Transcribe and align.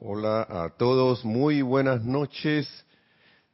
Hola 0.00 0.46
a 0.48 0.76
todos, 0.78 1.24
muy 1.24 1.60
buenas 1.60 2.04
noches. 2.04 2.68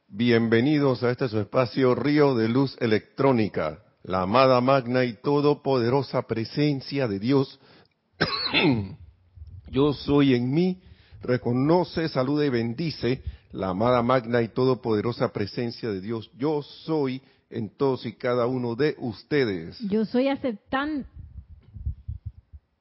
Bienvenidos 0.08 1.02
a 1.02 1.10
este 1.10 1.26
su 1.30 1.40
espacio 1.40 1.94
Río 1.94 2.34
de 2.34 2.50
Luz 2.50 2.76
Electrónica, 2.80 3.82
la 4.02 4.20
amada 4.20 4.60
magna 4.60 5.04
y 5.04 5.14
todopoderosa 5.14 6.20
presencia 6.26 7.08
de 7.08 7.18
Dios. 7.18 7.58
Yo 9.70 9.94
soy 9.94 10.34
en 10.34 10.52
mí, 10.52 10.82
reconoce, 11.22 12.10
saluda 12.10 12.44
y 12.44 12.50
bendice 12.50 13.22
la 13.50 13.70
amada 13.70 14.02
magna 14.02 14.42
y 14.42 14.48
todopoderosa 14.48 15.32
presencia 15.32 15.88
de 15.88 16.02
Dios. 16.02 16.30
Yo 16.36 16.60
soy 16.60 17.22
en 17.48 17.70
todos 17.70 18.04
y 18.04 18.12
cada 18.12 18.46
uno 18.46 18.74
de 18.74 18.96
ustedes. 18.98 19.78
Yo 19.88 20.04
soy 20.04 20.28
aceptando. 20.28 21.06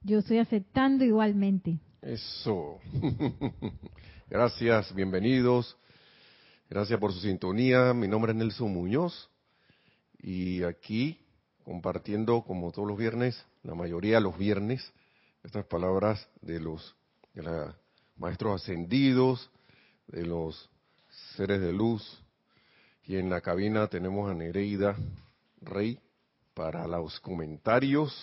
Yo 0.01 0.19
estoy 0.19 0.39
aceptando 0.39 1.05
igualmente. 1.05 1.79
Eso. 2.05 2.81
Gracias, 4.29 4.93
bienvenidos. 4.93 5.77
Gracias 6.69 6.99
por 6.99 7.13
su 7.13 7.21
sintonía. 7.21 7.93
Mi 7.93 8.09
nombre 8.09 8.33
es 8.33 8.37
Nelson 8.37 8.73
Muñoz 8.73 9.29
y 10.21 10.63
aquí 10.63 11.17
compartiendo 11.63 12.43
como 12.43 12.73
todos 12.73 12.89
los 12.89 12.97
viernes, 12.97 13.41
la 13.63 13.73
mayoría 13.73 14.15
de 14.15 14.21
los 14.21 14.37
viernes, 14.37 14.91
estas 15.45 15.65
palabras 15.65 16.27
de 16.41 16.59
los 16.59 16.93
maestros 18.17 18.61
ascendidos, 18.61 19.49
de 20.07 20.25
los 20.25 20.69
seres 21.37 21.61
de 21.61 21.71
luz. 21.71 22.21
Y 23.05 23.15
en 23.15 23.29
la 23.29 23.39
cabina 23.39 23.87
tenemos 23.87 24.29
a 24.29 24.33
Nereida 24.33 24.97
Rey 25.61 25.97
para 26.53 26.85
los 26.85 27.17
comentarios 27.21 28.13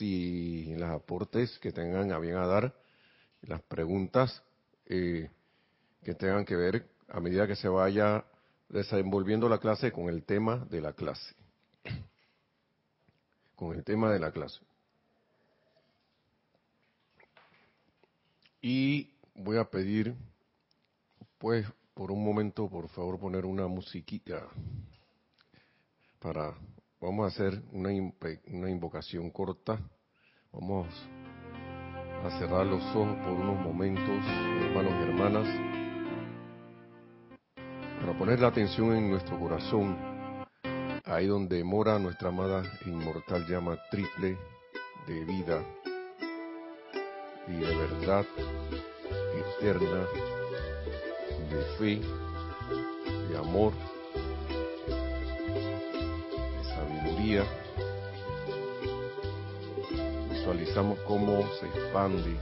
y 0.00 0.74
los 0.74 0.90
aportes 0.90 1.56
que 1.60 1.70
tengan 1.70 2.10
a 2.10 2.18
bien 2.18 2.34
dar, 2.34 2.74
las 3.48 3.62
preguntas 3.62 4.42
eh, 4.86 5.30
que 6.04 6.14
tengan 6.14 6.44
que 6.44 6.54
ver 6.54 6.86
a 7.08 7.18
medida 7.18 7.46
que 7.46 7.56
se 7.56 7.68
vaya 7.68 8.24
desenvolviendo 8.68 9.48
la 9.48 9.58
clase 9.58 9.90
con 9.90 10.08
el 10.08 10.22
tema 10.22 10.66
de 10.70 10.82
la 10.82 10.92
clase. 10.92 11.34
Con 13.56 13.74
el 13.74 13.82
tema 13.82 14.12
de 14.12 14.20
la 14.20 14.30
clase. 14.30 14.60
Y 18.60 19.10
voy 19.34 19.56
a 19.56 19.64
pedir, 19.64 20.14
pues, 21.38 21.66
por 21.94 22.12
un 22.12 22.22
momento, 22.22 22.68
por 22.68 22.88
favor, 22.90 23.18
poner 23.18 23.46
una 23.46 23.66
musiquita 23.66 24.46
para, 26.18 26.54
vamos 27.00 27.24
a 27.24 27.28
hacer 27.28 27.62
una, 27.72 27.88
una 28.46 28.70
invocación 28.70 29.30
corta. 29.30 29.80
Vamos 30.52 30.86
a 32.24 32.30
cerrar 32.38 32.66
los 32.66 32.82
ojos 32.94 33.16
por 33.24 33.32
unos 33.32 33.60
momentos, 33.60 34.24
hermanos 34.62 34.92
y 34.98 35.02
hermanas 35.02 35.68
para 38.00 38.18
poner 38.18 38.40
la 38.40 38.48
atención 38.48 38.94
en 38.96 39.10
nuestro 39.10 39.38
corazón, 39.38 39.96
ahí 41.04 41.26
donde 41.26 41.62
mora 41.64 41.98
nuestra 41.98 42.28
amada 42.28 42.62
inmortal 42.86 43.46
llama 43.46 43.76
triple 43.90 44.38
de 45.06 45.24
vida 45.24 45.62
y 47.48 47.52
de 47.52 47.76
verdad 47.76 48.24
eterna, 49.58 50.06
de 51.50 51.64
fe, 51.78 52.00
de 53.28 53.38
amor, 53.38 53.72
de 56.56 56.64
sabiduría. 56.64 57.44
Visualizamos 60.48 60.98
cómo 61.00 61.42
se 61.60 61.66
expande, 61.66 62.34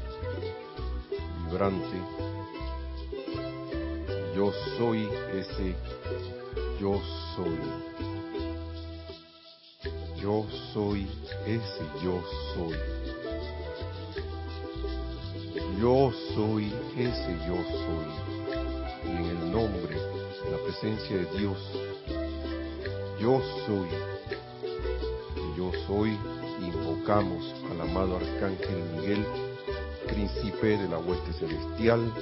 vibrante, 1.44 2.00
yo 4.32 4.52
soy 4.78 5.08
ese 5.32 5.74
yo 6.80 7.00
soy. 7.34 7.58
Yo 10.22 10.46
soy 10.72 11.08
ese 11.46 11.84
yo 12.00 12.22
soy. 12.54 12.76
Yo 15.80 16.12
soy 16.32 16.72
ese 16.96 17.36
yo 17.48 17.56
soy. 17.56 18.08
Y 19.04 19.16
en 19.16 19.26
el 19.26 19.50
nombre, 19.50 19.96
en 20.44 20.52
la 20.52 20.58
presencia 20.58 21.16
de 21.16 21.38
Dios, 21.40 21.58
yo 23.20 23.42
soy. 23.66 23.88
Yo 25.56 25.72
soy, 25.88 26.16
invocamos 26.66 27.54
al 27.70 27.80
amado 27.80 28.16
Arcángel 28.16 28.82
Miguel, 28.96 29.24
príncipe 30.06 30.78
de 30.78 30.88
la 30.88 30.98
hueste 30.98 31.32
celestial, 31.32 32.12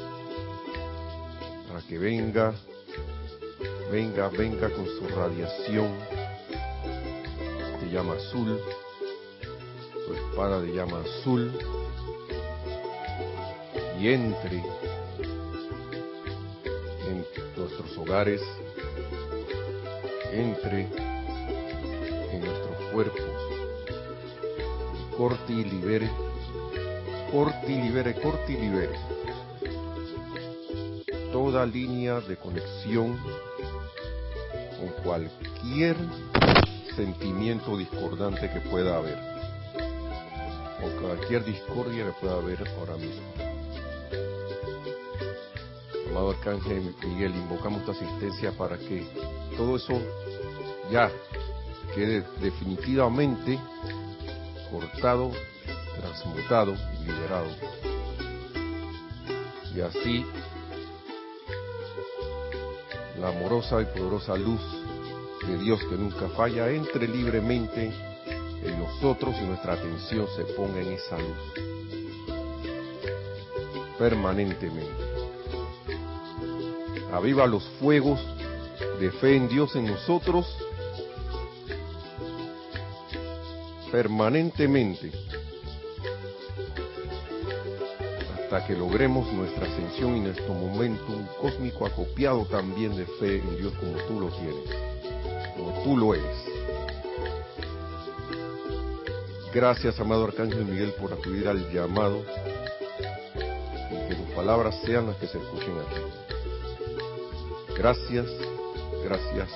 que 1.88 1.98
venga, 1.98 2.54
venga, 3.90 4.28
venga 4.28 4.70
con 4.70 4.86
su 4.86 5.06
radiación 5.08 5.90
de 7.80 7.90
llama 7.90 8.14
azul, 8.14 8.58
su 10.06 10.14
espada 10.14 10.60
de 10.62 10.72
llama 10.72 11.00
azul, 11.00 11.52
y 14.00 14.08
entre 14.08 14.64
en 17.08 17.26
nuestros 17.56 17.98
hogares, 17.98 18.40
entre 20.32 20.88
en 22.32 22.40
nuestros 22.40 22.90
cuerpos, 22.92 23.33
corte 25.16 25.52
y 25.52 25.64
libere, 25.64 26.10
corte 27.30 27.72
y 27.72 27.82
libere, 27.82 28.14
corte 28.14 28.52
y 28.52 28.56
libere. 28.56 28.98
Toda 31.32 31.66
línea 31.66 32.20
de 32.20 32.36
conexión 32.36 33.18
con 34.78 34.88
cualquier 35.02 35.96
sentimiento 36.96 37.76
discordante 37.76 38.50
que 38.50 38.60
pueda 38.70 38.96
haber, 38.96 39.18
o 40.82 41.00
cualquier 41.00 41.44
discordia 41.44 42.06
que 42.06 42.12
pueda 42.20 42.34
haber 42.34 42.58
ahora 42.78 42.96
mismo. 42.96 43.22
Amado 46.10 46.30
Arcángel 46.30 46.94
Miguel, 47.02 47.34
invocamos 47.34 47.84
tu 47.84 47.90
asistencia 47.90 48.52
para 48.52 48.78
que 48.78 49.04
todo 49.56 49.76
eso 49.76 50.00
ya 50.90 51.10
quede 51.94 52.24
definitivamente 52.40 53.58
cortado, 54.74 55.30
transmutado 56.00 56.74
y 56.74 57.04
liberado. 57.04 57.46
Y 59.74 59.80
así 59.80 60.26
la 63.20 63.28
amorosa 63.28 63.82
y 63.82 63.84
poderosa 63.86 64.36
luz 64.36 64.60
de 65.46 65.58
Dios 65.58 65.80
que 65.88 65.96
nunca 65.96 66.28
falla 66.30 66.70
entre 66.70 67.06
libremente 67.06 67.92
en 68.64 68.78
nosotros 68.78 69.34
y 69.40 69.44
nuestra 69.44 69.74
atención 69.74 70.26
se 70.36 70.44
ponga 70.54 70.80
en 70.80 70.92
esa 70.92 71.18
luz 71.18 71.38
permanentemente. 73.98 75.04
Aviva 77.12 77.46
los 77.46 77.62
fuegos 77.78 78.20
de 78.98 79.12
fe 79.12 79.36
en 79.36 79.48
Dios 79.48 79.76
en 79.76 79.86
nosotros 79.86 80.63
permanentemente 83.94 85.12
que 88.66 88.74
logremos 88.74 89.30
nuestra 89.32 89.66
ascensión 89.66 90.16
y 90.16 90.20
nuestro 90.20 90.54
momentum 90.54 91.26
cósmico 91.40 91.86
acopiado 91.86 92.44
también 92.46 92.96
de 92.96 93.04
fe 93.04 93.38
en 93.38 93.56
Dios 93.56 93.72
como 93.74 93.92
tú 94.06 94.20
lo 94.20 94.28
tienes, 94.28 94.70
como 95.56 95.82
tú 95.82 95.96
lo 95.96 96.14
eres. 96.14 96.44
Gracias, 99.52 99.98
amado 100.00 100.24
Arcángel 100.24 100.64
Miguel, 100.64 100.92
por 101.00 101.12
acudir 101.12 101.46
al 101.48 101.70
llamado 101.72 102.24
y 103.34 104.08
que 104.08 104.14
tus 104.14 104.34
palabras 104.34 104.74
sean 104.84 105.06
las 105.06 105.16
que 105.16 105.26
se 105.26 105.38
escuchen 105.38 105.74
aquí. 105.78 106.00
Gracias, 107.76 108.26
gracias, 109.04 109.50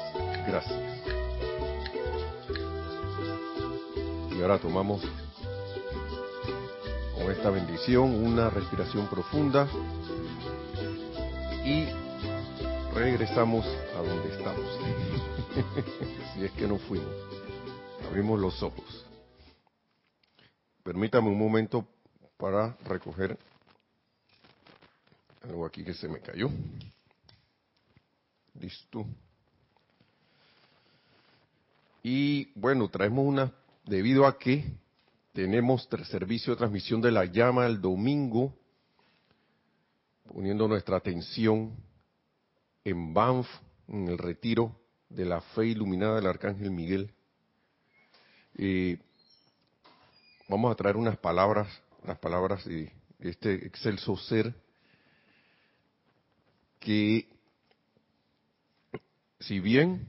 gracias. 0.47 0.98
Y 4.39 4.41
ahora 4.41 4.61
tomamos 4.61 5.03
esta 7.29 7.51
bendición, 7.51 8.25
una 8.25 8.49
respiración 8.49 9.09
profunda 9.09 9.69
y 11.65 11.87
regresamos 12.95 13.67
a 13.67 13.99
donde 13.99 14.37
estamos. 14.37 14.79
si 16.35 16.45
es 16.45 16.53
que 16.53 16.69
no 16.69 16.79
fuimos. 16.79 17.13
Abrimos 18.07 18.39
los 18.39 18.63
ojos. 18.63 19.05
Permítame 20.85 21.29
un 21.29 21.39
momento 21.39 21.85
para 22.37 22.77
recoger 22.85 23.37
algo 25.43 25.67
aquí 25.67 25.85
que 25.85 25.95
se 25.95 26.09
me 26.09 26.21
cayó. 26.21 26.49
Listo. 28.55 29.05
Y 32.05 32.53
bueno, 32.59 32.89
traemos 32.89 33.27
una, 33.27 33.53
debido 33.89 34.27
a 34.27 34.39
que 34.39 34.65
tenemos 35.33 35.89
servicio 36.11 36.53
de 36.53 36.59
transmisión 36.59 37.01
de 37.01 37.11
la 37.11 37.25
llama 37.25 37.67
el 37.67 37.81
domingo 37.81 38.55
poniendo 40.33 40.69
nuestra 40.69 40.99
atención 40.99 41.75
en 42.85 43.15
Banff, 43.15 43.49
en 43.89 44.09
el 44.09 44.19
retiro 44.19 44.79
de 45.09 45.25
la 45.25 45.41
fe 45.41 45.67
iluminada 45.67 46.17
del 46.17 46.27
Arcángel 46.27 46.71
Miguel. 46.71 47.11
Eh, 48.57 48.99
vamos 50.49 50.71
a 50.71 50.75
traer 50.75 50.97
unas 50.97 51.17
palabras, 51.17 51.67
las 52.05 52.19
palabras 52.19 52.65
de 52.67 52.93
este 53.21 53.67
excelso 53.67 54.17
ser 54.17 54.55
que 56.79 57.27
si 59.41 59.61
bien 59.61 60.09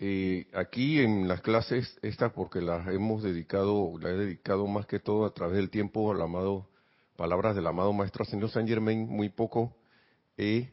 eh, 0.00 0.46
aquí 0.54 1.00
en 1.00 1.26
las 1.26 1.40
clases 1.40 1.98
estas, 2.02 2.32
porque 2.32 2.60
las 2.60 2.86
hemos 2.86 3.20
dedicado, 3.20 3.98
la 4.00 4.10
he 4.10 4.16
dedicado 4.16 4.64
más 4.68 4.86
que 4.86 5.00
todo 5.00 5.24
a 5.26 5.34
través 5.34 5.56
del 5.56 5.70
tiempo 5.70 6.12
al 6.12 6.22
amado, 6.22 6.70
palabras 7.16 7.56
del 7.56 7.66
amado 7.66 7.92
Maestro 7.92 8.22
Ascendido 8.22 8.48
San 8.48 8.68
Germain, 8.68 9.08
muy 9.08 9.28
poco 9.28 9.76
he, 10.36 10.70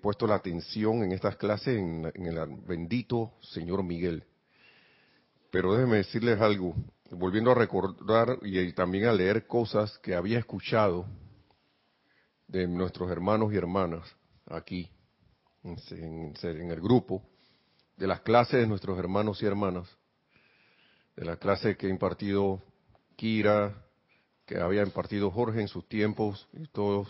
puesto 0.00 0.28
la 0.28 0.36
atención 0.36 1.02
en 1.02 1.10
estas 1.10 1.36
clases 1.36 1.76
en, 1.76 2.04
el 2.14 2.38
bendito 2.68 3.32
Señor 3.40 3.82
Miguel. 3.82 4.22
Pero 5.50 5.74
déjenme 5.74 5.96
decirles 5.96 6.40
algo, 6.40 6.76
volviendo 7.10 7.50
a 7.50 7.56
recordar 7.56 8.38
y 8.42 8.72
también 8.74 9.06
a 9.06 9.12
leer 9.12 9.48
cosas 9.48 9.98
que 9.98 10.14
había 10.14 10.38
escuchado 10.38 11.06
de 12.46 12.68
nuestros 12.68 13.10
hermanos 13.10 13.52
y 13.52 13.56
hermanas 13.56 14.06
aquí 14.46 14.88
en, 15.64 16.70
el 16.70 16.80
grupo, 16.80 17.22
de 17.96 18.06
las 18.06 18.20
clases 18.20 18.60
de 18.60 18.66
nuestros 18.66 18.98
hermanos 18.98 19.42
y 19.42 19.46
hermanas, 19.46 19.88
de 21.16 21.24
la 21.24 21.36
clase 21.36 21.76
que 21.76 21.86
ha 21.86 21.90
impartido 21.90 22.62
Kira, 23.16 23.74
que 24.46 24.58
había 24.58 24.82
impartido 24.82 25.30
Jorge 25.30 25.60
en 25.60 25.68
sus 25.68 25.88
tiempos 25.88 26.48
y 26.52 26.66
todos, 26.66 27.08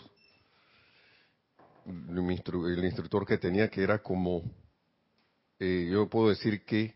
el, 1.85 2.83
instructor 2.85 3.25
que 3.25 3.37
tenía 3.37 3.69
que 3.69 3.83
era 3.83 3.99
como, 3.99 4.43
eh, 5.59 5.89
yo 5.91 6.07
puedo 6.09 6.29
decir 6.29 6.63
que 6.63 6.95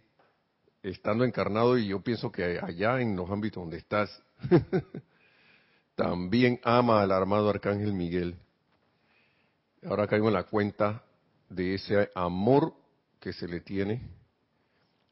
estando 0.83 1.25
encarnado 1.25 1.77
y 1.77 1.87
yo 1.87 2.01
pienso 2.01 2.31
que 2.31 2.59
allá 2.61 3.01
en 3.01 3.15
los 3.15 3.29
ámbitos 3.29 3.63
donde 3.63 3.77
estás, 3.77 4.23
también 5.95 6.59
ama 6.63 7.01
al 7.01 7.11
armado 7.11 7.49
Arcángel 7.49 7.93
Miguel. 7.93 8.35
Ahora 9.83 10.07
caigo 10.07 10.27
en 10.27 10.33
la 10.33 10.43
cuenta 10.43 11.03
de 11.49 11.75
ese 11.75 12.09
amor 12.15 12.73
que 13.19 13.33
se 13.33 13.47
le 13.47 13.61
tiene 13.61 14.09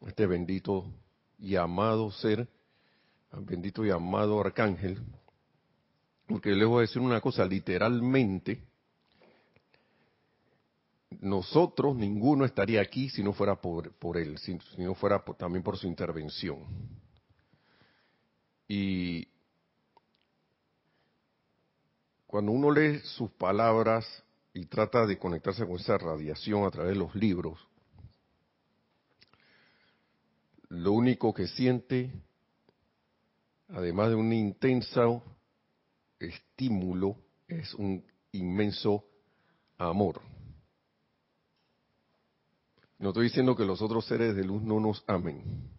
a 0.02 0.10
este 0.10 0.26
bendito 0.26 0.86
y 1.40 1.56
amado 1.56 2.12
ser, 2.12 2.48
bendito 3.32 3.86
y 3.86 3.92
amado 3.92 4.40
arcángel, 4.40 5.02
porque 6.28 6.52
le 6.52 6.66
voy 6.66 6.80
a 6.80 6.82
decir 6.82 7.02
una 7.02 7.22
cosa, 7.22 7.46
literalmente, 7.46 8.64
nosotros, 11.22 11.96
ninguno 11.96 12.46
estaría 12.46 12.82
aquí 12.82 13.10
si 13.10 13.24
no 13.24 13.34
fuera 13.34 13.56
por 13.56 14.18
él, 14.18 14.38
si, 14.40 14.58
no 14.78 14.96
fuera 14.96 15.24
también 15.38 15.64
por 15.64 15.78
su 15.78 15.88
intervención. 15.88 16.60
Y 18.68 19.28
cuando 22.26 22.52
uno 22.52 22.72
lee 22.72 23.00
sus 23.00 23.30
palabras 23.32 24.06
y 24.56 24.68
trata 24.68 25.06
de 25.06 25.20
conectarse 25.20 25.68
con 25.68 25.76
esa 25.76 25.98
radiación 25.98 26.64
a 26.64 26.72
través 26.72 26.94
de 26.94 27.00
los 27.00 27.14
libros, 27.14 27.60
lo 30.70 30.94
único 30.94 31.34
que 31.34 31.46
siente, 31.46 32.10
además 33.68 34.10
de 34.10 34.16
un 34.16 34.32
intenso 34.32 35.22
estímulo, 36.20 37.18
es 37.50 37.74
un 37.74 38.02
inmenso 38.32 39.04
amor. 39.78 40.22
No 42.98 43.10
estoy 43.10 43.26
diciendo 43.26 43.58
que 43.58 43.66
los 43.66 43.82
otros 43.82 44.06
seres 44.06 44.38
de 44.38 44.46
luz 44.46 44.62
no 44.64 44.80
nos 44.80 45.04
amen, 45.06 45.70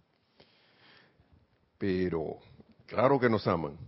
pero 1.78 2.37
claro 2.84 3.19
que 3.19 3.31
nos 3.31 3.46
aman. 3.46 3.78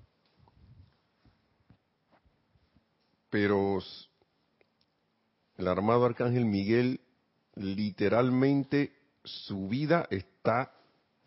Pero 3.29 3.82
el 5.59 5.67
armado 5.67 6.05
arcángel 6.05 6.45
Miguel, 6.45 7.01
literalmente 7.57 8.93
su 9.25 9.69
vida 9.69 10.07
está 10.11 10.73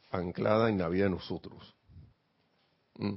anclada 0.09 0.69
en 0.69 0.77
la 0.77 0.87
vida 0.87 1.03
de 1.03 1.09
nosotros. 1.11 1.75
¿Mm? 2.97 3.15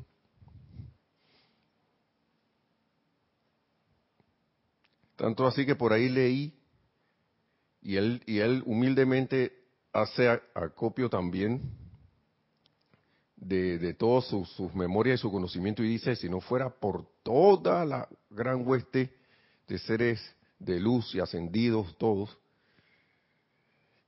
Tanto 5.17 5.47
así 5.47 5.65
que 5.65 5.77
por 5.77 5.93
ahí 5.93 6.09
leí, 6.09 6.53
y 7.81 7.97
él, 7.97 8.23
y 8.27 8.41
él 8.41 8.65
humildemente 8.67 9.53
hace 9.93 10.29
acopio 10.29 11.09
también 11.09 11.63
de, 13.37 13.79
de 13.79 13.95
todas 13.95 14.25
sus, 14.25 14.49
sus 14.51 14.75
memorias 14.75 15.21
y 15.21 15.23
su 15.23 15.31
conocimiento 15.31 15.85
y 15.85 15.89
dice, 15.89 16.17
si 16.17 16.29
no 16.29 16.41
fuera 16.41 16.71
por 16.71 17.07
toda 17.23 17.85
la 17.85 18.09
gran 18.31 18.67
hueste 18.67 19.15
de 19.69 19.79
seres 19.79 20.35
de 20.59 20.81
luz 20.81 21.15
y 21.15 21.21
ascendidos 21.21 21.97
todos, 21.99 22.37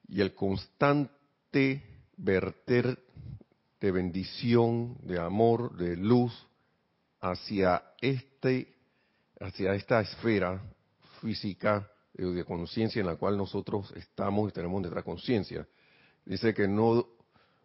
y 0.08 0.20
el 0.20 0.34
constante 0.34 1.82
verter 2.16 2.98
de 3.80 3.90
bendición, 3.90 4.96
de 5.02 5.18
amor, 5.18 5.76
de 5.76 5.96
luz 5.96 6.32
hacia 7.20 7.82
este, 8.00 8.74
hacia 9.40 9.74
esta 9.74 10.00
esfera 10.00 10.62
física 11.20 11.90
de 12.14 12.44
conciencia 12.44 13.00
en 13.00 13.06
la 13.06 13.16
cual 13.16 13.36
nosotros 13.36 13.92
estamos 13.94 14.48
y 14.48 14.52
tenemos 14.52 14.80
nuestra 14.80 15.02
conciencia. 15.02 15.66
Dice 16.24 16.54
que 16.54 16.66
no 16.66 17.06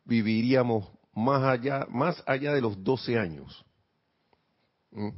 viviríamos 0.03 0.89
más 1.13 1.43
allá, 1.43 1.87
más 1.89 2.21
allá 2.25 2.53
de 2.53 2.61
los 2.61 2.83
12 2.83 3.17
años. 3.17 3.65
¿Mm? 4.91 5.09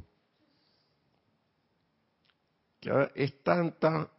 Es 3.14 3.42
tanta, 3.42 4.10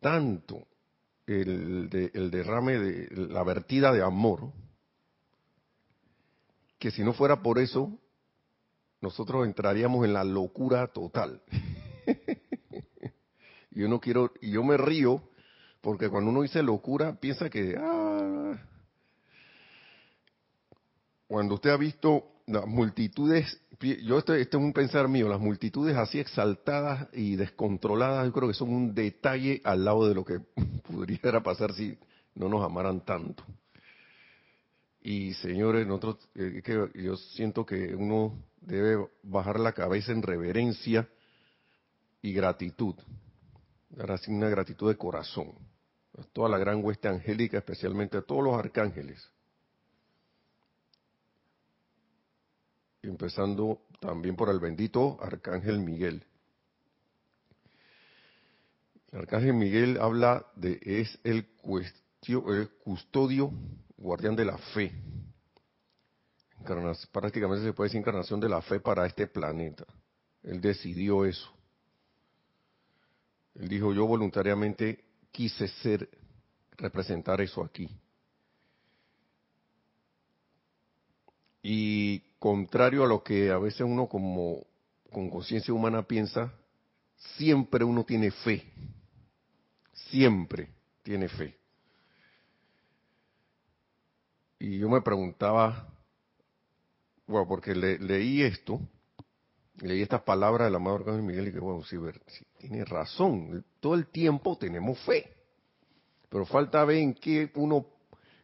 tanto 0.00 0.66
el, 1.26 1.88
derrame 2.30 2.78
de 2.78 3.28
la 3.28 3.42
vertida 3.44 3.92
de 3.92 4.02
amor, 4.02 4.52
que 6.78 6.90
si 6.90 7.04
no 7.04 7.12
fuera 7.12 7.42
por 7.42 7.58
eso, 7.58 7.98
nosotros 9.00 9.46
entraríamos 9.46 10.04
en 10.04 10.12
la 10.12 10.24
locura 10.24 10.88
total. 10.88 11.42
yo 13.70 13.88
no 13.88 14.00
quiero, 14.00 14.32
y 14.40 14.52
yo 14.52 14.64
me 14.64 14.76
río, 14.76 15.22
porque 15.80 16.08
cuando 16.08 16.30
uno 16.30 16.42
dice 16.42 16.62
locura, 16.62 17.18
piensa 17.20 17.48
que, 17.48 17.76
ah, 17.78 18.58
cuando 21.28 21.54
usted 21.54 21.70
ha 21.70 21.76
visto 21.76 22.42
las 22.46 22.66
multitudes 22.66 23.60
yo 23.80 24.18
este, 24.18 24.40
es 24.40 24.52
un 24.54 24.72
pensar 24.72 25.08
mío, 25.08 25.28
las 25.28 25.40
multitudes 25.40 25.96
así 25.96 26.18
exaltadas 26.18 27.08
y 27.14 27.36
descontroladas, 27.36 28.26
yo 28.26 28.32
creo 28.32 28.48
que 28.48 28.54
son 28.54 28.70
un 28.70 28.94
detalle 28.94 29.62
al 29.64 29.84
lado 29.84 30.06
de 30.06 30.14
lo 30.14 30.24
que 30.24 30.40
pudiera 30.86 31.42
pasar 31.42 31.72
si 31.72 31.98
no 32.34 32.48
nos 32.48 32.62
amaran 32.62 33.04
tanto. 33.04 33.42
Y 35.02 35.32
señores, 35.34 35.86
nosotros, 35.86 36.28
eh, 36.34 36.60
que 36.62 36.90
yo 37.02 37.16
siento 37.16 37.64
que 37.64 37.94
uno 37.94 38.38
debe 38.60 39.08
bajar 39.22 39.58
la 39.58 39.72
cabeza 39.72 40.12
en 40.12 40.22
reverencia 40.22 41.08
y 42.20 42.34
gratitud, 42.34 42.94
dar 43.88 44.12
así 44.12 44.30
una 44.30 44.50
gratitud 44.50 44.90
de 44.90 44.98
corazón, 44.98 45.54
a 46.18 46.22
toda 46.34 46.50
la 46.50 46.58
gran 46.58 46.84
hueste 46.84 47.08
angélica, 47.08 47.56
especialmente 47.56 48.18
a 48.18 48.22
todos 48.22 48.44
los 48.44 48.58
arcángeles 48.58 49.26
empezando 53.02 53.82
también 54.00 54.36
por 54.36 54.48
el 54.50 54.58
bendito 54.58 55.18
Arcángel 55.22 55.80
Miguel. 55.80 56.24
El 59.12 59.20
Arcángel 59.20 59.54
Miguel 59.54 59.98
habla 60.00 60.46
de 60.56 60.78
es 60.82 61.18
el, 61.24 61.48
el 62.48 62.70
custodio, 62.84 63.52
guardián 63.96 64.36
de 64.36 64.44
la 64.44 64.58
fe. 64.58 64.92
prácticamente 67.10 67.64
se 67.64 67.72
puede 67.72 67.88
decir 67.88 68.00
encarnación 68.00 68.40
de 68.40 68.48
la 68.48 68.62
fe 68.62 68.80
para 68.80 69.06
este 69.06 69.26
planeta. 69.26 69.84
Él 70.42 70.60
decidió 70.60 71.24
eso. 71.24 71.52
Él 73.54 73.68
dijo, 73.68 73.92
yo 73.92 74.06
voluntariamente 74.06 75.04
quise 75.32 75.68
ser, 75.68 76.08
representar 76.76 77.40
eso 77.40 77.62
aquí. 77.62 77.88
Y 81.62 82.20
contrario 82.38 83.04
a 83.04 83.06
lo 83.06 83.22
que 83.22 83.50
a 83.50 83.58
veces 83.58 83.82
uno 83.82 84.06
como 84.06 84.64
con 85.10 85.28
conciencia 85.28 85.74
humana 85.74 86.02
piensa, 86.02 86.52
siempre 87.36 87.84
uno 87.84 88.04
tiene 88.04 88.30
fe. 88.30 88.64
Siempre 90.10 90.70
tiene 91.02 91.28
fe. 91.28 91.56
Y 94.58 94.78
yo 94.78 94.88
me 94.88 95.00
preguntaba, 95.00 95.88
bueno, 97.26 97.48
porque 97.48 97.74
leí 97.74 98.42
esto 98.42 98.80
leí 99.82 100.02
estas 100.02 100.22
palabras 100.22 100.66
del 100.66 100.76
amado 100.76 100.96
Arcángel 100.96 101.22
Miguel 101.22 101.48
y 101.48 101.52
que, 101.52 101.58
bueno, 101.58 101.82
sí, 101.84 101.96
tiene 102.58 102.84
razón. 102.84 103.64
Todo 103.80 103.94
el 103.94 104.06
tiempo 104.06 104.56
tenemos 104.56 104.98
fe. 105.00 105.32
Pero 106.28 106.46
falta 106.46 106.84
ver 106.84 106.98
en 106.98 107.14
qué 107.14 107.50
uno, 107.54 107.86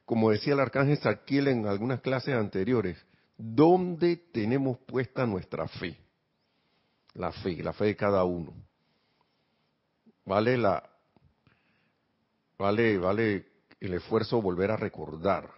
como 0.07 0.31
decía 0.31 0.55
el 0.55 0.61
Arcángel 0.61 0.99
Saquiel 0.99 1.49
en 1.49 1.67
algunas 1.67 2.01
clases 2.01 2.35
anteriores, 2.35 2.97
¿dónde 3.37 4.17
tenemos 4.17 4.79
puesta 4.79 5.27
nuestra 5.27 5.69
fe? 5.69 5.99
La 7.15 7.33
fe, 7.33 7.63
la 7.63 7.73
fe 7.73 7.87
de 7.87 7.97
cada 7.97 8.25
uno. 8.25 8.55
Vale 10.25 10.57
la, 10.57 10.89
vale, 12.57 12.99
vale 12.99 13.47
el 13.81 13.95
esfuerzo 13.95 14.41
volver 14.41 14.71
a 14.71 14.77
recordar. 14.77 15.51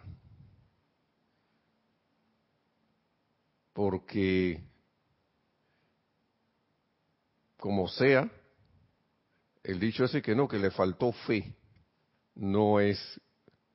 Porque 3.75 4.65
como 7.59 7.87
sea, 7.89 8.31
el 9.63 9.79
dicho 9.79 10.05
ese 10.05 10.23
que 10.23 10.35
no, 10.35 10.49
que 10.49 10.59
le 10.59 10.71
faltó 10.71 11.13
fe, 11.13 11.55
no 12.35 12.81
es, 12.81 12.99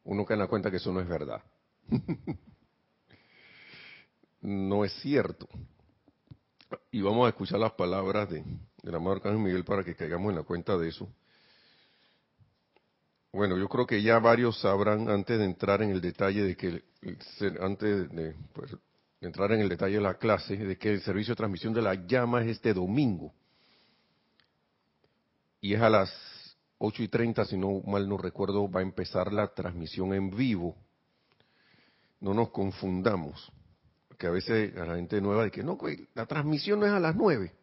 uno 0.03 0.25
que 0.25 0.35
da 0.35 0.47
cuenta 0.47 0.69
que 0.69 0.77
eso 0.77 0.91
no 0.91 0.99
es 0.99 1.07
verdad. 1.07 1.41
no 4.41 4.83
es 4.83 4.93
cierto. 5.01 5.47
Y 6.91 7.01
vamos 7.01 7.25
a 7.25 7.29
escuchar 7.29 7.59
las 7.59 7.73
palabras 7.73 8.29
de, 8.29 8.43
la 8.83 8.97
amado 8.97 9.17
Arcángel 9.17 9.39
Miguel 9.39 9.63
para 9.63 9.83
que 9.83 9.95
caigamos 9.95 10.29
en 10.31 10.37
la 10.37 10.43
cuenta 10.43 10.77
de 10.77 10.89
eso. 10.89 11.07
Bueno, 13.31 13.57
yo 13.57 13.67
creo 13.67 13.87
que 13.87 14.01
ya 14.01 14.19
varios 14.19 14.59
sabrán 14.59 15.09
antes 15.09 15.39
de 15.39 15.45
entrar 15.45 15.81
en 15.81 15.89
el 15.89 16.01
detalle 16.01 16.43
de 16.43 16.55
que, 16.55 16.83
antes 17.59 18.09
de 18.11 18.35
pues, 18.53 18.75
entrar 19.21 19.51
en 19.53 19.61
el 19.61 19.69
detalle 19.69 19.95
de 19.95 20.01
la 20.01 20.15
clase, 20.15 20.55
de 20.55 20.77
que 20.77 20.91
el 20.91 21.01
servicio 21.01 21.31
de 21.31 21.37
transmisión 21.37 21.73
de 21.73 21.81
la 21.81 21.95
llama 21.95 22.43
es 22.43 22.49
este 22.49 22.73
domingo 22.73 23.33
y 25.63 25.73
es 25.73 25.81
a 25.81 25.89
las 25.89 26.11
8 26.85 27.03
y 27.03 27.07
30, 27.07 27.45
si 27.45 27.55
no 27.55 27.81
mal 27.87 28.09
no 28.09 28.17
recuerdo, 28.17 28.69
va 28.69 28.81
a 28.81 28.83
empezar 28.83 29.31
la 29.31 29.47
transmisión 29.47 30.13
en 30.13 30.29
vivo. 30.29 30.75
No 32.19 32.33
nos 32.33 32.49
confundamos, 32.49 33.49
que 34.17 34.27
a 34.27 34.31
veces 34.31 34.75
a 34.75 34.85
la 34.85 34.95
gente 34.97 35.21
nueva 35.21 35.45
dice, 35.45 35.63
no, 35.63 35.77
la 36.13 36.25
transmisión 36.25 36.81
no 36.81 36.85
es 36.85 36.91
a 36.91 36.99
las 36.99 37.15
9. 37.15 37.53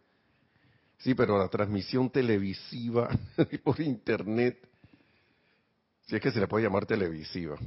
Sí, 0.97 1.15
pero 1.15 1.37
la 1.37 1.49
transmisión 1.49 2.09
televisiva 2.09 3.11
por 3.63 3.79
internet, 3.81 4.67
si 6.07 6.17
es 6.17 6.23
que 6.23 6.31
se 6.31 6.41
le 6.41 6.49
puede 6.49 6.65
llamar 6.65 6.87
televisiva. 6.87 7.59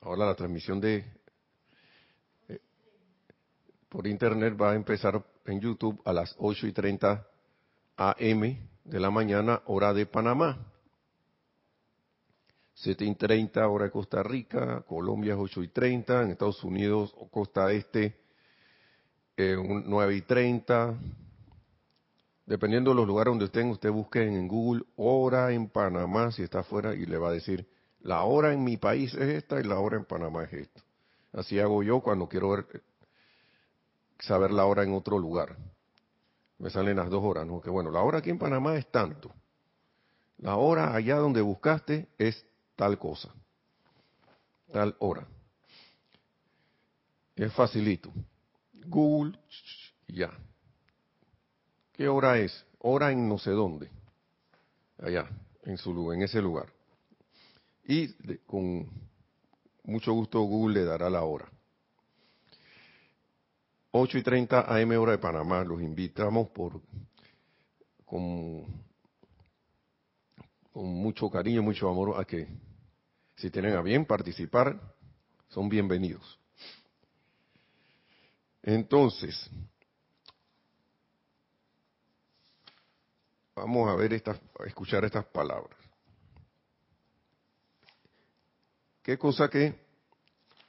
Ahora 0.00 0.26
la 0.26 0.34
transmisión 0.34 0.80
de 0.80 1.04
eh, 2.48 2.60
por 3.88 4.08
internet 4.08 4.60
va 4.60 4.72
a 4.72 4.74
empezar 4.74 5.24
en 5.46 5.60
YouTube 5.60 6.02
a 6.04 6.12
las 6.12 6.34
8 6.36 6.66
y 6.66 6.72
30 6.72 7.26
AM 7.96 8.58
de 8.82 9.00
la 9.00 9.10
mañana, 9.12 9.62
hora 9.66 9.94
de 9.94 10.04
Panamá. 10.06 10.69
7 12.82 13.04
y 13.04 13.14
30, 13.14 13.68
hora 13.68 13.84
de 13.84 13.90
Costa 13.90 14.22
Rica, 14.22 14.82
Colombia 14.88 15.34
es 15.34 15.38
8 15.38 15.62
y 15.64 15.68
30, 15.68 16.22
en 16.22 16.30
Estados 16.30 16.64
Unidos, 16.64 17.14
Costa 17.30 17.70
Este, 17.72 18.16
eh, 19.36 19.56
9 19.58 20.16
y 20.16 20.22
30. 20.22 20.94
Dependiendo 22.46 22.90
de 22.90 22.96
los 22.96 23.06
lugares 23.06 23.32
donde 23.32 23.44
estén, 23.44 23.68
usted 23.68 23.90
busque 23.90 24.22
en 24.22 24.48
Google 24.48 24.84
hora 24.96 25.52
en 25.52 25.68
Panamá, 25.68 26.32
si 26.32 26.42
está 26.42 26.60
afuera, 26.60 26.94
y 26.94 27.04
le 27.04 27.18
va 27.18 27.28
a 27.28 27.32
decir, 27.32 27.68
la 28.00 28.22
hora 28.22 28.52
en 28.52 28.64
mi 28.64 28.78
país 28.78 29.12
es 29.14 29.28
esta 29.28 29.60
y 29.60 29.64
la 29.64 29.78
hora 29.78 29.98
en 29.98 30.06
Panamá 30.06 30.44
es 30.44 30.52
esta. 30.54 30.80
Así 31.32 31.60
hago 31.60 31.82
yo 31.82 32.00
cuando 32.00 32.28
quiero 32.28 32.50
ver, 32.50 32.82
saber 34.20 34.52
la 34.52 34.64
hora 34.64 34.84
en 34.84 34.94
otro 34.94 35.18
lugar 35.18 35.56
me 36.60 36.68
salen 36.68 36.96
las 36.96 37.08
dos 37.08 37.24
horas, 37.24 37.46
¿no? 37.46 37.60
Que 37.60 37.70
bueno, 37.70 37.90
la 37.90 38.02
hora 38.02 38.18
aquí 38.18 38.28
en 38.28 38.38
Panamá 38.38 38.76
es 38.76 38.86
tanto. 38.90 39.32
La 40.38 40.56
hora 40.56 40.94
allá 40.94 41.16
donde 41.16 41.40
buscaste 41.40 42.08
es 42.18 42.44
tal 42.80 42.98
cosa. 42.98 43.28
Tal 44.72 44.96
hora. 45.00 45.26
Es 47.36 47.52
facilito. 47.52 48.10
Google, 48.86 49.38
ya. 50.08 50.30
¿Qué 51.92 52.08
hora 52.08 52.38
es? 52.38 52.64
Hora 52.78 53.12
en 53.12 53.28
no 53.28 53.36
sé 53.36 53.50
dónde. 53.50 53.90
Allá, 54.96 55.28
en 55.64 55.76
su 55.76 55.92
lugar, 55.92 56.16
en 56.16 56.22
ese 56.22 56.40
lugar. 56.40 56.72
Y 57.84 58.14
con 58.46 58.88
mucho 59.84 60.14
gusto 60.14 60.40
Google 60.40 60.80
le 60.80 60.86
dará 60.86 61.10
la 61.10 61.22
hora. 61.22 61.50
8 63.90 64.16
y 64.16 64.22
30 64.22 64.74
AM 64.74 64.90
hora 64.92 65.12
de 65.12 65.18
Panamá. 65.18 65.64
Los 65.64 65.82
invitamos 65.82 66.48
por 66.48 66.80
con, 68.06 68.64
con 70.72 70.86
mucho 70.86 71.28
cariño, 71.28 71.62
mucho 71.62 71.86
amor 71.86 72.18
a 72.18 72.24
que 72.24 72.69
si 73.40 73.50
tienen 73.50 73.74
a 73.74 73.80
bien 73.80 74.04
participar, 74.04 74.78
son 75.48 75.70
bienvenidos. 75.70 76.38
Entonces, 78.62 79.48
vamos 83.56 83.88
a 83.88 83.94
ver 83.96 84.12
estas, 84.12 84.38
escuchar 84.66 85.06
estas 85.06 85.24
palabras. 85.24 85.78
¿Qué 89.02 89.16
cosa 89.16 89.48
que 89.48 89.74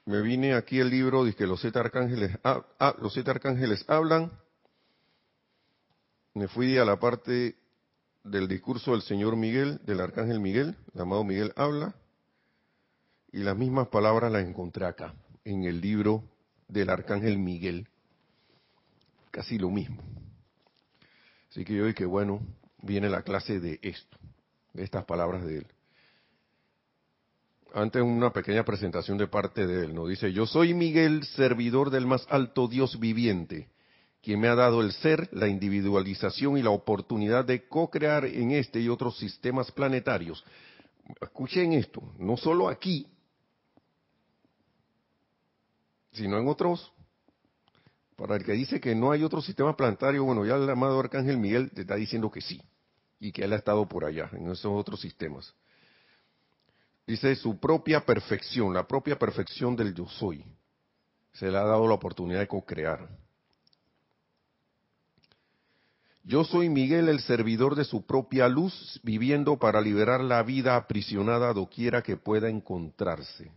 me 0.05 0.21
vine 0.21 0.53
aquí 0.53 0.79
el 0.79 0.89
libro, 0.89 1.25
dice 1.25 1.39
que 1.39 1.47
los 1.47 1.59
siete 1.59 1.77
arcángeles, 1.77 2.37
ah, 2.45 2.65
ah, 2.79 2.95
los 3.01 3.13
siete 3.13 3.31
arcángeles 3.31 3.83
hablan. 3.89 4.31
Me 6.33 6.47
fui 6.47 6.77
a 6.77 6.85
la 6.85 6.97
parte 6.97 7.57
del 8.23 8.47
discurso 8.47 8.91
del 8.91 9.01
señor 9.01 9.35
Miguel, 9.35 9.81
del 9.83 9.99
arcángel 9.99 10.39
Miguel, 10.39 10.77
el 10.95 11.01
amado 11.01 11.25
Miguel 11.25 11.51
habla, 11.57 11.95
y 13.31 13.39
las 13.39 13.57
mismas 13.57 13.87
palabras 13.87 14.31
las 14.31 14.45
encontré 14.45 14.85
acá, 14.85 15.13
en 15.45 15.63
el 15.63 15.81
libro 15.81 16.23
del 16.67 16.89
arcángel 16.89 17.37
Miguel. 17.37 17.87
Casi 19.31 19.57
lo 19.57 19.69
mismo. 19.69 20.01
Así 21.49 21.63
que 21.63 21.75
yo 21.75 21.85
dije, 21.85 22.05
bueno, 22.05 22.41
viene 22.81 23.09
la 23.09 23.23
clase 23.23 23.59
de 23.59 23.79
esto, 23.81 24.17
de 24.73 24.83
estas 24.83 25.05
palabras 25.05 25.45
de 25.45 25.59
él 25.59 25.67
antes 27.73 28.01
una 28.01 28.31
pequeña 28.31 28.63
presentación 28.63 29.17
de 29.17 29.27
parte 29.27 29.65
de 29.65 29.85
él. 29.85 29.95
Nos 29.95 30.09
dice, 30.09 30.31
yo 30.33 30.45
soy 30.45 30.73
Miguel, 30.73 31.23
servidor 31.23 31.89
del 31.89 32.05
más 32.05 32.25
alto 32.29 32.67
Dios 32.67 32.99
viviente, 32.99 33.69
quien 34.21 34.39
me 34.39 34.47
ha 34.47 34.55
dado 34.55 34.81
el 34.81 34.91
ser, 34.91 35.29
la 35.31 35.47
individualización 35.47 36.57
y 36.57 36.63
la 36.63 36.69
oportunidad 36.69 37.45
de 37.45 37.67
co-crear 37.67 38.25
en 38.25 38.51
este 38.51 38.79
y 38.79 38.89
otros 38.89 39.17
sistemas 39.17 39.71
planetarios. 39.71 40.43
Escuchen 41.21 41.73
esto, 41.73 42.01
no 42.19 42.37
solo 42.37 42.69
aquí, 42.69 43.07
sino 46.11 46.37
en 46.37 46.47
otros. 46.47 46.91
Para 48.15 48.35
el 48.35 48.43
que 48.43 48.53
dice 48.53 48.79
que 48.79 48.93
no 48.93 49.11
hay 49.11 49.23
otro 49.23 49.41
sistema 49.41 49.75
planetario, 49.75 50.23
bueno, 50.23 50.45
ya 50.45 50.55
el 50.55 50.69
amado 50.69 50.99
Arcángel 50.99 51.37
Miguel 51.37 51.71
te 51.71 51.81
está 51.81 51.95
diciendo 51.95 52.29
que 52.29 52.41
sí, 52.41 52.61
y 53.19 53.31
que 53.31 53.43
él 53.43 53.53
ha 53.53 53.57
estado 53.57 53.87
por 53.87 54.05
allá, 54.05 54.29
en 54.33 54.49
esos 54.51 54.71
otros 54.71 55.01
sistemas. 55.01 55.53
Dice 57.07 57.35
su 57.35 57.59
propia 57.59 58.05
perfección, 58.05 58.73
la 58.73 58.87
propia 58.87 59.17
perfección 59.17 59.75
del 59.75 59.93
yo 59.93 60.07
soy. 60.07 60.45
Se 61.33 61.49
le 61.49 61.57
ha 61.57 61.63
dado 61.63 61.87
la 61.87 61.95
oportunidad 61.95 62.39
de 62.39 62.47
co-crear. 62.47 63.09
Yo 66.23 66.43
soy 66.43 66.69
Miguel, 66.69 67.09
el 67.09 67.19
servidor 67.21 67.75
de 67.75 67.83
su 67.83 68.05
propia 68.05 68.47
luz, 68.47 68.99
viviendo 69.03 69.57
para 69.57 69.81
liberar 69.81 70.21
la 70.21 70.43
vida 70.43 70.75
aprisionada 70.75 71.51
doquiera 71.53 72.03
que 72.03 72.15
pueda 72.15 72.47
encontrarse. 72.47 73.51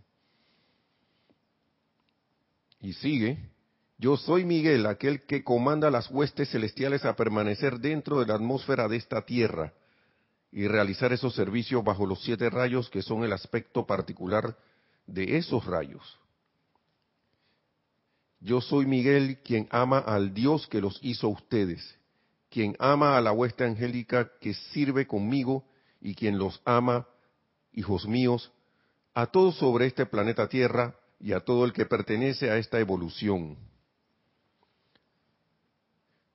Y 2.85 2.93
sigue, 2.93 3.39
yo 3.97 4.19
soy 4.19 4.45
Miguel, 4.45 4.85
aquel 4.85 5.23
que 5.23 5.43
comanda 5.43 5.91
las 5.91 6.11
huestes 6.11 6.51
celestiales 6.51 7.07
a 7.07 7.17
permanecer 7.17 7.79
dentro 7.79 8.21
de 8.21 8.27
la 8.27 8.35
atmósfera 8.35 8.89
de 8.89 8.99
esta 8.99 9.25
tierra, 9.25 9.73
y 10.53 10.69
realizar 10.69 11.11
esos 11.11 11.35
servicios 11.35 11.83
bajo 11.83 12.05
los 12.05 12.23
siete 12.23 12.51
rayos 12.51 12.91
que 12.91 13.01
son 13.01 13.25
el 13.25 13.33
aspecto 13.33 13.87
particular 13.87 14.59
de 15.07 15.39
esos 15.39 15.65
rayos. 15.65 16.03
Yo 18.39 18.61
soy 18.61 18.85
Miguel 18.85 19.39
quien 19.43 19.67
ama 19.71 20.01
al 20.01 20.35
Dios 20.35 20.67
que 20.67 20.83
los 20.83 20.99
hizo 21.01 21.31
ustedes, 21.31 21.99
quien 22.51 22.77
ama 22.79 23.17
a 23.17 23.23
la 23.23 23.33
hueste 23.33 23.65
angélica 23.65 24.31
que 24.43 24.53
sirve 24.53 25.07
conmigo 25.07 25.65
y 26.03 26.15
quien 26.15 26.37
los 26.37 26.61
ama, 26.67 27.09
hijos 27.73 28.07
míos, 28.07 28.53
a 29.15 29.29
todos 29.29 29.57
sobre 29.57 29.87
este 29.87 30.05
planeta 30.05 30.51
Tierra 30.51 30.95
y 31.25 31.33
a 31.33 31.41
todo 31.41 31.65
el 31.65 31.73
que 31.73 31.87
pertenece 31.87 32.51
a 32.51 32.59
esta 32.59 32.79
evolución. 32.79 33.57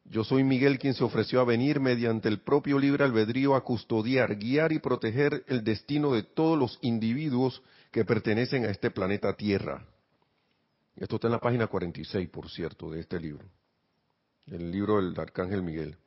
Yo 0.05 0.23
soy 0.23 0.43
Miguel 0.43 0.79
quien 0.79 0.95
se 0.95 1.03
ofreció 1.03 1.39
a 1.39 1.43
venir 1.43 1.79
mediante 1.79 2.27
el 2.27 2.39
propio 2.39 2.79
libre 2.79 3.03
albedrío 3.03 3.53
a 3.53 3.63
custodiar, 3.63 4.37
guiar 4.37 4.71
y 4.71 4.79
proteger 4.79 5.43
el 5.47 5.63
destino 5.63 6.11
de 6.11 6.23
todos 6.23 6.57
los 6.57 6.79
individuos 6.81 7.61
que 7.91 8.03
pertenecen 8.03 8.65
a 8.65 8.71
este 8.71 8.89
planeta 8.89 9.35
Tierra. 9.35 9.85
Esto 10.95 11.17
está 11.17 11.27
en 11.27 11.33
la 11.33 11.39
página 11.39 11.67
46, 11.67 12.27
por 12.29 12.49
cierto, 12.49 12.89
de 12.89 13.01
este 13.01 13.19
libro. 13.19 13.45
el 14.47 14.71
libro 14.71 14.95
del 14.95 15.13
Arcángel 15.19 15.61
Miguel. 15.61 15.97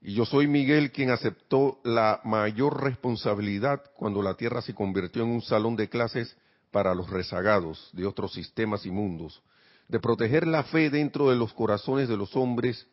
Y 0.00 0.14
yo 0.14 0.24
soy 0.24 0.48
Miguel 0.48 0.90
quien 0.90 1.10
aceptó 1.10 1.78
la 1.84 2.20
mayor 2.24 2.82
responsabilidad 2.82 3.84
cuando 3.94 4.20
la 4.20 4.34
Tierra 4.34 4.62
se 4.62 4.74
convirtió 4.74 5.22
en 5.22 5.28
un 5.28 5.42
salón 5.42 5.76
de 5.76 5.88
clases 5.88 6.36
para 6.70 6.94
los 6.94 7.10
rezagados 7.10 7.90
de 7.92 8.06
otros 8.06 8.32
sistemas 8.32 8.84
y 8.86 8.90
mundos, 8.90 9.42
de 9.88 10.00
proteger 10.00 10.46
la 10.46 10.64
fe 10.64 10.90
dentro 10.90 11.30
de 11.30 11.36
los 11.36 11.52
corazones 11.54 12.08
de 12.08 12.16
los 12.16 12.36
hombres. 12.36 12.86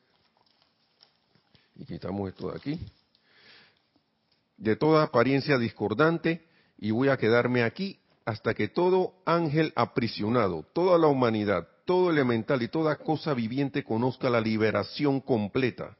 Y 1.75 1.85
quitamos 1.85 2.29
esto 2.29 2.51
de 2.51 2.57
aquí. 2.57 2.79
De 4.57 4.75
toda 4.75 5.03
apariencia 5.03 5.57
discordante 5.57 6.47
y 6.77 6.91
voy 6.91 7.09
a 7.09 7.17
quedarme 7.17 7.63
aquí 7.63 7.99
hasta 8.25 8.53
que 8.53 8.69
todo 8.69 9.13
ángel 9.25 9.71
aprisionado, 9.75 10.65
toda 10.73 10.97
la 10.97 11.07
humanidad, 11.07 11.67
todo 11.85 12.09
elemental 12.09 12.61
y 12.63 12.67
toda 12.67 12.95
cosa 12.95 13.33
viviente 13.33 13.83
conozca 13.83 14.29
la 14.29 14.41
liberación 14.41 15.21
completa. 15.21 15.95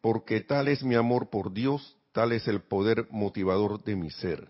Porque 0.00 0.40
tal 0.40 0.68
es 0.68 0.84
mi 0.84 0.94
amor 0.94 1.30
por 1.30 1.52
Dios, 1.52 1.96
tal 2.12 2.32
es 2.32 2.46
el 2.46 2.60
poder 2.60 3.08
motivador 3.10 3.82
de 3.82 3.96
mi 3.96 4.10
ser. 4.10 4.48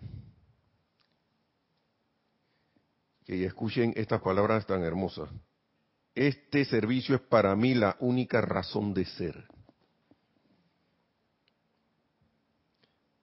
Que 3.26 3.44
escuchen 3.44 3.92
estas 3.96 4.22
palabras 4.22 4.66
tan 4.66 4.82
hermosas. 4.82 5.28
Este 6.14 6.64
servicio 6.64 7.16
es 7.16 7.20
para 7.20 7.54
mí 7.54 7.74
la 7.74 7.96
única 8.00 8.40
razón 8.40 8.94
de 8.94 9.04
ser. 9.04 9.44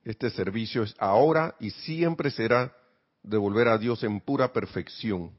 Este 0.03 0.29
servicio 0.29 0.83
es 0.83 0.93
ahora 1.00 1.55
y 1.60 1.72
siempre 1.72 2.29
será 2.29 2.75
devolver 3.24 3.69
a 3.69 3.79
Dios 3.79 4.03
en 4.03 4.19
pura 4.19 4.53
perfección 4.53 5.31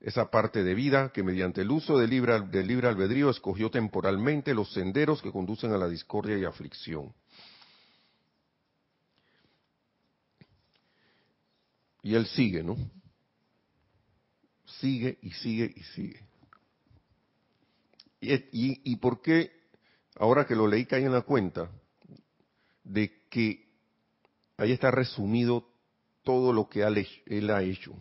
esa 0.00 0.30
parte 0.30 0.64
de 0.64 0.74
vida 0.74 1.12
que 1.12 1.22
mediante 1.22 1.60
el 1.60 1.70
uso 1.70 1.98
del 1.98 2.10
libre, 2.10 2.40
del 2.40 2.66
libre 2.66 2.88
albedrío 2.88 3.28
escogió 3.28 3.70
temporalmente 3.70 4.54
los 4.54 4.72
senderos 4.72 5.20
que 5.20 5.30
conducen 5.30 5.72
a 5.72 5.78
la 5.78 5.88
discordia 5.88 6.38
y 6.38 6.44
aflicción. 6.44 7.12
Y 12.02 12.14
él 12.14 12.26
sigue, 12.26 12.62
¿no? 12.62 12.78
Sigue 14.80 15.18
y 15.22 15.30
sigue 15.30 15.72
y 15.76 15.82
sigue. 15.94 16.20
¿Y, 18.20 18.34
y, 18.34 18.80
y 18.84 18.96
por 18.96 19.20
qué, 19.22 19.50
ahora 20.16 20.46
que 20.46 20.54
lo 20.54 20.66
leí, 20.66 20.86
caí 20.86 21.04
en 21.04 21.12
la 21.12 21.22
cuenta 21.22 21.70
de 22.84 23.26
que 23.28 23.68
ahí 24.56 24.72
está 24.72 24.90
resumido 24.90 25.66
todo 26.22 26.52
lo 26.52 26.68
que 26.68 26.82
él 26.82 27.50
ha 27.50 27.62
hecho? 27.62 27.94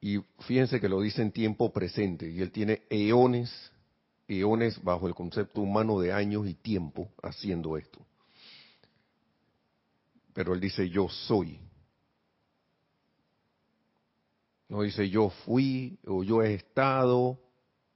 Y 0.00 0.18
fíjense 0.40 0.80
que 0.80 0.88
lo 0.88 1.00
dice 1.00 1.22
en 1.22 1.32
tiempo 1.32 1.72
presente, 1.72 2.30
y 2.30 2.40
él 2.40 2.52
tiene 2.52 2.82
eones, 2.88 3.50
eones 4.28 4.82
bajo 4.82 5.08
el 5.08 5.14
concepto 5.14 5.60
humano 5.60 5.98
de 5.98 6.12
años 6.12 6.46
y 6.46 6.54
tiempo 6.54 7.10
haciendo 7.22 7.76
esto. 7.76 8.04
Pero 10.32 10.54
él 10.54 10.60
dice 10.60 10.88
yo 10.88 11.08
soy. 11.08 11.58
No 14.68 14.82
dice 14.82 15.08
yo 15.08 15.30
fui 15.30 15.98
o 16.06 16.22
yo 16.22 16.42
he 16.42 16.54
estado 16.54 17.40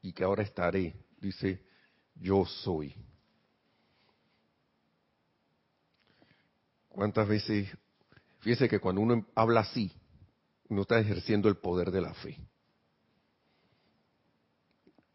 y 0.00 0.12
que 0.12 0.25
ahora 0.25 0.43
estaré. 0.43 0.97
Dice 1.21 1.62
yo 2.14 2.45
soy. 2.47 2.95
¿Cuántas 6.88 7.29
veces? 7.29 7.69
Fíjense 8.41 8.69
que 8.69 8.81
cuando 8.81 9.00
uno 9.00 9.26
habla 9.35 9.61
así, 9.61 9.93
no 10.69 10.83
está 10.83 10.99
ejerciendo 10.99 11.49
el 11.49 11.57
poder 11.57 11.91
de 11.91 12.00
la 12.00 12.14
fe. 12.14 12.38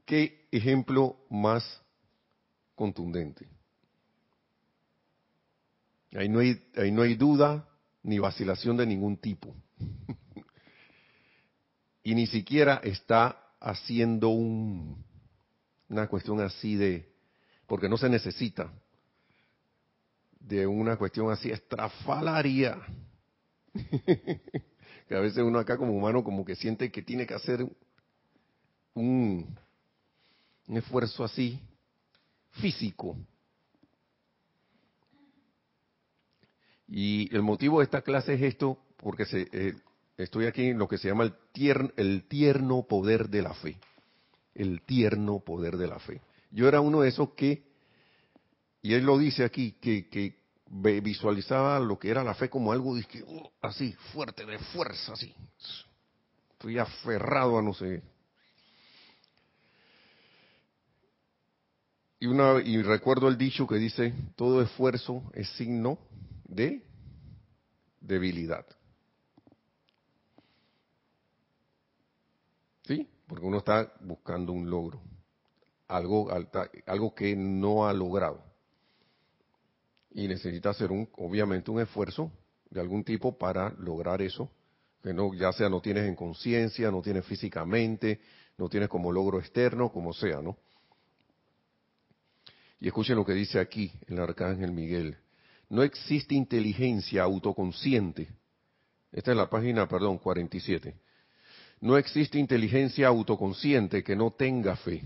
¿Qué 0.05 0.47
ejemplo 0.51 1.17
más 1.29 1.81
contundente? 2.75 3.49
Ahí 6.13 6.29
no 6.29 6.39
hay, 6.39 6.63
ahí 6.75 6.91
no 6.91 7.01
hay 7.01 7.15
duda 7.15 7.67
ni 8.03 8.17
vacilación 8.17 8.77
de 8.77 8.85
ningún 8.85 9.17
tipo. 9.17 9.53
y 12.07 12.15
ni 12.15 12.25
siquiera 12.25 12.79
está 12.85 13.37
haciendo 13.59 14.29
un, 14.29 15.03
una 15.89 16.07
cuestión 16.07 16.39
así 16.39 16.77
de, 16.77 17.05
porque 17.65 17.89
no 17.89 17.97
se 17.97 18.07
necesita 18.07 18.71
de 20.39 20.65
una 20.65 20.95
cuestión 20.95 21.29
así 21.29 21.51
estrafalaria. 21.51 22.77
que 23.73 25.15
a 25.15 25.19
veces 25.19 25.39
uno 25.39 25.59
acá 25.59 25.75
como 25.75 25.91
humano 25.91 26.23
como 26.23 26.45
que 26.45 26.55
siente 26.55 26.93
que 26.93 27.01
tiene 27.01 27.27
que 27.27 27.33
hacer 27.33 27.67
un, 28.93 29.59
esfuerzo 30.69 31.25
así 31.25 31.59
físico. 32.51 33.17
Y 36.87 37.35
el 37.35 37.41
motivo 37.41 37.79
de 37.79 37.83
esta 37.83 38.01
clase 38.01 38.35
es 38.35 38.43
esto, 38.43 38.79
porque 38.95 39.25
se, 39.25 39.49
eh, 39.51 39.73
estoy 40.17 40.47
aquí 40.47 40.67
en 40.67 40.79
lo 40.79 40.87
que 40.87 40.97
se 40.97 41.07
llama 41.07 41.23
el 41.23 42.23
tierno, 42.27 42.83
poder 42.83 43.29
de 43.29 43.41
la 43.41 43.53
fe. 43.53 43.77
El 44.55 44.81
tierno 44.81 45.39
poder 45.39 45.77
de 45.77 45.87
la 45.87 45.99
fe. 45.99 46.21
Yo 46.51 46.67
era 46.67 46.81
uno 46.81 47.01
de 47.01 47.09
esos 47.09 47.31
que, 47.31 47.63
y 48.81 48.93
él 48.93 49.05
lo 49.05 49.17
dice 49.17 49.43
aquí, 49.43 49.73
que, 49.73 50.07
que 50.09 50.37
visualizaba 51.01 51.79
lo 51.79 51.99
que 51.99 52.09
era 52.09 52.23
la 52.23 52.33
fe 52.33 52.49
como 52.49 52.71
algo 52.71 52.91
uh, 52.91 53.49
así, 53.61 53.93
fuerte, 54.13 54.45
de 54.45 54.57
fuerza, 54.57 55.13
así. 55.13 55.33
Estoy 56.51 56.79
aferrado 56.79 57.59
a 57.59 57.61
no 57.61 57.73
sé. 57.73 58.01
Y, 62.19 62.25
una, 62.25 62.59
y 62.63 62.81
recuerdo 62.81 63.27
el 63.27 63.37
dicho 63.37 63.67
que 63.67 63.75
dice, 63.75 64.13
todo 64.35 64.61
esfuerzo 64.63 65.21
es 65.35 65.47
signo 65.51 65.99
de 66.45 66.83
debilidad. 68.01 68.65
¿Sí? 72.87 73.07
Porque 73.27 73.45
uno 73.45 73.57
está 73.57 73.91
buscando 74.01 74.53
un 74.53 74.69
logro, 74.69 75.01
algo, 75.87 76.29
algo 76.85 77.13
que 77.13 77.35
no 77.35 77.85
ha 77.85 77.93
logrado 77.93 78.47
y 80.11 80.27
necesita 80.27 80.69
hacer 80.69 80.91
un, 80.91 81.07
obviamente 81.17 81.69
un 81.69 81.81
esfuerzo 81.81 82.31
de 82.69 82.79
algún 82.79 83.03
tipo 83.03 83.37
para 83.37 83.69
lograr 83.77 84.21
eso, 84.21 84.49
que 85.03 85.13
no, 85.13 85.33
ya 85.33 85.51
sea 85.51 85.69
no 85.69 85.81
tienes 85.81 86.05
en 86.05 86.15
conciencia, 86.15 86.89
no 86.89 87.01
tienes 87.01 87.25
físicamente, 87.25 88.19
no 88.57 88.69
tienes 88.69 88.89
como 88.89 89.11
logro 89.11 89.39
externo, 89.39 89.91
como 89.91 90.13
sea, 90.13 90.41
¿no? 90.41 90.57
Y 92.79 92.87
escuchen 92.87 93.15
lo 93.15 93.25
que 93.25 93.33
dice 93.33 93.59
aquí 93.59 93.91
el 94.07 94.19
arcángel 94.19 94.71
Miguel. 94.71 95.17
No 95.69 95.83
existe 95.83 96.35
inteligencia 96.35 97.23
autoconsciente. 97.23 98.29
Esta 99.11 99.31
es 99.31 99.37
la 99.37 99.49
página, 99.49 99.87
perdón, 99.87 100.17
47. 100.19 100.95
No 101.79 101.97
existe 101.97 102.39
inteligencia 102.39 103.07
autoconsciente 103.07 104.03
que 104.03 104.15
no 104.15 104.31
tenga 104.31 104.75
fe. 104.75 105.03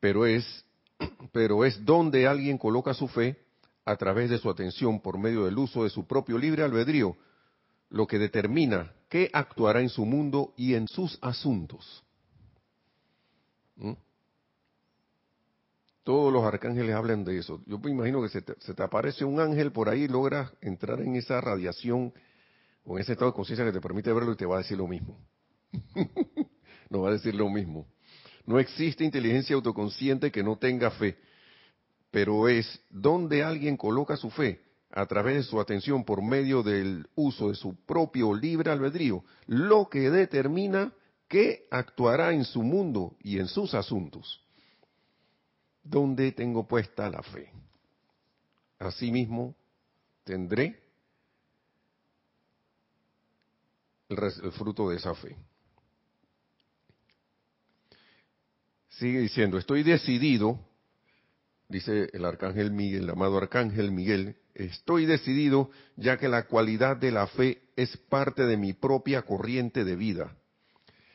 Pero 0.00 0.26
es 0.26 0.64
pero 1.32 1.64
es 1.64 1.84
donde 1.84 2.26
alguien 2.26 2.58
coloca 2.58 2.94
su 2.94 3.08
fe 3.08 3.36
a 3.84 3.96
través 3.96 4.30
de 4.30 4.38
su 4.38 4.50
atención 4.50 5.00
por 5.00 5.18
medio 5.18 5.44
del 5.44 5.58
uso 5.58 5.84
de 5.84 5.90
su 5.90 6.06
propio 6.06 6.36
libre 6.36 6.62
albedrío, 6.62 7.16
lo 7.90 8.06
que 8.06 8.18
determina 8.18 8.92
qué 9.08 9.30
actuará 9.32 9.80
en 9.80 9.88
su 9.88 10.04
mundo 10.04 10.52
y 10.56 10.74
en 10.74 10.86
sus 10.88 11.18
asuntos. 11.22 12.04
¿Mm? 13.76 13.92
Todos 16.04 16.32
los 16.32 16.44
arcángeles 16.44 16.94
hablan 16.94 17.24
de 17.24 17.38
eso. 17.38 17.60
Yo 17.66 17.78
me 17.78 17.90
imagino 17.90 18.22
que 18.22 18.28
se 18.28 18.42
te, 18.42 18.82
aparece 18.82 19.24
un 19.24 19.40
ángel 19.40 19.72
por 19.72 19.88
ahí 19.88 20.02
y 20.02 20.08
logras 20.08 20.50
entrar 20.60 21.00
en 21.00 21.16
esa 21.16 21.40
radiación 21.40 22.12
en 22.96 23.02
ese 23.02 23.12
estado 23.12 23.30
de 23.30 23.36
conciencia 23.36 23.64
que 23.64 23.72
te 23.72 23.80
permite 23.80 24.12
verlo 24.12 24.32
y 24.32 24.36
te 24.36 24.46
va 24.46 24.56
a 24.56 24.58
decir 24.58 24.78
lo 24.78 24.86
mismo. 24.86 25.18
no 26.90 27.02
va 27.02 27.10
a 27.10 27.12
decir 27.12 27.34
lo 27.34 27.48
mismo. 27.48 27.86
No 28.46 28.58
existe 28.58 29.04
inteligencia 29.04 29.54
autoconsciente 29.54 30.32
que 30.32 30.42
no 30.42 30.56
tenga 30.56 30.90
fe, 30.92 31.18
pero 32.10 32.48
es 32.48 32.80
donde 32.88 33.42
alguien 33.42 33.76
coloca 33.76 34.16
su 34.16 34.30
fe 34.30 34.60
a 34.90 35.04
través 35.04 35.36
de 35.36 35.42
su 35.42 35.60
atención 35.60 36.04
por 36.04 36.22
medio 36.22 36.62
del 36.62 37.06
uso 37.14 37.50
de 37.50 37.54
su 37.54 37.76
propio 37.84 38.32
libre 38.34 38.70
albedrío, 38.70 39.22
lo 39.46 39.88
que 39.90 40.10
determina 40.10 40.92
qué 41.28 41.66
actuará 41.70 42.32
en 42.32 42.44
su 42.44 42.62
mundo 42.62 43.16
y 43.22 43.38
en 43.38 43.48
sus 43.48 43.74
asuntos. 43.74 44.42
¿Dónde 45.82 46.32
tengo 46.32 46.66
puesta 46.66 47.10
la 47.10 47.22
fe? 47.22 47.52
Asimismo, 48.78 49.54
tendré 50.24 50.87
el, 54.08 54.52
fruto 54.52 54.90
de 54.90 54.96
esa 54.96 55.14
fe. 55.14 55.36
Sigue 58.88 59.20
diciendo, 59.20 59.58
estoy 59.58 59.82
decidido, 59.82 60.58
dice 61.68 62.08
el 62.12 62.24
arcángel 62.24 62.70
Miguel, 62.72 63.04
el 63.04 63.10
amado 63.10 63.38
arcángel 63.38 63.92
Miguel, 63.92 64.36
estoy 64.54 65.06
decidido 65.06 65.70
ya 65.96 66.16
que 66.18 66.28
la 66.28 66.46
cualidad 66.46 66.96
de 66.96 67.12
la 67.12 67.26
fe 67.28 67.62
es 67.76 67.96
parte 67.96 68.46
de 68.46 68.56
mi 68.56 68.72
propia 68.72 69.22
corriente 69.22 69.84
de 69.84 69.94
vida 69.94 70.34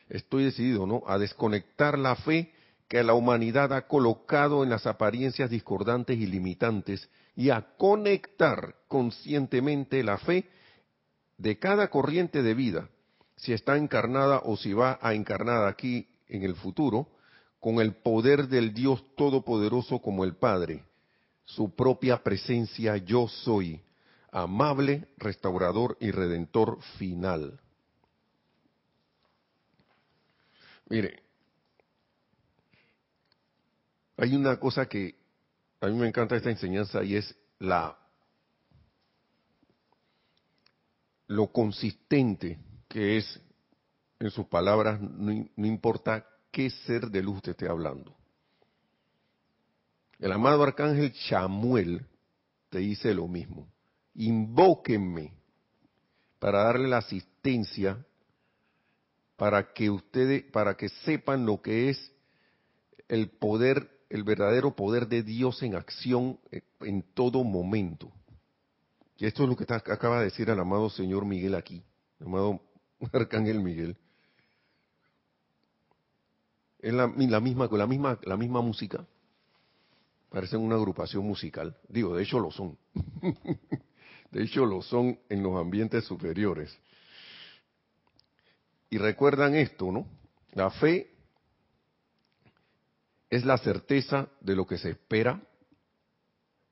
estoy 0.08 0.44
decidido, 0.44 0.86
¿no? 0.86 1.02
A 1.06 1.18
desconectar 1.18 1.98
la 1.98 2.16
fe 2.16 2.52
que 2.88 3.02
la 3.02 3.14
humanidad 3.14 3.72
ha 3.72 3.86
colocado 3.86 4.62
en 4.62 4.70
las 4.70 4.86
apariencias 4.86 5.50
discordantes 5.50 6.18
y 6.18 6.26
limitantes 6.26 7.08
y 7.34 7.50
a 7.50 7.66
conectar 7.76 8.76
conscientemente 8.88 10.02
la 10.02 10.18
fe 10.18 10.46
de 11.38 11.58
cada 11.58 11.88
corriente 11.88 12.42
de 12.42 12.54
vida, 12.54 12.88
si 13.36 13.52
está 13.52 13.76
encarnada 13.76 14.40
o 14.44 14.56
si 14.56 14.72
va 14.72 14.98
a 15.02 15.14
encarnada 15.14 15.68
aquí 15.68 16.08
en 16.28 16.42
el 16.42 16.54
futuro, 16.54 17.08
con 17.60 17.80
el 17.80 17.94
poder 17.94 18.48
del 18.48 18.74
Dios 18.74 19.02
Todopoderoso 19.16 20.00
como 20.00 20.24
el 20.24 20.36
Padre, 20.36 20.84
su 21.44 21.74
propia 21.74 22.22
presencia 22.22 22.96
yo 22.98 23.28
soy, 23.28 23.82
amable, 24.30 25.08
restaurador 25.16 25.96
y 26.00 26.10
redentor 26.10 26.82
final. 26.98 27.60
Mire, 30.88 31.22
hay 34.16 34.36
una 34.36 34.58
cosa 34.60 34.86
que 34.86 35.16
a 35.80 35.86
mí 35.86 35.94
me 35.94 36.08
encanta 36.08 36.36
esta 36.36 36.50
enseñanza 36.50 37.02
y 37.02 37.16
es 37.16 37.34
la 37.58 37.96
lo 41.26 41.48
consistente 41.48 42.58
que 42.88 43.18
es 43.18 43.40
en 44.18 44.30
sus 44.30 44.46
palabras, 44.46 45.00
no, 45.00 45.32
importa 45.56 46.26
qué 46.50 46.70
ser 46.70 47.10
de 47.10 47.22
luz 47.22 47.42
te 47.42 47.50
esté 47.50 47.68
hablando. 47.68 48.14
El 50.18 50.32
amado 50.32 50.62
arcángel 50.62 51.12
Chamuel 51.12 52.06
te 52.70 52.78
dice 52.78 53.12
lo 53.12 53.26
mismo. 53.26 53.68
Invóquenme 54.14 55.32
para 56.38 56.64
darle 56.64 56.88
la 56.88 56.98
asistencia 56.98 58.04
para 59.36 59.72
que 59.72 59.90
ustedes, 59.90 60.44
para 60.44 60.76
que 60.76 60.88
sepan 60.88 61.44
lo 61.44 61.60
que 61.60 61.90
es 61.90 62.12
el 63.08 63.28
poder, 63.28 63.90
el 64.08 64.22
verdadero 64.22 64.76
poder 64.76 65.08
de 65.08 65.22
Dios 65.22 65.62
en 65.62 65.74
acción 65.74 66.38
en 66.80 67.02
todo 67.14 67.42
momento. 67.42 68.12
Y 69.16 69.26
esto 69.26 69.44
es 69.44 69.48
lo 69.48 69.56
que 69.56 69.72
acaba 69.72 70.18
de 70.18 70.24
decir 70.24 70.50
el 70.50 70.58
amado 70.58 70.90
Señor 70.90 71.24
Miguel 71.24 71.54
aquí, 71.54 71.84
el 72.20 72.26
amado 72.26 72.60
Arcángel 73.12 73.60
Miguel. 73.60 73.96
Es 76.80 76.92
la, 76.92 77.06
misma, 77.06 77.68
la 77.70 77.86
misma, 77.86 78.18
la 78.24 78.36
misma 78.36 78.60
música. 78.60 79.06
Parecen 80.28 80.60
una 80.60 80.74
agrupación 80.74 81.24
musical. 81.24 81.76
Digo, 81.88 82.14
de 82.14 82.24
hecho 82.24 82.38
lo 82.40 82.50
son. 82.50 82.76
de 84.30 84.42
hecho 84.42 84.66
lo 84.66 84.82
son 84.82 85.18
en 85.28 85.42
los 85.42 85.56
ambientes 85.56 86.04
superiores. 86.04 86.76
Y 88.90 88.98
recuerdan 88.98 89.54
esto, 89.54 89.90
¿no? 89.90 90.06
La 90.52 90.70
fe 90.70 91.14
es 93.30 93.44
la 93.44 93.58
certeza 93.58 94.28
de 94.40 94.54
lo 94.54 94.66
que 94.66 94.76
se 94.76 94.90
espera, 94.90 95.40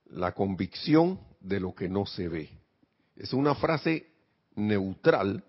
la 0.07 0.33
convicción 0.33 1.19
de 1.43 1.61
lo 1.61 1.75
que 1.75 1.89
no 1.89 2.07
se 2.07 2.29
ve. 2.29 2.51
Es 3.17 3.33
una 3.33 3.55
frase 3.55 4.07
neutral. 4.55 5.45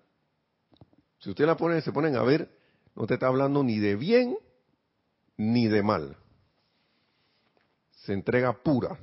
Si 1.20 1.30
usted 1.30 1.46
la 1.46 1.56
pone, 1.56 1.82
se 1.82 1.92
ponen 1.92 2.16
a 2.16 2.24
ver, 2.24 2.50
no 2.96 3.08
te 3.08 3.16
está 3.16 3.28
hablando 3.28 3.64
ni 3.64 3.80
de 3.80 3.96
bien 3.96 4.38
ni 5.38 5.68
de 5.68 5.84
mal. 5.84 6.18
Se 7.92 8.14
entrega 8.14 8.54
pura. 8.54 8.98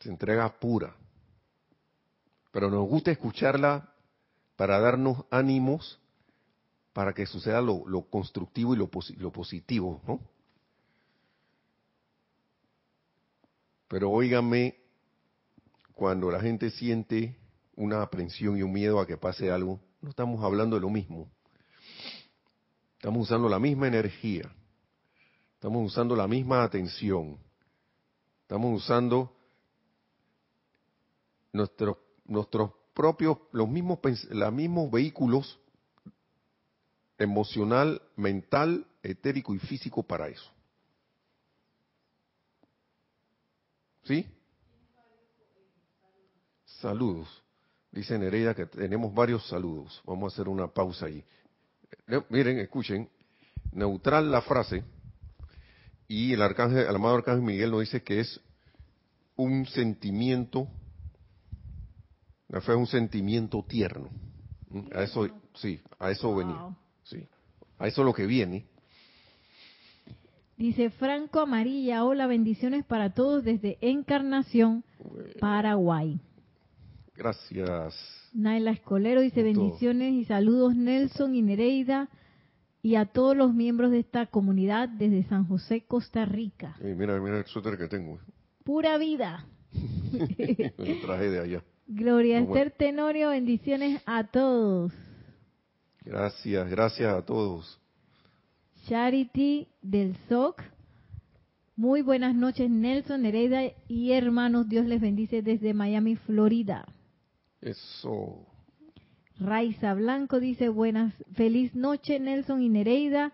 Se 0.00 0.08
entrega 0.08 0.48
pura. 0.60 0.94
Pero 2.52 2.70
nos 2.70 2.88
gusta 2.88 3.10
escucharla 3.10 3.92
para 4.56 4.78
darnos 4.78 5.24
ánimos 5.30 5.98
para 6.92 7.12
que 7.12 7.26
suceda 7.26 7.60
lo, 7.60 8.02
constructivo 8.08 8.74
y 8.74 8.76
lo, 8.76 8.88
lo 9.18 9.32
positivo, 9.32 10.00
¿no? 10.06 10.20
Pero 13.94 14.10
óigame, 14.10 14.74
cuando 15.92 16.28
la 16.28 16.40
gente 16.40 16.68
siente 16.70 17.38
una 17.76 18.02
aprensión 18.02 18.58
y 18.58 18.62
un 18.62 18.72
miedo 18.72 18.98
a 18.98 19.06
que 19.06 19.16
pase 19.16 19.52
algo, 19.52 19.78
no 20.00 20.10
estamos 20.10 20.42
hablando 20.42 20.74
de 20.74 20.82
lo 20.82 20.90
mismo. 20.90 21.30
Estamos 22.96 23.22
usando 23.22 23.48
la 23.48 23.60
misma 23.60 23.86
energía. 23.86 24.52
Estamos 25.52 25.86
usando 25.86 26.16
la 26.16 26.26
misma 26.26 26.64
atención. 26.64 27.38
Estamos 28.42 28.82
usando 28.82 29.32
nuestros 31.52 31.96
nuestros 32.24 32.72
propios 32.94 33.38
los 33.52 33.68
mismos 33.68 34.00
los 34.30 34.52
mismos 34.52 34.90
vehículos 34.90 35.60
emocional, 37.16 38.02
mental, 38.16 38.88
etérico 39.04 39.54
y 39.54 39.60
físico 39.60 40.02
para 40.02 40.26
eso. 40.26 40.53
¿Sí? 44.04 44.26
Saludos. 46.64 47.42
Dice 47.90 48.18
Nereida 48.18 48.54
que 48.54 48.66
tenemos 48.66 49.14
varios 49.14 49.46
saludos. 49.48 50.02
Vamos 50.04 50.32
a 50.32 50.34
hacer 50.34 50.48
una 50.48 50.68
pausa 50.68 51.06
ahí. 51.06 51.24
Miren, 52.28 52.58
escuchen, 52.58 53.08
neutral 53.72 54.30
la 54.30 54.42
frase 54.42 54.84
y 56.08 56.32
el 56.32 56.42
arcángel, 56.42 56.86
el 56.86 56.94
amado 56.94 57.14
arcángel 57.14 57.42
Miguel 57.42 57.70
nos 57.70 57.80
dice 57.80 58.02
que 58.02 58.20
es 58.20 58.40
un 59.36 59.66
sentimiento, 59.66 60.68
la 62.48 62.60
fe 62.60 62.72
es 62.72 62.78
un 62.78 62.86
sentimiento 62.86 63.64
tierno. 63.66 64.10
A 64.92 65.02
eso, 65.02 65.28
sí, 65.54 65.80
a 65.98 66.10
eso 66.10 66.34
venía, 66.34 66.76
sí, 67.04 67.28
a 67.78 67.86
eso 67.86 68.02
es 68.02 68.04
lo 68.04 68.12
que 68.12 68.26
viene. 68.26 68.66
Dice 70.56 70.90
Franco 70.90 71.40
Amarilla, 71.40 72.04
hola, 72.04 72.28
bendiciones 72.28 72.84
para 72.84 73.12
todos 73.12 73.42
desde 73.42 73.76
Encarnación, 73.80 74.84
Paraguay. 75.40 76.20
Gracias. 77.16 77.94
Naila 78.32 78.70
Escolero 78.70 79.20
dice 79.20 79.42
bendiciones 79.42 80.12
y 80.12 80.24
saludos 80.24 80.76
Nelson 80.76 81.34
y 81.34 81.42
Nereida 81.42 82.08
y 82.82 82.96
a 82.96 83.06
todos 83.06 83.36
los 83.36 83.52
miembros 83.54 83.90
de 83.90 84.00
esta 84.00 84.26
comunidad 84.26 84.88
desde 84.88 85.24
San 85.24 85.46
José, 85.46 85.84
Costa 85.86 86.24
Rica. 86.24 86.76
mira, 86.80 87.18
mira 87.20 87.38
el 87.38 87.46
suéter 87.46 87.76
que 87.76 87.88
tengo. 87.88 88.18
Pura 88.62 88.96
vida. 88.98 89.46
el 90.38 91.00
traje 91.00 91.30
de 91.30 91.40
allá. 91.40 91.64
Gloria 91.86 92.38
Esther 92.38 92.70
Tenorio, 92.70 93.30
bendiciones 93.30 94.02
a 94.06 94.24
todos. 94.24 94.92
Gracias, 96.04 96.70
gracias 96.70 97.12
a 97.12 97.24
todos. 97.24 97.80
Charity 98.88 99.68
del 99.82 100.16
SOC. 100.28 100.62
Muy 101.76 102.02
buenas 102.02 102.34
noches, 102.34 102.70
Nelson, 102.70 103.22
Nereida 103.22 103.62
y 103.88 104.12
hermanos. 104.12 104.68
Dios 104.68 104.86
les 104.86 105.00
bendice 105.00 105.42
desde 105.42 105.74
Miami, 105.74 106.16
Florida. 106.16 106.86
Eso. 107.60 108.46
Raiza 109.38 109.94
Blanco 109.94 110.38
dice 110.38 110.68
buenas, 110.68 111.12
feliz 111.32 111.74
noche 111.74 112.20
Nelson 112.20 112.62
y 112.62 112.68
Nereida, 112.68 113.32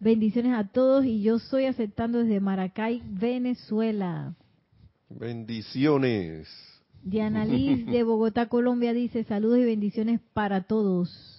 bendiciones 0.00 0.54
a 0.54 0.64
todos 0.64 1.04
y 1.04 1.22
yo 1.22 1.38
soy 1.38 1.66
aceptando 1.66 2.18
desde 2.18 2.40
Maracay, 2.40 3.02
Venezuela. 3.06 4.34
Bendiciones. 5.08 6.48
Diana 7.04 7.44
Liz 7.44 7.86
de 7.92 8.02
Bogotá, 8.02 8.48
Colombia 8.48 8.92
dice 8.92 9.22
saludos 9.24 9.58
y 9.58 9.64
bendiciones 9.64 10.20
para 10.32 10.62
todos. 10.62 11.35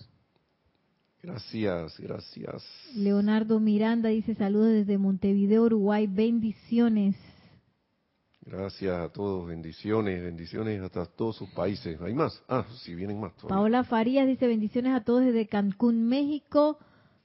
Gracias, 1.24 2.00
gracias. 2.00 2.64
Leonardo 2.96 3.60
Miranda 3.60 4.10
dice 4.10 4.36
saludos 4.36 4.72
desde 4.72 4.98
Montevideo, 4.98 5.64
Uruguay, 5.64 6.08
bendiciones. 6.08 7.16
Gracias 8.42 8.98
a 8.98 9.10
todos, 9.10 9.46
bendiciones, 9.46 10.22
bendiciones 10.24 10.82
hasta 10.82 11.06
todos 11.06 11.36
sus 11.36 11.50
países. 11.50 12.00
¿Hay 12.02 12.14
más? 12.14 12.42
Ah, 12.48 12.66
si 12.84 12.96
vienen 12.96 13.20
más. 13.20 13.34
Paola 13.48 13.84
Farías 13.84 14.26
dice 14.26 14.48
bendiciones 14.48 14.94
a 14.96 15.04
todos 15.04 15.26
desde 15.26 15.48
Cancún, 15.48 16.08
México. 16.08 16.80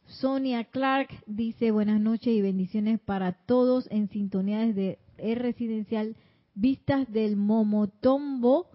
Sonia 0.07 0.65
Clark 0.65 1.11
dice 1.27 1.71
buenas 1.71 2.01
noches 2.01 2.35
y 2.35 2.43
bendiciones 2.43 2.99
para 2.99 3.33
todos 3.33 3.89
en 3.93 4.09
sintonía 4.09 4.59
desde 4.61 4.99
el 5.17 5.37
residencial 5.37 6.17
Vistas 6.55 7.11
del 7.11 7.37
Momotombo, 7.37 8.67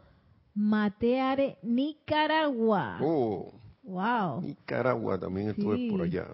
Mateare, 0.56 1.58
Nicaragua. 1.64 3.00
Oh. 3.02 3.52
Wow. 3.88 4.42
Nicaragua 4.42 5.18
también 5.18 5.52
estuve 5.52 5.90
por 5.90 6.02
allá. 6.02 6.28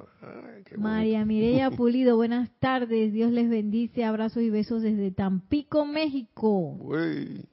María 0.75 1.23
Mireya 1.23 1.69
Pulido, 1.77 2.15
buenas 2.15 2.49
tardes. 2.59 3.13
Dios 3.13 3.31
les 3.31 3.47
bendice. 3.47 4.03
Abrazos 4.03 4.41
y 4.41 4.49
besos 4.49 4.81
desde 4.81 5.11
Tampico, 5.11 5.85
México. 5.85 6.75
Uy, 6.79 7.45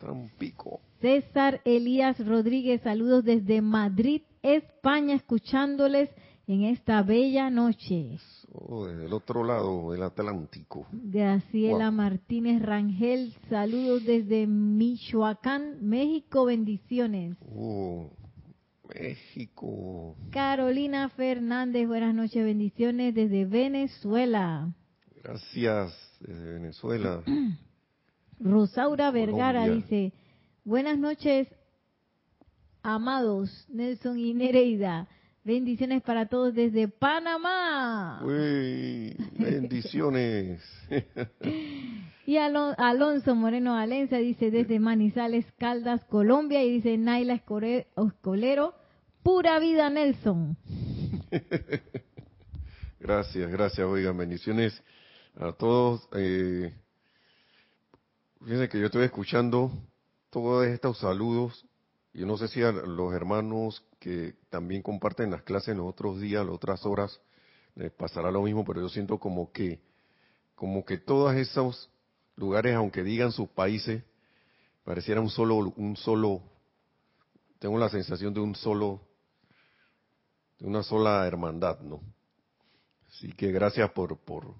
Tampico. 0.00 0.80
César 1.00 1.60
Elías 1.64 2.24
Rodríguez, 2.24 2.80
saludos 2.82 3.24
desde 3.24 3.60
Madrid, 3.60 4.22
España, 4.40 5.16
escuchándoles 5.16 6.10
en 6.46 6.62
esta 6.62 7.02
bella 7.02 7.50
noche. 7.50 8.16
Oh, 8.52 8.86
desde 8.86 9.06
el 9.06 9.12
otro 9.12 9.42
lado 9.42 9.90
del 9.90 10.04
Atlántico. 10.04 10.86
Graciela 10.92 11.90
Martínez 11.90 12.62
Rangel, 12.62 13.34
saludos 13.50 14.04
desde 14.04 14.46
Michoacán, 14.46 15.78
México, 15.82 16.44
bendiciones. 16.44 17.36
Oh 17.52 18.08
México. 18.94 20.16
Carolina 20.30 21.08
Fernández, 21.10 21.86
buenas 21.86 22.14
noches, 22.14 22.44
bendiciones 22.44 23.14
desde 23.14 23.44
Venezuela. 23.44 24.72
Gracias, 25.22 25.92
desde 26.20 26.52
Venezuela. 26.54 27.22
Rosaura 28.40 29.10
Vergara 29.10 29.60
Colombia. 29.62 29.74
dice, 29.86 30.12
buenas 30.64 30.98
noches, 30.98 31.48
amados 32.82 33.66
Nelson 33.68 34.18
y 34.18 34.34
Nereida. 34.34 35.08
Bendiciones 35.44 36.02
para 36.02 36.26
todos 36.26 36.54
desde 36.54 36.88
Panamá. 36.88 38.22
Uy, 38.24 39.14
bendiciones. 39.38 40.62
Y 42.26 42.38
Alon- 42.38 42.74
Alonso 42.78 43.34
Moreno 43.34 43.74
Valencia 43.74 44.16
dice 44.16 44.50
desde 44.50 44.80
Manizales, 44.80 45.44
Caldas, 45.58 46.02
Colombia. 46.06 46.64
Y 46.64 46.70
dice 46.72 46.96
Naila 46.96 47.34
Escolero, 47.34 48.72
pura 49.24 49.58
vida 49.58 49.88
Nelson. 49.90 50.56
Gracias, 53.00 53.50
gracias, 53.50 53.86
oigan, 53.86 54.16
bendiciones 54.16 54.82
a 55.34 55.52
todos. 55.52 56.08
Eh, 56.14 56.72
fíjense 58.40 58.68
que 58.70 58.80
yo 58.80 58.86
estoy 58.86 59.04
escuchando 59.04 59.70
todos 60.30 60.66
estos 60.66 60.98
saludos. 60.98 61.66
Yo 62.14 62.24
no 62.24 62.38
sé 62.38 62.48
si 62.48 62.62
a 62.62 62.72
los 62.72 63.12
hermanos 63.12 63.84
que 63.98 64.36
también 64.48 64.80
comparten 64.80 65.30
las 65.30 65.42
clases 65.42 65.76
los 65.76 65.86
otros 65.86 66.18
días, 66.18 66.46
las 66.46 66.54
otras 66.54 66.86
horas, 66.86 67.20
les 67.74 67.92
pasará 67.92 68.30
lo 68.30 68.40
mismo, 68.40 68.64
pero 68.64 68.80
yo 68.80 68.88
siento 68.88 69.18
como 69.18 69.52
que, 69.52 69.82
como 70.54 70.84
que 70.86 70.96
todos 70.96 71.34
esos 71.34 71.90
lugares, 72.36 72.74
aunque 72.74 73.02
digan 73.02 73.32
sus 73.32 73.50
países, 73.50 74.02
pareciera 74.82 75.20
un 75.20 75.28
solo, 75.28 75.74
un 75.76 75.96
solo, 75.96 76.42
tengo 77.58 77.78
la 77.78 77.90
sensación 77.90 78.32
de 78.32 78.40
un 78.40 78.54
solo, 78.54 79.02
de 80.58 80.66
una 80.66 80.82
sola 80.82 81.26
hermandad, 81.26 81.80
¿no? 81.80 82.00
Así 83.08 83.32
que 83.32 83.52
gracias 83.52 83.90
por, 83.92 84.18
por, 84.18 84.54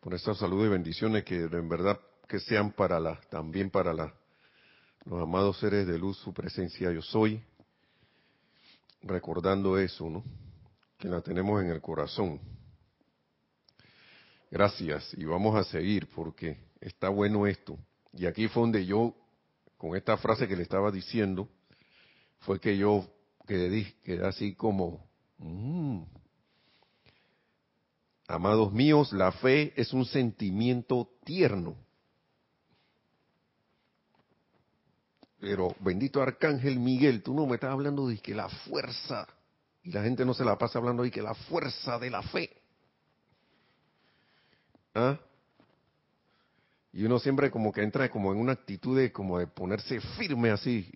por 0.00 0.14
estos 0.14 0.38
saludos 0.38 0.66
y 0.66 0.70
bendiciones 0.70 1.24
que 1.24 1.36
en 1.36 1.68
verdad 1.68 1.98
que 2.28 2.40
sean 2.40 2.72
para 2.72 3.00
la, 3.00 3.20
también 3.30 3.70
para 3.70 3.92
la, 3.92 4.12
los 5.04 5.22
amados 5.22 5.58
seres 5.58 5.86
de 5.86 5.98
luz, 5.98 6.18
su 6.18 6.34
presencia 6.34 6.90
yo 6.90 7.02
soy, 7.02 7.42
recordando 9.02 9.78
eso, 9.78 10.10
¿no? 10.10 10.24
Que 10.98 11.08
la 11.08 11.20
tenemos 11.20 11.62
en 11.62 11.70
el 11.70 11.80
corazón. 11.80 12.40
Gracias 14.50 15.12
y 15.14 15.24
vamos 15.24 15.56
a 15.56 15.64
seguir 15.64 16.08
porque 16.14 16.58
está 16.80 17.08
bueno 17.08 17.46
esto. 17.46 17.78
Y 18.12 18.26
aquí 18.26 18.48
fue 18.48 18.62
donde 18.62 18.84
yo, 18.86 19.14
con 19.76 19.96
esta 19.96 20.16
frase 20.16 20.48
que 20.48 20.56
le 20.56 20.62
estaba 20.62 20.90
diciendo, 20.90 21.48
fue 22.40 22.58
que 22.58 22.76
yo 22.76 23.06
quedé, 23.46 23.94
quedé 24.02 24.26
así 24.26 24.54
como, 24.54 25.06
mm, 25.38 26.02
Amados 28.28 28.72
míos, 28.72 29.12
la 29.12 29.30
fe 29.30 29.72
es 29.76 29.92
un 29.92 30.04
sentimiento 30.04 31.08
tierno. 31.24 31.76
Pero 35.38 35.76
bendito 35.80 36.20
Arcángel 36.20 36.80
Miguel, 36.80 37.22
tú 37.22 37.34
no 37.34 37.46
me 37.46 37.54
estás 37.54 37.70
hablando 37.70 38.08
de 38.08 38.18
que 38.18 38.34
la 38.34 38.48
fuerza, 38.48 39.28
y 39.82 39.92
la 39.92 40.02
gente 40.02 40.24
no 40.24 40.34
se 40.34 40.44
la 40.44 40.58
pasa 40.58 40.78
hablando 40.78 41.04
de 41.04 41.10
que 41.12 41.22
la 41.22 41.34
fuerza 41.34 41.98
de 42.00 42.10
la 42.10 42.22
fe. 42.22 42.50
¿Ah? 44.94 45.20
Y 46.92 47.04
uno 47.04 47.20
siempre 47.20 47.50
como 47.50 47.70
que 47.70 47.82
entra 47.82 48.08
como 48.10 48.32
en 48.32 48.40
una 48.40 48.52
actitud 48.52 48.98
de 48.98 49.12
como 49.12 49.38
de 49.38 49.46
ponerse 49.46 50.00
firme 50.00 50.50
así. 50.50 50.90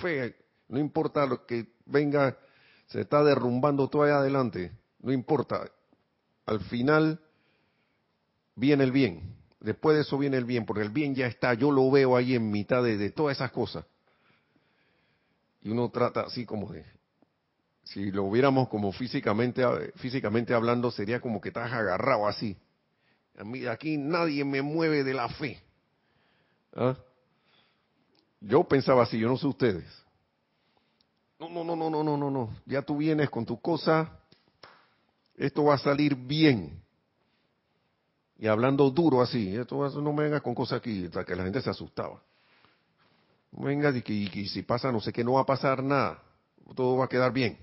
Fe, 0.00 0.34
no 0.68 0.78
importa 0.78 1.26
lo 1.26 1.46
que 1.46 1.66
venga, 1.84 2.36
se 2.86 3.02
está 3.02 3.22
derrumbando 3.22 3.88
todo 3.88 4.02
allá 4.02 4.18
adelante, 4.18 4.72
no 5.00 5.12
importa. 5.12 5.70
Al 6.44 6.60
final 6.60 7.20
viene 8.54 8.84
el 8.84 8.92
bien. 8.92 9.36
Después 9.60 9.96
de 9.96 10.02
eso 10.02 10.18
viene 10.18 10.36
el 10.36 10.44
bien, 10.44 10.64
porque 10.64 10.82
el 10.82 10.90
bien 10.90 11.14
ya 11.14 11.26
está, 11.26 11.54
yo 11.54 11.70
lo 11.72 11.90
veo 11.90 12.16
ahí 12.16 12.34
en 12.34 12.50
mitad 12.50 12.82
de, 12.82 13.10
todas 13.10 13.36
esas 13.36 13.50
cosas. 13.50 13.84
Y 15.62 15.70
uno 15.70 15.90
trata 15.90 16.20
así 16.22 16.44
como 16.44 16.72
de, 16.72 16.84
si 17.82 18.10
lo 18.12 18.30
viéramos 18.30 18.68
como 18.68 18.92
físicamente, 18.92 19.64
físicamente 19.96 20.54
hablando, 20.54 20.90
sería 20.90 21.20
como 21.20 21.40
que 21.40 21.48
estás 21.48 21.72
agarrado 21.72 22.28
así. 22.28 22.56
A 23.38 23.44
mí 23.44 23.66
aquí 23.66 23.96
nadie 23.96 24.44
me 24.44 24.62
mueve 24.62 25.02
de 25.02 25.14
la 25.14 25.28
fe. 25.28 25.60
¿Ah? 26.74 26.96
Yo 28.40 28.64
pensaba 28.64 29.02
así, 29.02 29.18
yo 29.18 29.28
no 29.28 29.36
sé 29.36 29.46
ustedes. 29.46 30.05
No, 31.38 31.50
no, 31.50 31.64
no, 31.64 31.76
no, 31.76 31.90
no, 31.90 32.02
no, 32.02 32.16
no, 32.16 32.30
no. 32.30 32.56
Ya 32.64 32.82
tú 32.82 32.96
vienes 32.96 33.28
con 33.28 33.44
tu 33.44 33.60
cosa, 33.60 34.20
esto 35.36 35.64
va 35.64 35.74
a 35.74 35.78
salir 35.78 36.14
bien. 36.14 36.82
Y 38.38 38.46
hablando 38.46 38.90
duro 38.90 39.20
así, 39.20 39.54
esto 39.54 39.88
no 40.00 40.12
me 40.12 40.24
venga 40.24 40.40
con 40.40 40.54
cosas 40.54 40.78
aquí, 40.78 41.06
hasta 41.06 41.24
que 41.24 41.36
la 41.36 41.44
gente 41.44 41.60
se 41.60 41.70
asustaba. 41.70 42.22
No 43.52 43.66
venga 43.66 43.90
y 43.96 44.02
que, 44.02 44.12
y 44.12 44.48
si 44.48 44.62
pasa 44.62 44.90
no 44.90 45.00
sé 45.00 45.12
qué, 45.12 45.24
no 45.24 45.34
va 45.34 45.42
a 45.42 45.46
pasar 45.46 45.82
nada, 45.82 46.22
todo 46.74 46.96
va 46.96 47.04
a 47.04 47.08
quedar 47.08 47.32
bien. 47.32 47.58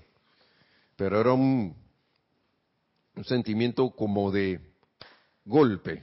Pero 0.96 1.20
era 1.20 1.32
un, 1.32 1.76
un 3.16 3.24
sentimiento 3.24 3.90
como 3.90 4.30
de 4.30 4.60
golpe 5.44 6.02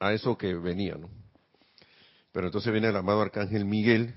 a 0.00 0.12
eso 0.12 0.36
que 0.36 0.54
venía, 0.54 0.96
¿no? 0.96 1.08
Pero 2.32 2.46
entonces 2.46 2.72
viene 2.72 2.88
el 2.88 2.96
amado 2.96 3.20
Arcángel 3.22 3.64
Miguel 3.64 4.14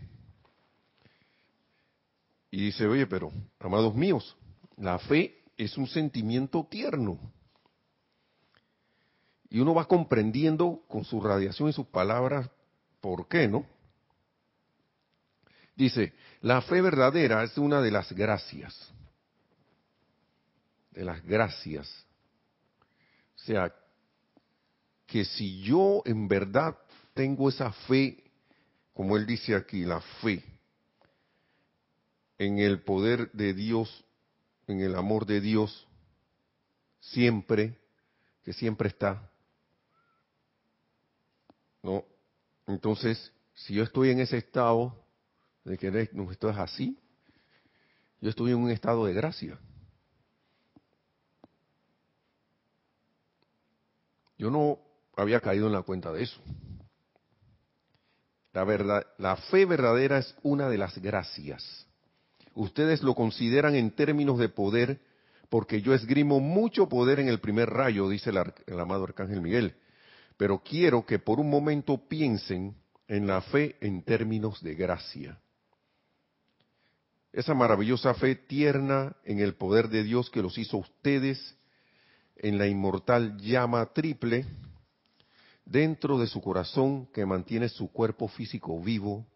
y 2.50 2.66
dice, 2.66 2.88
oye, 2.88 3.08
pero, 3.08 3.32
amados 3.60 3.94
míos, 3.94 4.36
la 4.78 5.00
fe 5.00 5.44
es 5.58 5.78
un 5.78 5.88
sentimiento 5.88 6.66
tierno. 6.70 7.20
Y 9.50 9.60
uno 9.60 9.74
va 9.74 9.86
comprendiendo 9.86 10.84
con 10.88 11.04
su 11.04 11.22
radiación 11.22 11.70
y 11.70 11.74
sus 11.74 11.88
palabras 11.88 12.50
por 13.02 13.28
qué, 13.28 13.48
¿no? 13.48 13.66
Dice, 15.76 16.14
la 16.42 16.62
fe 16.62 16.82
verdadera 16.82 17.44
es 17.44 17.58
una 17.58 17.82
de 17.82 17.92
las 17.92 18.12
gracias. 18.12 18.76
De 20.92 21.06
las 21.06 21.24
gracias. 21.24 22.06
O 23.36 23.40
sea, 23.40 23.74
que 25.06 25.24
si 25.24 25.62
yo 25.62 26.02
en 26.06 26.28
verdad 26.28 26.78
tengo 27.14 27.50
esa 27.50 27.72
fe, 27.72 28.24
como 28.94 29.16
él 29.16 29.26
dice 29.26 29.56
aquí, 29.56 29.86
la 29.86 30.02
fe, 30.22 30.44
en 32.38 32.60
el 32.60 32.82
poder 32.82 33.32
de 33.32 33.54
Dios, 33.54 34.06
en 34.68 34.82
el 34.82 34.96
amor 34.96 35.26
de 35.26 35.42
Dios, 35.42 35.88
siempre, 37.00 37.78
que 38.44 38.54
siempre 38.54 38.90
está, 38.90 39.30
¿no? 41.82 42.04
Entonces, 42.68 43.32
si 43.54 43.74
yo 43.74 43.84
estoy 43.84 44.12
en 44.12 44.20
ese 44.20 44.38
estado 44.38 45.04
de 45.64 45.78
que 45.78 46.10
no, 46.14 46.32
esto 46.32 46.50
es 46.50 46.58
así, 46.58 46.98
yo 48.22 48.30
estoy 48.30 48.52
en 48.52 48.58
un 48.58 48.72
estado 48.72 49.06
de 49.06 49.14
gracia. 49.14 49.60
Yo 54.38 54.52
no 54.52 54.80
había 55.16 55.40
caído 55.40 55.68
en 55.68 55.74
la 55.74 55.82
cuenta 55.82 56.12
de 56.12 56.24
eso. 56.24 56.40
La 58.54 58.64
verdad, 58.64 59.06
la 59.18 59.36
fe 59.36 59.66
verdadera 59.66 60.20
es 60.20 60.36
una 60.44 60.70
de 60.70 60.78
las 60.78 60.98
gracias. 61.00 61.87
Ustedes 62.58 63.04
lo 63.04 63.14
consideran 63.14 63.76
en 63.76 63.92
términos 63.92 64.40
de 64.40 64.50
poder, 64.50 65.00
porque 65.48 65.80
yo 65.80 65.94
esgrimo 65.94 66.40
mucho 66.40 66.90
poder 66.90 67.20
en 67.20 67.28
el 67.28 67.40
primer 67.40 67.70
rayo, 67.70 68.10
dice 68.10 68.32
el, 68.32 68.80
amado 68.80 69.04
Arcángel 69.04 69.42
Miguel. 69.42 69.76
Pero 70.38 70.64
quiero 70.64 71.06
que 71.06 71.20
por 71.20 71.40
un 71.40 71.52
momento 71.52 72.08
piensen 72.08 72.76
en 73.08 73.28
la 73.28 73.42
fe 73.42 73.76
en 73.80 74.02
términos 74.02 74.64
de 74.64 74.74
gracia. 74.74 75.40
Esa 77.32 77.54
maravillosa 77.54 78.16
fe 78.16 78.34
tierna 78.34 79.16
en 79.24 79.40
el 79.40 79.54
poder 79.54 79.90
de 79.90 80.02
Dios 80.02 80.32
que 80.32 80.42
los 80.42 80.58
hizo 80.58 80.78
ustedes 80.78 81.56
en 82.38 82.58
la 82.58 82.66
inmortal 82.66 83.38
llama 83.38 83.86
triple 83.94 84.48
dentro 85.64 86.18
de 86.18 86.26
su 86.26 86.42
corazón 86.42 87.06
que 87.14 87.24
mantiene 87.24 87.70
su 87.70 87.92
cuerpo 87.92 88.28
físico 88.28 88.82
vivo, 88.82 89.28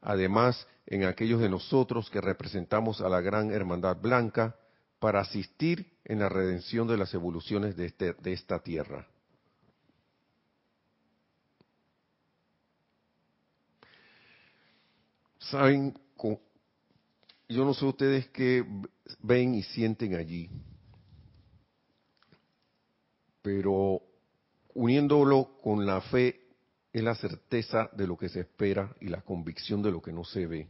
además 0.00 0.66
en 0.86 1.04
aquellos 1.04 1.40
de 1.40 1.48
nosotros 1.48 2.10
que 2.10 2.20
representamos 2.20 3.00
a 3.00 3.08
la 3.08 3.20
gran 3.20 3.50
hermandad 3.50 3.96
blanca 3.96 4.56
para 4.98 5.20
asistir 5.20 5.92
en 6.04 6.20
la 6.20 6.28
redención 6.28 6.86
de 6.86 6.96
las 6.96 7.12
evoluciones 7.14 7.76
de, 7.76 7.86
este- 7.86 8.14
de 8.14 8.32
esta 8.32 8.60
tierra. 8.60 9.06
Saben, 15.38 15.96
yo 17.48 17.64
no 17.64 17.74
sé 17.74 17.84
ustedes 17.84 18.28
qué 18.30 18.64
ven 19.20 19.54
y 19.54 19.62
sienten 19.62 20.14
allí, 20.16 20.50
pero 23.42 24.02
uniéndolo 24.74 25.58
con 25.62 25.86
la 25.86 26.00
fe 26.00 26.45
es 26.98 27.04
la 27.04 27.14
certeza 27.14 27.90
de 27.92 28.06
lo 28.06 28.16
que 28.16 28.30
se 28.30 28.40
espera 28.40 28.96
y 29.00 29.08
la 29.08 29.20
convicción 29.20 29.82
de 29.82 29.90
lo 29.90 30.00
que 30.00 30.12
no 30.12 30.24
se 30.24 30.46
ve. 30.46 30.66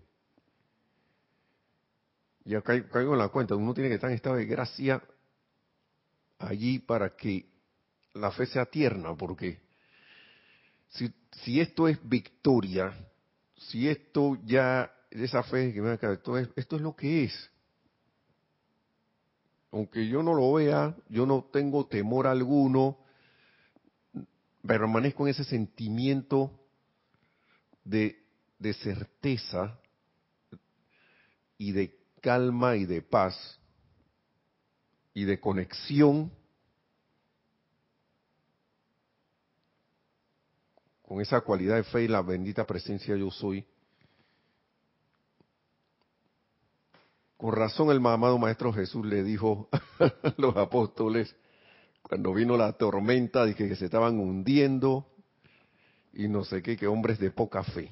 ya 2.45 2.63
caigo, 2.63 3.13
en 3.13 3.19
la 3.19 3.29
cuenta, 3.29 3.55
uno 3.55 3.73
tiene 3.73 3.89
que 3.89 3.95
estar 3.95 4.11
en 4.11 4.17
estado 4.17 4.35
de 4.35 4.47
gracia 4.47 5.01
allí 6.41 6.81
para 6.81 7.15
que 7.15 7.47
la 8.15 8.33
fe 8.33 8.47
sea 8.47 8.67
tierna, 8.67 9.15
porque 9.15 9.61
si, 10.89 11.61
esto 11.61 11.87
es 11.87 11.97
victoria, 12.09 12.93
si 13.57 13.89
esto 13.89 14.37
ya, 14.45 14.93
esa 15.11 15.45
fe 15.45 15.73
que 15.73 15.81
me 15.81 15.95
esto 15.95 16.39
es, 16.39 16.49
esto 16.57 16.75
es 16.75 16.83
lo 16.83 16.97
que 16.97 17.23
es. 17.25 17.51
Aunque 19.71 20.09
yo 20.09 20.25
no 20.25 20.35
lo 20.35 20.55
vea, 20.55 20.97
yo 21.09 21.25
no 21.25 21.49
tengo 21.53 21.87
temor 21.87 22.27
alguno, 22.27 22.99
permanezco 24.67 25.25
en 25.25 25.31
ese 25.31 25.45
sentimiento 25.45 26.51
de, 27.85 28.23
de 28.59 28.75
certeza 28.75 29.79
y 31.59 31.73
de 31.73 31.99
calma 32.21 32.77
y 32.77 32.85
de 32.85 33.03
paz 33.03 33.61
y 35.15 35.25
de 35.25 35.41
conexión 35.41 36.31
con 41.03 41.21
esa 41.21 41.41
cualidad 41.41 41.77
de 41.77 41.85
fe 41.85 42.03
y 42.03 42.09
la 42.09 42.21
bendita 42.21 42.67
presencia 42.67 43.17
yo 43.17 43.31
soy. 43.31 43.65
Con 47.37 47.55
razón 47.55 47.91
el 47.91 47.99
amado 47.99 48.39
Maestro 48.39 48.73
Jesús 48.73 49.07
le 49.07 49.23
dijo 49.23 49.69
a 50.01 50.35
los 50.37 50.57
apóstoles, 50.57 51.35
cuando 52.09 52.33
vino 52.33 52.57
la 52.57 52.73
tormenta, 52.73 53.45
dije 53.45 53.69
que 53.69 53.75
se 53.75 53.87
estaban 53.87 54.19
hundiendo 54.21 55.07
y 56.13 56.29
no 56.29 56.45
sé 56.45 56.63
qué, 56.63 56.77
que 56.77 56.87
hombres 56.87 57.19
de 57.19 57.31
poca 57.31 57.65
fe. 57.65 57.91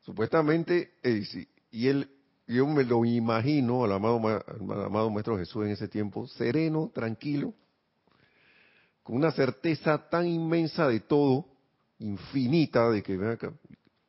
Supuestamente, 0.00 0.94
eh, 1.02 1.22
y 1.70 1.88
él, 1.88 2.08
yo 2.46 2.66
me 2.66 2.84
lo 2.84 3.04
imagino 3.04 3.84
al 3.84 3.92
amado, 3.92 4.20
al 4.26 4.84
amado 4.84 5.10
Maestro 5.10 5.36
Jesús 5.36 5.66
en 5.66 5.72
ese 5.72 5.88
tiempo, 5.88 6.26
sereno, 6.28 6.90
tranquilo, 6.94 7.52
con 9.02 9.16
una 9.16 9.30
certeza 9.32 10.08
tan 10.08 10.26
inmensa 10.26 10.88
de 10.88 11.00
todo, 11.00 11.44
infinita, 11.98 12.88
de 12.88 13.02
que 13.02 13.14
acá, 13.14 13.52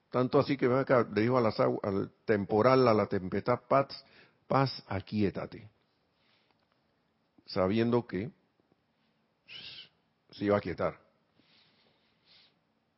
tanto 0.09 0.39
así 0.39 0.55
que 0.55 0.67
acá, 0.67 1.05
le 1.13 1.21
dijo 1.21 1.37
a 1.37 1.41
las, 1.41 1.59
al 1.59 2.11
temporal, 2.23 2.87
a 2.87 2.93
la 2.93 3.07
tempestad, 3.07 3.59
paz, 3.67 3.87
paz, 4.47 4.83
aquíétate, 4.87 5.67
sabiendo 7.47 8.05
que 8.05 8.31
se 10.31 10.45
iba 10.45 10.57
a 10.57 10.61
quietar. 10.61 10.99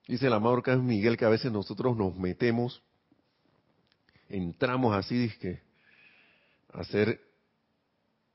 Dice 0.07 0.27
el 0.27 0.33
amado 0.33 0.61
Miguel 0.81 1.17
que 1.17 1.25
a 1.25 1.29
veces 1.29 1.51
nosotros 1.51 1.95
nos 1.95 2.15
metemos, 2.15 2.81
entramos 4.27 4.95
así, 4.95 5.15
dizque, 5.15 5.61
hacer 6.73 7.21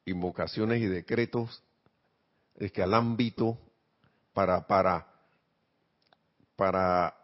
invocaciones 0.05 0.81
y 0.81 0.87
decretos 0.87 1.62
es 2.57 2.70
que 2.70 2.83
al 2.83 2.94
ámbito 2.94 3.59
para, 4.33 4.66
para, 4.66 5.07
para 6.57 7.16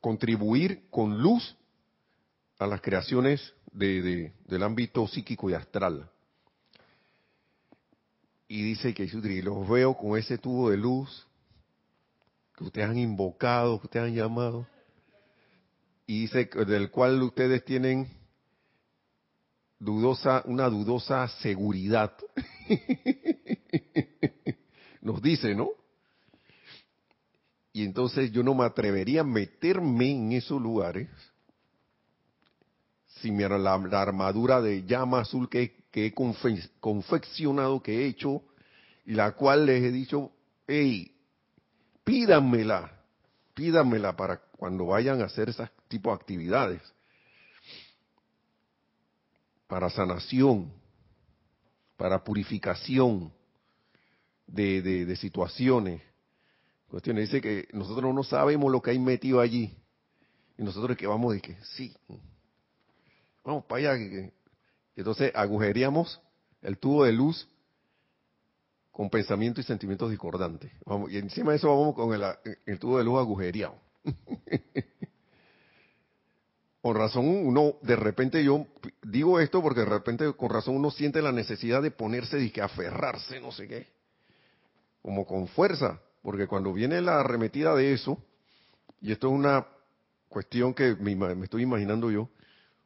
contribuir 0.00 0.88
con 0.90 1.22
luz 1.22 1.56
a 2.58 2.66
las 2.66 2.80
creaciones 2.80 3.54
de, 3.72 4.32
del 4.46 4.62
ámbito 4.62 5.06
psíquico 5.06 5.48
y 5.48 5.54
astral. 5.54 6.10
Y 8.50 8.64
dice 8.64 8.92
que 8.92 9.06
los 9.42 9.68
veo 9.68 9.96
con 9.96 10.18
ese 10.18 10.36
tubo 10.36 10.70
de 10.70 10.76
luz 10.76 11.24
que 12.56 12.64
ustedes 12.64 12.88
han 12.88 12.98
invocado, 12.98 13.78
que 13.78 13.86
ustedes 13.86 14.08
han 14.08 14.14
llamado, 14.16 14.66
y 16.04 16.22
dice 16.22 16.50
del 16.66 16.90
cual 16.90 17.22
ustedes 17.22 17.64
tienen 17.64 18.08
dudosa, 19.78 20.42
una 20.46 20.68
dudosa 20.68 21.28
seguridad. 21.28 22.12
Nos 25.00 25.22
dice, 25.22 25.54
¿no? 25.54 25.68
Y 27.72 27.84
entonces 27.84 28.32
yo 28.32 28.42
no 28.42 28.56
me 28.56 28.64
atrevería 28.64 29.20
a 29.20 29.24
meterme 29.24 30.10
en 30.10 30.32
esos 30.32 30.60
lugares 30.60 31.08
si 33.20 33.30
la, 33.30 33.78
la 33.78 34.02
armadura 34.02 34.60
de 34.60 34.84
llama 34.86 35.20
azul 35.20 35.48
que, 35.48 35.79
que 35.90 36.06
he 36.06 36.14
confeccionado, 36.14 37.82
que 37.82 38.00
he 38.00 38.06
hecho, 38.06 38.42
y 39.04 39.14
la 39.14 39.32
cual 39.32 39.66
les 39.66 39.82
he 39.82 39.90
dicho, 39.90 40.32
hey, 40.66 41.12
pídanmela, 42.04 42.92
pídanmela 43.54 44.16
para 44.16 44.38
cuando 44.56 44.86
vayan 44.86 45.20
a 45.20 45.26
hacer 45.26 45.48
ese 45.48 45.68
tipo 45.88 46.10
de 46.10 46.16
actividades. 46.16 46.82
Para 49.66 49.88
sanación, 49.90 50.72
para 51.96 52.22
purificación 52.22 53.32
de, 54.46 54.82
de, 54.82 55.16
situaciones, 55.16 56.02
cuestiones. 56.88 57.28
Dice 57.28 57.40
que 57.40 57.68
nosotros 57.72 58.12
no 58.14 58.24
sabemos 58.24 58.70
lo 58.70 58.82
que 58.82 58.90
hay 58.90 58.98
metido 58.98 59.40
allí. 59.40 59.76
Y 60.58 60.62
nosotros 60.62 60.96
que 60.96 61.06
vamos 61.06 61.34
de 61.34 61.40
que 61.40 61.56
sí, 61.76 61.96
vamos 63.44 63.64
para 63.64 63.92
allá. 63.92 64.30
Entonces 65.00 65.32
agujeríamos 65.34 66.20
el 66.62 66.78
tubo 66.78 67.04
de 67.04 67.12
luz 67.12 67.48
con 68.90 69.08
pensamientos 69.08 69.64
y 69.64 69.66
sentimientos 69.66 70.10
discordantes. 70.10 70.70
Vamos, 70.84 71.10
y 71.10 71.18
encima 71.18 71.52
de 71.52 71.56
eso 71.56 71.68
vamos 71.68 71.94
con 71.94 72.12
el, 72.12 72.78
tubo 72.78 72.98
de 72.98 73.04
luz 73.04 73.18
agujereado. 73.18 73.76
con 76.82 76.96
razón 76.96 77.26
uno, 77.26 77.76
de 77.82 77.96
repente 77.96 78.42
yo 78.44 78.66
digo 79.02 79.40
esto 79.40 79.62
porque 79.62 79.80
de 79.80 79.86
repente 79.86 80.32
con 80.34 80.50
razón 80.50 80.76
uno 80.76 80.90
siente 80.90 81.22
la 81.22 81.32
necesidad 81.32 81.82
de 81.82 81.90
ponerse 81.90 82.40
y 82.40 82.50
que 82.50 82.62
aferrarse, 82.62 83.40
no 83.40 83.52
sé 83.52 83.68
qué, 83.68 83.86
como 85.02 85.26
con 85.26 85.48
fuerza, 85.48 86.00
porque 86.22 86.46
cuando 86.46 86.72
viene 86.72 87.00
la 87.00 87.20
arremetida 87.20 87.74
de 87.74 87.92
eso, 87.92 88.18
y 89.00 89.12
esto 89.12 89.28
es 89.28 89.32
una 89.34 89.66
cuestión 90.28 90.74
que 90.74 90.94
me, 90.96 91.44
estoy 91.44 91.62
imaginando 91.62 92.10
yo, 92.10 92.28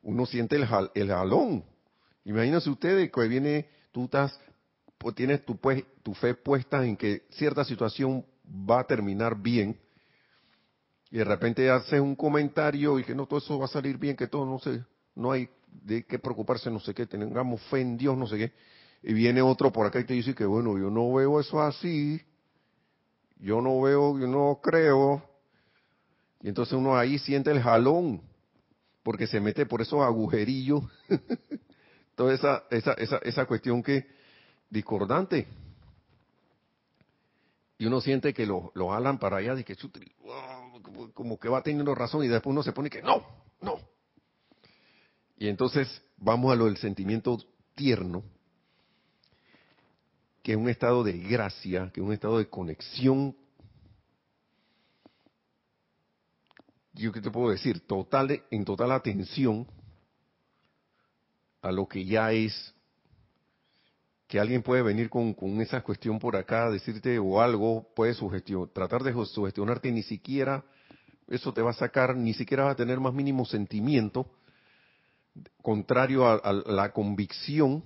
uno 0.02 0.26
siente 0.26 0.56
el, 0.56 0.68
el 0.94 1.08
jalón. 1.08 1.64
Imagínense 2.24 2.70
ustedes 2.70 3.10
que 3.10 3.28
viene, 3.28 3.68
tú 3.92 4.04
estás, 4.04 4.38
tienes 5.14 5.44
tu, 5.44 5.56
pues, 5.56 5.84
tu 6.02 6.14
fe 6.14 6.34
puesta 6.34 6.84
en 6.84 6.96
que 6.96 7.24
cierta 7.30 7.64
situación 7.64 8.24
va 8.48 8.80
a 8.80 8.86
terminar 8.86 9.40
bien, 9.40 9.78
y 11.10 11.18
de 11.18 11.24
repente 11.24 11.70
hace 11.70 12.00
un 12.00 12.16
comentario 12.16 12.98
y 12.98 13.04
que 13.04 13.14
no 13.14 13.26
todo 13.26 13.38
eso 13.38 13.58
va 13.58 13.66
a 13.66 13.68
salir 13.68 13.98
bien, 13.98 14.16
que 14.16 14.26
todo 14.26 14.44
no 14.44 14.58
sé, 14.58 14.82
no 15.14 15.30
hay 15.30 15.48
de 15.70 16.04
qué 16.04 16.18
preocuparse, 16.18 16.70
no 16.70 16.80
sé 16.80 16.94
qué, 16.94 17.06
tengamos 17.06 17.62
fe 17.70 17.82
en 17.82 17.96
Dios, 17.96 18.16
no 18.16 18.26
sé 18.26 18.36
qué, 18.36 18.52
y 19.02 19.12
viene 19.12 19.42
otro 19.42 19.70
por 19.70 19.86
acá 19.86 20.00
y 20.00 20.04
te 20.04 20.14
dice 20.14 20.34
que 20.34 20.44
bueno, 20.44 20.78
yo 20.78 20.90
no 20.90 21.12
veo 21.12 21.38
eso 21.38 21.60
así, 21.60 22.20
yo 23.38 23.60
no 23.60 23.80
veo, 23.80 24.18
yo 24.18 24.26
no 24.26 24.58
creo, 24.62 25.22
y 26.40 26.48
entonces 26.48 26.74
uno 26.74 26.96
ahí 26.96 27.18
siente 27.18 27.50
el 27.50 27.60
jalón, 27.60 28.22
porque 29.02 29.26
se 29.26 29.38
mete 29.38 29.66
por 29.66 29.82
esos 29.82 30.00
agujerillos, 30.00 30.82
toda 32.14 32.34
esa, 32.34 32.64
esa, 32.70 32.92
esa, 32.94 33.18
esa 33.18 33.46
cuestión 33.46 33.82
que 33.82 34.06
discordante 34.70 35.46
y 37.78 37.86
uno 37.86 38.00
siente 38.00 38.32
que 38.32 38.46
lo, 38.46 38.70
lo 38.74 38.90
jalan 38.90 39.18
para 39.18 39.38
allá, 39.38 39.54
de 39.54 39.64
que 39.64 39.76
como 41.12 41.38
que 41.38 41.48
va 41.48 41.62
teniendo 41.62 41.94
razón 41.94 42.24
y 42.24 42.28
después 42.28 42.52
uno 42.52 42.62
se 42.62 42.72
pone 42.72 42.88
que 42.88 43.02
no, 43.02 43.26
no. 43.60 43.78
Y 45.36 45.48
entonces 45.48 46.02
vamos 46.16 46.52
a 46.52 46.56
lo 46.56 46.66
del 46.66 46.76
sentimiento 46.76 47.38
tierno, 47.74 48.22
que 50.42 50.52
es 50.52 50.58
un 50.58 50.68
estado 50.68 51.02
de 51.02 51.18
gracia, 51.18 51.90
que 51.92 52.00
es 52.00 52.06
un 52.06 52.12
estado 52.12 52.38
de 52.38 52.48
conexión. 52.48 53.36
Yo 56.92 57.10
qué 57.10 57.20
te 57.20 57.30
puedo 57.30 57.50
decir, 57.50 57.80
total 57.86 58.44
en 58.50 58.64
total 58.64 58.92
atención 58.92 59.66
a 61.64 61.72
lo 61.72 61.88
que 61.88 62.04
ya 62.04 62.30
es 62.32 62.72
que 64.28 64.38
alguien 64.38 64.62
puede 64.62 64.82
venir 64.82 65.10
con, 65.10 65.34
con 65.34 65.60
esa 65.60 65.82
cuestión 65.82 66.18
por 66.18 66.36
acá, 66.36 66.70
decirte 66.70 67.18
o 67.18 67.40
algo, 67.40 67.88
puede 67.94 68.14
sugestionar, 68.14 68.68
tratar 68.68 69.02
de 69.02 69.12
sugestionarte 69.26 69.90
ni 69.90 70.02
siquiera 70.02 70.64
eso 71.28 71.52
te 71.52 71.62
va 71.62 71.70
a 71.70 71.74
sacar, 71.74 72.16
ni 72.16 72.34
siquiera 72.34 72.64
va 72.64 72.72
a 72.72 72.76
tener 72.76 73.00
más 73.00 73.14
mínimo 73.14 73.44
sentimiento, 73.44 74.30
contrario 75.62 76.26
a, 76.26 76.52
la 76.52 76.92
convicción 76.92 77.82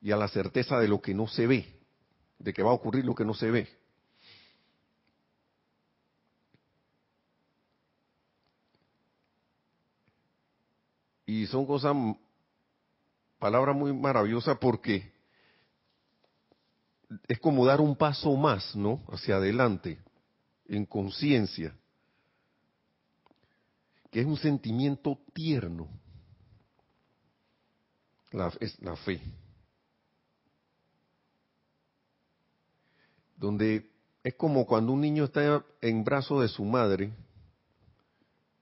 y 0.00 0.12
a 0.12 0.16
la 0.16 0.28
certeza 0.28 0.78
de 0.78 0.88
lo 0.88 1.00
que 1.00 1.14
no 1.14 1.26
se 1.26 1.46
ve, 1.46 1.66
de 2.38 2.52
que 2.52 2.62
va 2.62 2.70
a 2.70 2.74
ocurrir 2.74 3.04
lo 3.04 3.14
que 3.14 3.24
no 3.24 3.34
se 3.34 3.50
ve. 3.50 3.68
Y 11.26 11.46
son 11.48 11.66
cosas 11.66 11.94
palabra 13.38 13.72
muy 13.72 13.92
maravillosa 13.92 14.58
porque 14.58 15.12
es 17.26 17.38
como 17.40 17.66
dar 17.66 17.80
un 17.80 17.96
paso 17.96 18.34
más, 18.36 18.74
¿no? 18.76 19.02
Hacia 19.08 19.36
adelante, 19.36 19.98
en 20.66 20.86
conciencia, 20.86 21.76
que 24.10 24.20
es 24.20 24.26
un 24.26 24.36
sentimiento 24.36 25.18
tierno, 25.32 25.88
La, 28.30 28.52
es 28.60 28.80
la 28.80 28.96
fe. 28.96 29.20
Donde 33.36 33.90
es 34.22 34.34
como 34.34 34.66
cuando 34.66 34.92
un 34.92 35.00
niño 35.00 35.24
está 35.24 35.64
en 35.80 36.04
brazos 36.04 36.42
de 36.42 36.48
su 36.48 36.64
madre 36.64 37.12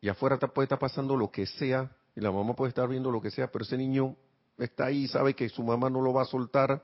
y 0.00 0.08
afuera 0.08 0.38
puede 0.38 0.64
estar 0.64 0.78
pasando 0.78 1.16
lo 1.16 1.30
que 1.30 1.46
sea 1.46 1.90
y 2.16 2.20
la 2.20 2.30
mamá 2.30 2.54
puede 2.54 2.68
estar 2.68 2.88
viendo 2.88 3.10
lo 3.10 3.20
que 3.20 3.30
sea, 3.30 3.50
pero 3.50 3.64
ese 3.64 3.76
niño 3.76 4.16
está 4.58 4.86
ahí 4.86 5.08
sabe 5.08 5.34
que 5.34 5.48
su 5.48 5.62
mamá 5.62 5.90
no 5.90 6.00
lo 6.00 6.12
va 6.12 6.22
a 6.22 6.26
soltar, 6.26 6.82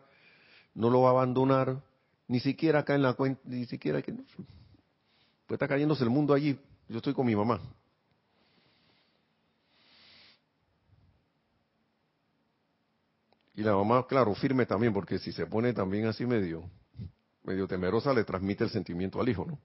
no 0.74 0.90
lo 0.90 1.02
va 1.02 1.08
a 1.08 1.12
abandonar, 1.12 1.82
ni 2.26 2.40
siquiera 2.40 2.80
acá 2.80 2.94
en 2.94 3.02
la 3.02 3.14
cuenta, 3.14 3.40
ni 3.44 3.66
siquiera 3.66 4.02
que 4.02 4.12
puede 4.12 4.26
estar 5.50 5.68
cayéndose 5.68 6.04
el 6.04 6.10
mundo 6.10 6.34
allí. 6.34 6.58
Yo 6.88 6.96
estoy 6.98 7.14
con 7.14 7.26
mi 7.26 7.36
mamá. 7.36 7.60
Y 13.54 13.62
la 13.62 13.74
mamá, 13.74 14.06
claro, 14.06 14.34
firme 14.34 14.64
también, 14.64 14.92
porque 14.92 15.18
si 15.18 15.32
se 15.32 15.46
pone 15.46 15.72
también 15.72 16.06
así 16.06 16.24
medio, 16.24 16.68
medio 17.44 17.68
temerosa, 17.68 18.12
le 18.12 18.24
transmite 18.24 18.64
el 18.64 18.70
sentimiento 18.70 19.20
al 19.20 19.28
hijo, 19.28 19.44
¿no? 19.44 19.58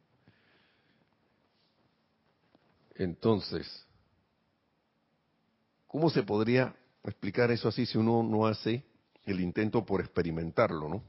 Entonces, 2.95 3.85
¿cómo 5.96 6.10
se 6.10 6.24
podría 6.24 6.76
explicar 7.06 7.52
eso 7.52 7.70
así 7.70 7.86
si 7.86 7.98
uno 7.98 8.22
no 8.22 8.48
hace 8.48 8.84
el 9.24 9.39
intento 9.39 9.86
por 9.86 10.02
experimentarlo, 10.02 10.89
¿no? 10.89 11.04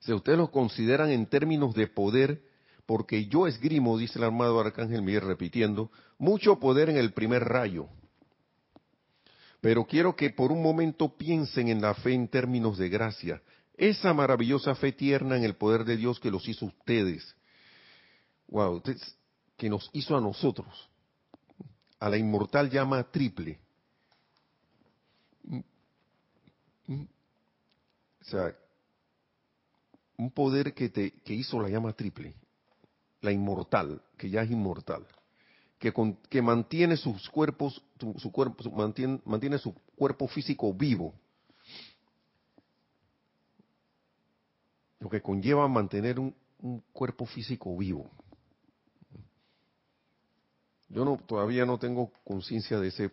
Si 0.00 0.12
ustedes 0.12 0.36
lo 0.36 0.50
consideran 0.50 1.10
en 1.10 1.26
términos 1.26 1.76
de 1.76 1.86
poder, 1.86 2.42
porque 2.84 3.26
yo 3.26 3.46
esgrimo, 3.46 3.96
dice 3.96 4.18
el 4.18 4.24
armado 4.24 4.58
Arcángel 4.58 5.02
Miguel 5.02 5.20
repitiendo, 5.20 5.92
mucho 6.18 6.58
poder 6.58 6.90
en 6.90 6.96
el 6.96 7.12
primer 7.12 7.44
rayo, 7.44 7.88
pero 9.60 9.84
quiero 9.84 10.16
que 10.16 10.30
por 10.30 10.50
un 10.50 10.60
momento 10.60 11.16
piensen 11.16 11.68
en 11.68 11.80
la 11.80 11.94
fe 11.94 12.14
en 12.14 12.26
términos 12.26 12.78
de 12.78 12.88
gracia. 12.88 13.42
Esa 13.76 14.12
maravillosa 14.12 14.74
fe 14.74 14.90
tierna 14.90 15.36
en 15.36 15.44
el 15.44 15.54
poder 15.54 15.84
de 15.84 15.96
Dios 15.96 16.18
que 16.18 16.32
los 16.32 16.48
hizo 16.48 16.66
ustedes. 16.66 17.36
Wow, 18.48 18.82
que 19.56 19.70
nos 19.70 19.88
hizo 19.92 20.16
a 20.16 20.20
nosotros. 20.20 20.90
A 21.98 22.10
la 22.10 22.16
inmortal 22.16 22.70
llama 22.70 23.02
triple. 23.10 23.58
O 26.88 28.24
sea, 28.24 28.54
un 30.16 30.30
poder 30.30 30.74
que, 30.74 30.88
te, 30.88 31.12
que 31.22 31.34
hizo 31.34 31.60
la 31.60 31.68
llama 31.68 31.92
triple. 31.92 32.34
La 33.20 33.32
inmortal, 33.32 34.02
que 34.16 34.30
ya 34.30 34.42
es 34.42 34.50
inmortal 34.50 35.06
que, 35.78 36.42
mantiene 36.42 36.96
sus 36.96 37.28
cuerpos, 37.28 37.82
su, 38.16 38.32
cuerpo, 38.32 38.70
mantiene, 38.70 39.20
mantiene 39.24 39.58
su 39.58 39.74
cuerpo 39.96 40.26
físico 40.28 40.72
vivo. 40.72 41.14
Lo 45.00 45.10
que 45.10 45.20
conlleva 45.20 45.68
mantener 45.68 46.18
un, 46.18 46.34
cuerpo 46.92 47.26
físico 47.26 47.76
vivo. 47.76 48.10
Yo 50.88 51.04
no, 51.04 51.18
todavía 51.26 51.64
no 51.64 51.78
tengo 51.78 52.12
conciencia 52.24 52.78
de 52.78 52.88
ese, 52.88 53.10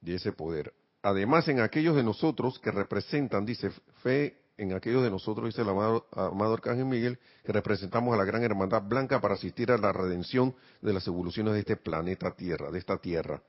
de 0.00 0.14
ese 0.14 0.32
poder. 0.32 0.72
Además, 1.02 1.46
en 1.48 1.60
aquellos 1.60 1.94
de 1.94 2.02
nosotros 2.02 2.58
que 2.58 2.70
representan, 2.70 3.44
dice, 3.44 3.70
fe 4.02 4.46
en 4.58 4.72
aquellos 4.72 5.02
de 5.02 5.10
nosotros, 5.10 5.46
dice 5.46 5.62
el 5.62 5.68
amado, 5.68 6.06
Arcángel 6.52 6.86
Miguel, 6.86 7.18
que 7.44 7.52
representamos 7.52 8.14
a 8.14 8.16
la 8.16 8.24
gran 8.24 8.42
hermandad 8.42 8.82
blanca 8.82 9.20
para 9.20 9.34
asistir 9.34 9.70
a 9.70 9.78
la 9.78 9.92
redención 9.92 10.54
de 10.80 10.94
las 10.94 11.06
evoluciones 11.06 11.52
de 11.52 11.60
este 11.60 11.76
planeta 11.76 12.34
Tierra, 12.34 12.70
de 12.70 12.78
esta 12.78 12.96
Tierra. 12.96 13.42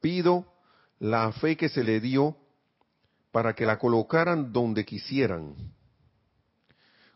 Pido 0.00 0.46
la 1.00 1.32
fe 1.32 1.56
que 1.56 1.68
se 1.68 1.82
le 1.82 2.00
dio 2.00 2.36
para 3.32 3.54
que 3.54 3.66
la 3.66 3.78
colocaran 3.78 4.52
donde 4.52 4.84
quisieran. 4.84 5.56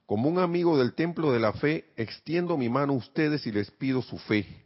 Como 0.08 0.30
un 0.30 0.38
amigo 0.38 0.78
del 0.78 0.94
templo 0.94 1.32
de 1.32 1.38
la 1.38 1.52
fe, 1.52 1.84
extiendo 1.94 2.56
mi 2.56 2.70
mano 2.70 2.94
a 2.94 2.96
ustedes 2.96 3.46
y 3.46 3.52
les 3.52 3.70
pido 3.70 4.00
su 4.00 4.16
fe. 4.16 4.64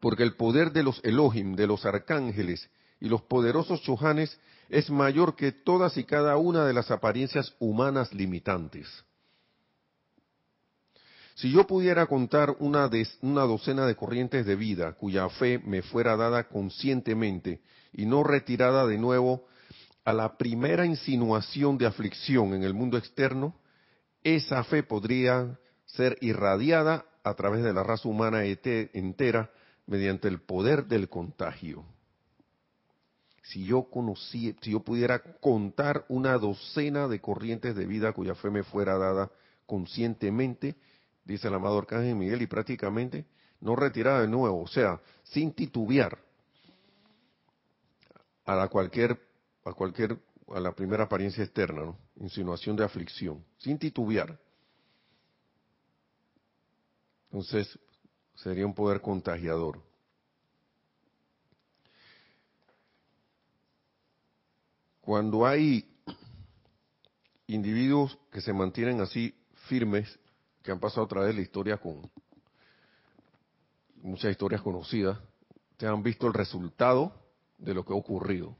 Porque 0.00 0.24
el 0.24 0.34
poder 0.34 0.72
de 0.72 0.82
los 0.82 1.00
Elohim, 1.04 1.54
de 1.54 1.68
los 1.68 1.86
arcángeles 1.86 2.68
y 2.98 3.08
los 3.08 3.22
poderosos 3.22 3.82
chojanes 3.82 4.36
es 4.68 4.90
mayor 4.90 5.36
que 5.36 5.52
todas 5.52 5.96
y 5.96 6.02
cada 6.02 6.36
una 6.38 6.64
de 6.64 6.72
las 6.72 6.90
apariencias 6.90 7.54
humanas 7.60 8.12
limitantes. 8.12 8.88
Si 11.36 11.52
yo 11.52 11.68
pudiera 11.68 12.06
contar 12.06 12.56
una, 12.58 12.90
una, 13.20 13.42
docena 13.42 13.86
de 13.86 13.94
corrientes 13.94 14.44
de 14.44 14.56
vida 14.56 14.94
cuya 14.94 15.28
fe 15.28 15.60
me 15.60 15.82
fuera 15.82 16.16
dada 16.16 16.48
conscientemente 16.48 17.60
y 17.92 18.06
no 18.06 18.24
retirada 18.24 18.88
de 18.88 18.98
nuevo 18.98 19.46
a 20.06 20.12
la 20.12 20.38
primera 20.38 20.86
insinuación 20.86 21.76
de 21.76 21.84
aflicción 21.84 22.54
en 22.54 22.62
el 22.62 22.72
mundo 22.72 22.96
externo, 22.96 23.56
esa 24.22 24.62
fe 24.62 24.84
podría 24.84 25.58
ser 25.84 26.16
irradiada 26.20 27.04
a 27.24 27.34
través 27.34 27.64
de 27.64 27.72
la 27.72 27.82
raza 27.82 28.08
humana 28.08 28.44
entera 28.44 29.50
mediante 29.84 30.28
el 30.28 30.40
poder 30.40 30.86
del 30.86 31.08
contagio. 31.08 31.84
Si 33.42 33.64
yo 33.64 33.90
conocí, 33.90 34.54
si 34.60 34.70
yo 34.70 34.80
pudiera 34.80 35.20
contar 35.40 36.04
una 36.08 36.38
docena 36.38 37.08
de 37.08 37.20
corrientes 37.20 37.74
de 37.74 37.86
vida 37.86 38.12
cuya 38.12 38.36
fe 38.36 38.48
me 38.48 38.62
fuera 38.62 38.96
dada 38.98 39.28
conscientemente, 39.66 40.76
dice 41.24 41.48
el 41.48 41.54
amado 41.54 41.78
Arcángel 41.78 42.14
Miguel, 42.14 42.42
y 42.42 42.46
prácticamente 42.46 43.24
no 43.60 43.74
retirada 43.74 44.20
de 44.20 44.28
nuevo, 44.28 44.62
o 44.62 44.68
sea, 44.68 45.00
sin 45.24 45.52
titubear 45.52 46.16
a 48.44 48.54
la 48.54 48.68
cualquier, 48.68 49.25
a 49.66 49.72
cualquier, 49.72 50.16
a 50.54 50.60
la 50.60 50.72
primera 50.72 51.04
apariencia 51.04 51.42
externa, 51.42 51.92
insinuación 52.20 52.76
de 52.76 52.84
aflicción, 52.84 53.44
sin 53.58 53.78
titubear. 53.78 54.38
Entonces, 57.24 57.76
sería 58.36 58.64
un 58.64 58.74
poder 58.74 59.00
contagiador. 59.00 59.82
Cuando 65.00 65.44
hay 65.44 65.92
individuos 67.48 68.16
que 68.30 68.40
se 68.40 68.52
mantienen 68.52 69.00
así 69.00 69.34
firmes, 69.68 70.18
que 70.62 70.70
han 70.70 70.78
pasado 70.78 71.06
a 71.06 71.08
través 71.08 71.28
de 71.28 71.34
la 71.34 71.42
historia 71.42 71.76
con 71.76 72.08
muchas 73.96 74.30
historias 74.30 74.62
conocidas, 74.62 75.18
te 75.76 75.86
han 75.86 76.04
visto 76.04 76.28
el 76.28 76.34
resultado 76.34 77.12
de 77.58 77.74
lo 77.74 77.84
que 77.84 77.92
ha 77.92 77.96
ocurrido. 77.96 78.56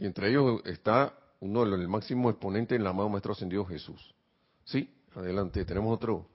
Y 0.00 0.06
entre 0.06 0.30
ellos 0.30 0.62
está 0.64 1.12
uno 1.40 1.62
de 1.62 1.76
los 1.76 1.88
máximos 1.88 2.32
exponentes 2.32 2.76
en 2.76 2.84
la 2.84 2.90
amado 2.90 3.10
Maestro 3.10 3.32
Ascendido 3.32 3.66
Jesús. 3.66 4.14
Sí, 4.64 4.88
adelante, 5.14 5.62
tenemos 5.66 5.94
otro. 5.94 6.26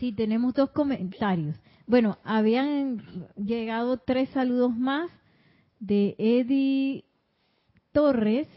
Sí, 0.00 0.12
tenemos 0.12 0.54
dos 0.54 0.70
comentarios. 0.70 1.56
Bueno, 1.86 2.18
habían 2.24 3.28
llegado 3.36 3.98
tres 3.98 4.30
saludos 4.30 4.74
más 4.74 5.10
de 5.78 6.16
Eddie 6.18 7.04
Torres, 7.92 8.48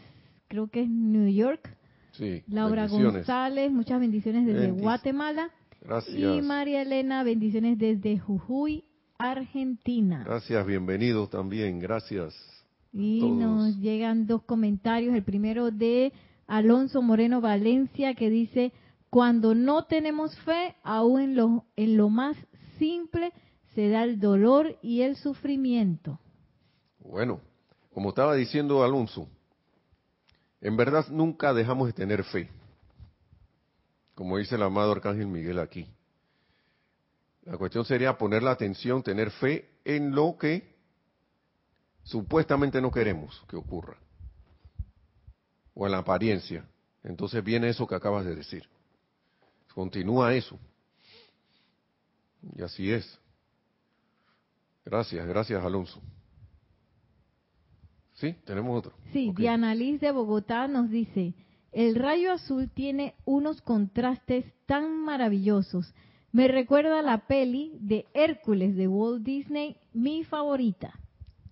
creo 0.48 0.68
que 0.68 0.82
es 0.82 0.88
New 0.88 1.28
York. 1.28 1.76
Sí, 2.12 2.42
Laura 2.48 2.88
González, 2.88 3.70
muchas 3.70 4.00
bendiciones 4.00 4.46
desde 4.46 4.70
Guatemala. 4.72 5.50
Gracias. 5.82 6.16
Y 6.16 6.40
María 6.40 6.80
Elena, 6.80 7.22
bendiciones 7.24 7.78
desde 7.78 8.18
Jujuy, 8.18 8.84
Argentina. 9.18 10.24
Gracias, 10.24 10.66
bienvenidos 10.66 11.28
también, 11.28 11.78
gracias. 11.78 12.59
Y 12.92 13.20
nos 13.22 13.76
llegan 13.78 14.26
dos 14.26 14.42
comentarios. 14.42 15.14
El 15.14 15.22
primero 15.22 15.70
de 15.70 16.12
Alonso 16.46 17.02
Moreno 17.02 17.40
Valencia 17.40 18.14
que 18.14 18.30
dice, 18.30 18.72
cuando 19.10 19.54
no 19.54 19.84
tenemos 19.84 20.36
fe, 20.40 20.76
aún 20.82 21.20
en 21.20 21.36
lo, 21.36 21.64
en 21.76 21.96
lo 21.96 22.08
más 22.08 22.36
simple 22.78 23.32
se 23.74 23.88
da 23.88 24.02
el 24.02 24.18
dolor 24.18 24.76
y 24.82 25.02
el 25.02 25.16
sufrimiento. 25.16 26.18
Bueno, 26.98 27.40
como 27.92 28.10
estaba 28.10 28.34
diciendo 28.34 28.82
Alonso, 28.82 29.28
en 30.60 30.76
verdad 30.76 31.06
nunca 31.10 31.54
dejamos 31.54 31.86
de 31.86 31.92
tener 31.92 32.24
fe, 32.24 32.48
como 34.14 34.38
dice 34.38 34.56
el 34.56 34.62
amado 34.62 34.92
Arcángel 34.92 35.26
Miguel 35.26 35.58
aquí. 35.58 35.86
La 37.44 37.56
cuestión 37.56 37.84
sería 37.84 38.18
poner 38.18 38.42
la 38.42 38.50
atención, 38.50 39.02
tener 39.02 39.30
fe 39.30 39.70
en 39.84 40.14
lo 40.14 40.36
que 40.38 40.79
supuestamente 42.02 42.80
no 42.80 42.90
queremos 42.90 43.42
que 43.48 43.56
ocurra, 43.56 43.96
o 45.74 45.86
en 45.86 45.92
la 45.92 45.98
apariencia. 45.98 46.64
Entonces 47.02 47.42
viene 47.42 47.68
eso 47.68 47.86
que 47.86 47.94
acabas 47.94 48.24
de 48.24 48.34
decir. 48.34 48.68
Continúa 49.74 50.34
eso. 50.34 50.58
Y 52.56 52.62
así 52.62 52.90
es. 52.90 53.18
Gracias, 54.84 55.26
gracias 55.26 55.64
Alonso. 55.64 56.00
Sí, 58.14 58.34
tenemos 58.44 58.78
otro. 58.78 58.92
Sí, 59.12 59.32
Diana 59.34 59.74
Liz 59.74 60.00
de 60.00 60.10
Bogotá 60.10 60.68
nos 60.68 60.90
dice, 60.90 61.34
el 61.72 61.94
rayo 61.94 62.32
azul 62.32 62.68
tiene 62.68 63.14
unos 63.24 63.62
contrastes 63.62 64.44
tan 64.66 65.04
maravillosos. 65.04 65.94
Me 66.32 66.48
recuerda 66.48 67.00
la 67.02 67.26
peli 67.26 67.78
de 67.80 68.06
Hércules 68.12 68.76
de 68.76 68.88
Walt 68.88 69.24
Disney, 69.24 69.76
mi 69.94 70.24
favorita. 70.24 70.92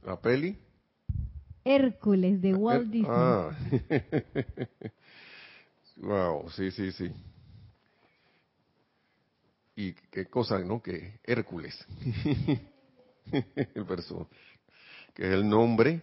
¿La 0.03 0.21
peli? 0.21 0.59
Hércules 1.65 2.41
de 2.41 2.55
Walt 2.55 2.91
Disney. 2.91 3.11
Ah. 3.11 3.51
wow, 5.97 6.49
sí, 6.51 6.71
sí, 6.71 6.93
sí. 6.93 7.13
Y 9.77 9.93
qué 9.93 10.27
cosa, 10.27 10.59
¿no? 10.61 10.83
Que 10.83 11.21
Hércules. 11.25 11.77
el 13.33 13.85
verso, 13.85 14.29
que 15.15 15.25
es 15.25 15.35
el 15.35 15.49
nombre 15.49 16.03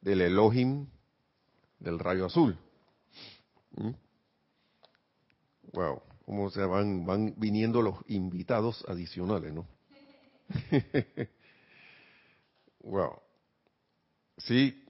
del 0.00 0.22
Elohim 0.22 0.86
del 1.78 1.98
rayo 1.98 2.26
azul. 2.26 2.58
¿Mm? 3.76 3.90
Wow, 5.72 6.02
cómo 6.24 6.50
se 6.50 6.64
van, 6.64 7.06
van 7.06 7.34
viniendo 7.36 7.82
los 7.82 7.96
invitados 8.08 8.84
adicionales, 8.88 9.52
¿no? 9.52 9.66
wow. 12.80 13.20
Sí, 14.36 14.84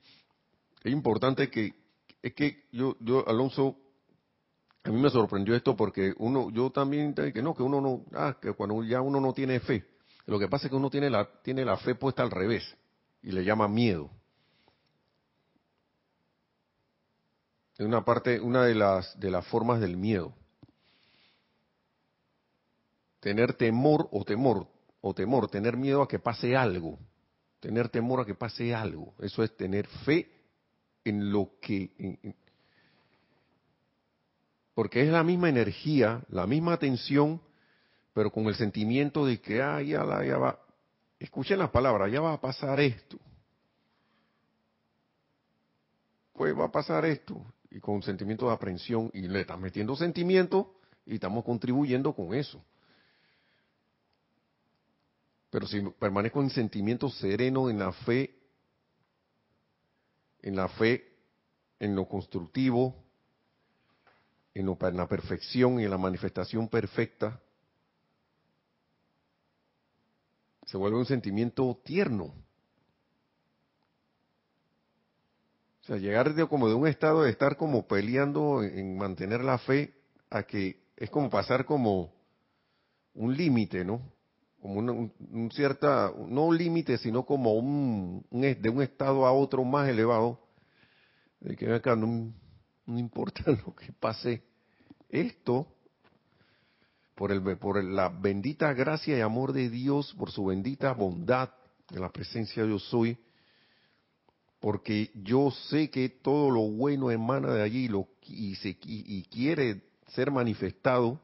es 0.83 0.93
importante 0.93 1.51
que, 1.51 1.75
es 2.23 2.35
que 2.35 2.67
yo, 2.73 2.97
yo, 3.01 3.27
Alonso, 3.29 3.77
a 4.85 4.91
mí 4.91 5.01
me 5.01 5.11
sorprendió 5.11 5.55
esto 5.55 5.77
porque 5.77 6.15
uno, 6.19 6.51
yo 6.51 6.71
también, 6.71 7.15
que 7.15 7.43
no, 7.43 7.55
que 7.55 7.63
uno 7.63 7.81
no, 7.81 8.05
ah, 8.15 8.37
que 8.41 8.53
cuando 8.53 8.83
ya 8.85 9.01
uno 9.01 9.21
no 9.21 9.33
tiene 9.33 9.61
fe, 9.61 9.85
lo 10.27 10.39
que 10.39 10.49
pasa 10.49 10.67
es 10.67 10.71
que 10.71 10.77
uno 10.77 10.91
tiene 10.91 11.11
la, 11.11 11.27
tiene 11.43 11.65
la 11.65 11.77
fe 11.79 11.95
puesta 11.95 12.23
al 12.23 12.31
revés 12.31 12.77
y 13.23 13.33
le 13.33 13.45
llama 13.45 13.69
miedo. 13.69 14.11
Es 17.79 17.87
una 17.87 18.05
parte, 18.05 18.41
una 18.41 18.65
de 18.65 18.75
las, 18.75 19.19
de 19.19 19.31
las 19.31 19.47
formas 19.47 19.81
del 19.81 19.97
miedo. 19.97 20.35
Tener 23.21 23.55
temor 23.55 24.09
o 24.11 24.25
temor, 24.25 24.67
o 25.01 25.15
temor, 25.15 25.49
tener 25.49 25.77
miedo 25.77 26.03
a 26.03 26.09
que 26.09 26.19
pase 26.19 26.57
algo. 26.57 26.99
Tener 27.61 27.89
temor 27.89 28.21
a 28.21 28.25
que 28.25 28.35
pase 28.35 28.75
algo. 28.75 29.15
Eso 29.21 29.43
es 29.43 29.57
tener 29.57 29.87
fe 30.05 30.31
en 31.05 31.33
lo 31.33 31.53
que... 31.61 32.35
porque 34.75 35.03
es 35.03 35.09
la 35.09 35.25
misma 35.25 35.49
energía, 35.49 36.23
la 36.29 36.47
misma 36.47 36.75
atención, 36.75 37.41
pero 38.13 38.31
con 38.31 38.47
el 38.47 38.55
sentimiento 38.55 39.27
de 39.27 39.41
que, 39.41 39.61
ah, 39.61 39.83
ya, 39.83 40.05
la, 40.05 40.25
ya 40.25 40.39
va, 40.39 40.61
escuchen 41.19 41.59
las 41.59 41.71
palabras, 41.71 42.13
ya 42.13 42.21
va 42.21 42.35
a 42.35 42.41
pasar 42.41 42.79
esto. 42.81 43.19
Pues 46.33 46.57
va 46.57 46.67
a 46.67 46.71
pasar 46.71 47.05
esto 47.07 47.45
y 47.71 47.81
con 47.81 48.03
sentimiento 48.03 48.47
de 48.47 48.53
aprensión 48.53 49.11
y 49.13 49.23
le 49.23 49.41
estás 49.41 49.59
metiendo 49.59 49.97
sentimiento 49.97 50.75
y 51.05 51.15
estamos 51.15 51.45
contribuyendo 51.45 52.13
con 52.13 52.35
eso. 52.35 52.63
Pero 55.59 55.67
si 55.67 55.81
permanezco 55.99 56.41
en 56.41 56.51
sentimiento 56.51 57.11
sereno 57.11 57.69
en 57.69 57.81
la 57.81 57.91
fe, 57.91 58.33
en 60.41 60.55
la 60.55 60.69
fe, 60.69 61.17
en 61.81 61.97
lo 61.97 62.07
constructivo, 62.07 62.95
en, 64.55 64.69
en 64.69 64.97
la 64.97 65.09
perfección 65.09 65.81
y 65.81 65.85
en 65.85 65.91
la 65.91 65.99
manifestación 65.99 66.69
perfecta, 66.69 67.43
se 70.65 70.77
vuelve 70.77 70.99
un 70.99 71.07
sentimiento 71.07 71.81
tierno, 71.85 72.33
sea, 75.83 75.97
llegar 75.97 76.35
de, 76.35 76.47
como 76.47 76.69
de 76.69 76.75
un 76.75 76.87
estado 76.87 77.25
de 77.25 77.31
estar 77.31 77.57
como 77.57 77.89
peleando 77.89 78.63
en, 78.63 78.97
mantener 78.97 79.43
la 79.43 79.59
fe 79.59 79.93
a 80.31 80.45
que 80.45 80.85
es 80.97 81.11
como 81.11 81.29
pasar 81.29 81.65
como 81.65 82.15
un 83.15 83.37
límite, 83.37 83.85
¿no? 83.85 84.18
Como 84.61 84.81
un, 84.81 85.51
cierta, 85.53 86.13
no 86.27 86.47
un 86.47 86.59
límite, 86.59 86.99
sino 86.99 87.25
como 87.25 87.55
un, 87.55 88.27
de 88.31 88.69
un 88.69 88.83
estado 88.83 89.25
a 89.25 89.33
otro 89.33 89.65
más 89.65 89.89
elevado, 89.89 90.41
de 91.41 91.57
que 91.57 91.73
acá 91.73 91.95
no, 91.95 92.33
no 92.87 92.99
importa 92.99 93.45
lo 93.67 93.75
que 93.75 93.93
pase, 93.93 94.43
esto, 95.09 95.69
por, 97.15 97.31
el, 97.31 97.43
por 97.59 97.83
la 97.83 98.09
bendita 98.09 98.73
gracia 98.73 99.17
y 99.17 99.21
amor 99.21 99.53
de 99.53 99.71
Dios, 99.71 100.15
por 100.19 100.31
su 100.31 100.47
bendita 100.47 100.93
bondad, 100.93 101.51
de 101.91 102.01
la 102.01 102.11
presencia 102.11 102.65
yo 102.65 102.79
soy, 102.79 103.17
porque 104.61 105.13
yo 105.15 105.51
sé 105.69 105.89
que 105.89 106.09
todo 106.09 106.51
lo 106.51 106.63
bueno 106.63 107.11
emana 107.11 107.55
de 107.55 107.63
allí 107.63 107.89
y, 108.27 108.57
se, 108.57 108.77
y 108.83 109.23
quiere 109.31 109.83
ser 110.09 110.31
manifestado, 110.31 111.21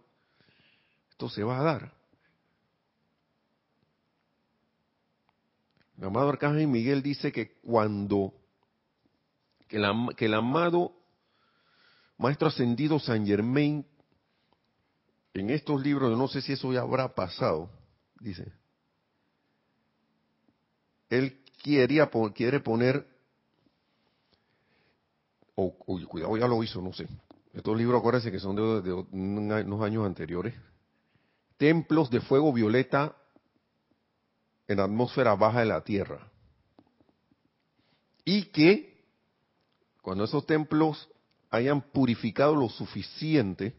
esto 1.11 1.29
se 1.29 1.43
va 1.43 1.59
a 1.59 1.63
dar. 1.63 2.04
El 5.99 6.05
amado 6.05 6.29
Arcángel 6.29 6.67
Miguel 6.67 7.03
dice 7.03 7.33
que 7.33 7.59
cuando 7.63 8.35
que, 9.69 9.77
el 10.27 10.35
amado 10.35 10.93
Maestro 12.19 12.49
Ascendido 12.49 12.99
San 12.99 13.27
Germain, 13.27 13.87
en 15.35 15.51
estos 15.51 15.83
libros, 15.83 16.17
no 16.17 16.29
sé 16.29 16.41
si 16.43 16.53
eso 16.53 16.73
ya 16.73 16.81
habrá 16.81 17.15
pasado, 17.15 17.71
dice, 18.21 18.53
él 21.11 21.43
quería, 21.63 22.09
quiere 22.35 22.61
poner 22.61 23.07
o, 25.57 25.73
cuidado, 26.09 26.37
ya 26.37 26.49
lo 26.49 26.63
hizo, 26.63 26.81
no 26.81 26.93
sé. 26.93 27.09
Estos 27.53 27.77
libros, 27.77 28.01
acuérdense 28.01 28.33
que 28.33 28.41
son 28.41 28.57
de, 28.57 28.93
unos 28.93 29.83
años 29.83 30.05
anteriores. 30.05 30.55
Templos 31.57 32.11
de 32.11 32.21
fuego 32.21 32.53
violeta 32.53 33.17
en 34.69 34.79
la 34.79 34.85
atmósfera 34.85 35.35
baja 35.35 35.61
de 35.61 35.67
la 35.67 35.83
Tierra. 35.83 36.31
Y 38.25 38.47
que 38.47 39.05
cuando 40.03 40.25
esos 40.25 40.47
templos 40.47 41.09
hayan 41.51 41.81
purificado 41.81 42.57
lo 42.57 42.69
suficiente 42.69 43.75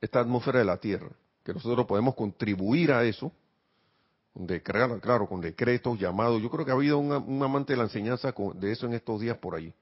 esta 0.00 0.20
atmósfera 0.20 0.60
de 0.60 0.64
la 0.64 0.78
Tierra, 0.78 1.10
que 1.44 1.54
nosotros 1.54 1.86
podemos 1.86 2.14
contribuir 2.14 2.92
a 2.92 3.04
eso, 3.04 3.32
claro, 5.00 5.26
con 5.26 5.40
decretos, 5.40 5.98
llamados. 5.98 6.42
Yo 6.42 6.50
creo 6.50 6.64
que 6.64 6.70
ha 6.70 6.74
habido 6.74 6.98
un, 6.98 7.42
amante 7.42 7.72
de 7.72 7.78
la 7.78 7.84
enseñanza 7.84 8.34
de 8.54 8.72
eso 8.72 8.86
en 8.86 8.94
estos 8.94 9.20
días 9.20 9.38
por 9.38 9.54
allí 9.54 9.72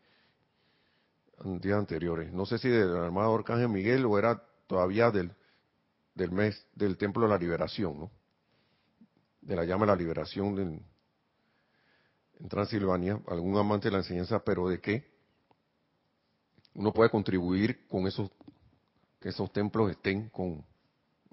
días 1.61 1.78
anteriores. 1.78 2.32
No 2.32 2.47
sé 2.47 2.59
si 2.59 2.68
del 2.68 2.97
armado 2.97 3.34
Arcángel 3.34 3.68
Miguel 3.68 4.05
o 4.07 4.18
era 4.18 4.42
todavía 4.66 5.11
del, 5.11 5.32
del 6.14 6.30
mes 6.30 6.66
del 6.74 6.97
Templo 6.97 7.24
de 7.24 7.28
la 7.28 7.38
Liberación, 7.38 7.99
¿no? 7.99 8.11
De 9.45 9.57
la 9.57 9.64
llama 9.64 9.86
de 9.86 9.92
la 9.92 9.97
liberación 9.97 10.59
en, 10.59 10.86
en 12.40 12.49
Transilvania, 12.49 13.20
algún 13.28 13.57
amante 13.57 13.88
de 13.88 13.92
la 13.92 13.99
enseñanza, 13.99 14.42
pero 14.42 14.68
de 14.68 14.80
qué 14.80 15.14
uno 16.74 16.92
puede 16.92 17.11
contribuir 17.11 17.86
con 17.86 18.07
esos, 18.07 18.30
que 19.20 19.28
esos 19.28 19.53
templos 19.53 19.90
estén 19.90 20.28
con 20.28 20.64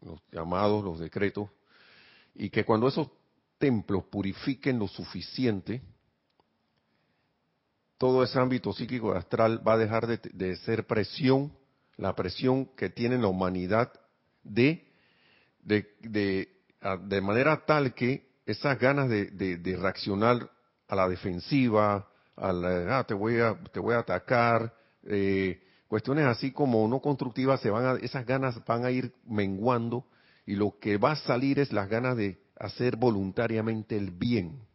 los 0.01 0.19
llamados, 0.31 0.83
los 0.83 0.99
decretos, 0.99 1.49
y 2.35 2.49
que 2.49 2.63
cuando 2.63 2.87
esos 2.87 3.09
templos 3.57 4.03
purifiquen 4.05 4.79
lo 4.79 4.87
suficiente, 4.87 5.81
todo 7.97 8.23
ese 8.23 8.39
ámbito 8.39 8.73
psíquico 8.73 9.13
astral 9.13 9.65
va 9.65 9.73
a 9.73 9.77
dejar 9.77 10.07
de, 10.07 10.55
ser 10.57 10.87
presión, 10.87 11.53
la 11.97 12.15
presión 12.15 12.65
que 12.75 12.89
tiene 12.89 13.17
la 13.17 13.27
humanidad 13.27 13.91
de, 14.43 14.91
de, 15.61 16.60
manera 17.21 17.65
tal 17.65 17.93
que 17.93 18.29
esas 18.45 18.77
ganas 18.79 19.09
de, 19.09 19.77
reaccionar 19.79 20.49
a 20.87 20.95
la 20.95 21.07
defensiva, 21.07 22.07
a 22.35 22.51
la, 22.51 22.99
ah, 22.99 23.03
te 23.05 23.13
voy 23.13 23.39
a, 23.39 23.55
te 23.71 23.79
voy 23.79 23.95
a 23.95 23.99
atacar, 23.99 24.73
eh, 25.03 25.61
cuestiones 25.87 26.25
así 26.25 26.51
como 26.51 26.87
no 26.87 26.99
constructivas, 26.99 27.61
se 27.61 27.69
van 27.69 27.85
a, 27.85 27.99
esas 27.99 28.25
ganas 28.25 28.63
van 28.65 28.85
a 28.85 28.91
ir 28.91 29.13
menguando 29.25 30.05
y 30.45 30.55
lo 30.55 30.77
que 30.79 30.97
va 30.97 31.11
a 31.11 31.15
salir 31.15 31.59
es 31.59 31.71
las 31.71 31.87
ganas 31.87 32.17
de 32.17 32.41
hacer 32.57 32.95
voluntariamente 32.95 33.97
el 33.97 34.11
bien 34.11 34.71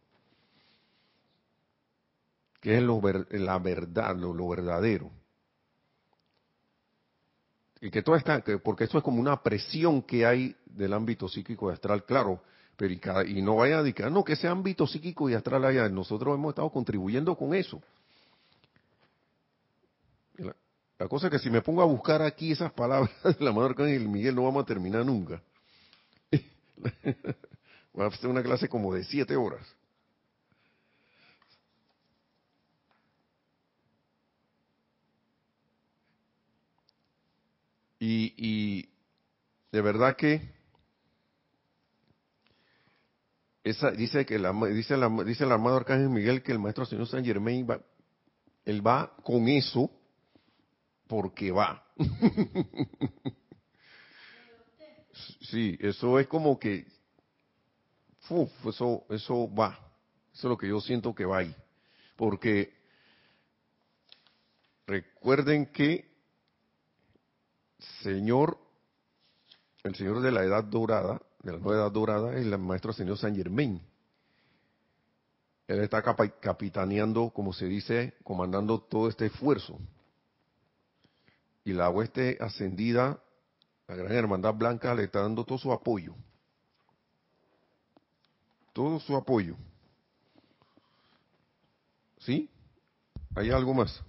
que 2.61 2.77
es 2.77 2.83
lo, 2.83 3.01
la 3.31 3.59
verdad, 3.59 4.15
lo, 4.15 4.47
verdadero. 4.47 5.11
Y 7.81 7.91
que 7.91 8.01
todo 8.01 8.15
está, 8.15 8.43
porque 8.63 8.85
eso 8.85 8.97
es 8.97 9.03
como 9.03 9.19
una 9.19 9.41
presión 9.43 10.01
que 10.01 10.25
hay 10.25 10.55
del 10.65 10.93
ámbito 10.93 11.27
psíquico 11.27 11.69
y 11.69 11.73
astral, 11.73 12.05
claro, 12.05 12.41
pero 12.75 12.93
y, 13.25 13.41
no 13.41 13.55
vaya 13.55 13.79
a 13.79 13.83
decir, 13.83 14.09
no, 14.11 14.23
que 14.23 14.33
ese 14.33 14.47
ámbito 14.47 14.85
psíquico 14.85 15.29
y 15.29 15.33
astral 15.33 15.65
haya, 15.65 15.89
nosotros 15.89 16.35
hemos 16.35 16.49
estado 16.49 16.69
contribuyendo 16.69 17.35
con 17.35 17.53
eso. 17.53 17.81
La, 20.37 20.55
la, 20.99 21.07
cosa 21.07 21.27
es 21.27 21.31
que 21.31 21.39
si 21.39 21.49
me 21.49 21.61
pongo 21.61 21.81
a 21.81 21.85
buscar 21.85 22.21
aquí 22.21 22.51
esas 22.51 22.71
palabras 22.71 23.11
de 23.39 23.43
la 23.43 23.51
Madre 23.51 23.71
Arcángel 23.71 24.07
Miguel, 24.07 24.35
no 24.35 24.43
vamos 24.43 24.63
a 24.63 24.65
terminar 24.67 25.05
nunca. 25.05 25.41
Va 27.99 28.05
a 28.05 28.11
ser 28.11 28.29
una 28.29 28.43
clase 28.43 28.69
como 28.69 28.93
de 28.93 29.03
siete 29.03 29.35
horas. 29.35 29.65
Y, 37.99 38.33
y 38.37 38.89
de 39.71 39.81
verdad 39.81 40.15
que 40.15 40.41
esa, 43.63 43.91
dice 43.91 44.25
que 44.25 44.39
la, 44.39 44.53
dice, 44.67 44.95
la, 44.97 45.09
dice 45.23 45.43
el 45.43 45.51
armado 45.51 45.77
Arcángel 45.77 46.09
Miguel 46.09 46.43
que 46.43 46.51
el 46.51 46.59
maestro 46.59 46.85
señor 46.85 47.07
San 47.07 47.25
Germain 47.25 47.67
va, 47.69 47.81
él 48.65 48.85
va 48.85 49.15
con 49.23 49.47
eso 49.47 49.91
porque 51.07 51.51
va. 51.51 51.83
sí, 55.41 55.77
eso 55.79 56.19
es 56.19 56.27
como 56.27 56.59
que 56.59 56.85
uf, 58.29 58.51
eso, 58.67 59.05
eso 59.09 59.53
va. 59.53 59.77
Eso 60.33 60.47
es 60.47 60.49
lo 60.49 60.57
que 60.57 60.67
yo 60.67 60.79
siento 60.79 61.13
que 61.13 61.25
va 61.25 61.39
ahí. 61.39 61.55
Porque 62.15 62.73
recuerden 64.85 65.67
que 65.67 66.16
Señor, 68.01 68.57
el 69.83 69.95
Señor 69.95 70.21
de 70.21 70.31
la 70.31 70.43
Edad 70.43 70.63
Dorada, 70.63 71.21
de 71.43 71.51
la 71.53 71.59
Nueva 71.59 71.83
Edad 71.83 71.91
Dorada, 71.91 72.35
es 72.35 72.45
el 72.45 72.57
Maestro 72.57 72.93
Señor 72.93 73.17
San 73.17 73.35
Germain. 73.35 73.81
Él 75.67 75.79
está 75.81 76.01
capitaneando, 76.01 77.29
como 77.29 77.51
se 77.53 77.65
dice, 77.65 78.15
comandando 78.23 78.79
todo 78.79 79.09
este 79.09 79.25
esfuerzo. 79.25 79.77
Y 81.65 81.73
la 81.73 81.89
hueste 81.89 82.37
ascendida, 82.39 83.21
la 83.87 83.95
Gran 83.95 84.13
Hermandad 84.13 84.53
Blanca, 84.53 84.95
le 84.95 85.03
está 85.03 85.21
dando 85.21 85.43
todo 85.43 85.57
su 85.57 85.73
apoyo. 85.73 86.15
Todo 88.71 88.99
su 88.99 89.15
apoyo. 89.15 89.55
¿Sí? 92.19 92.49
¿Hay 93.35 93.51
algo 93.51 93.73
más? 93.73 94.01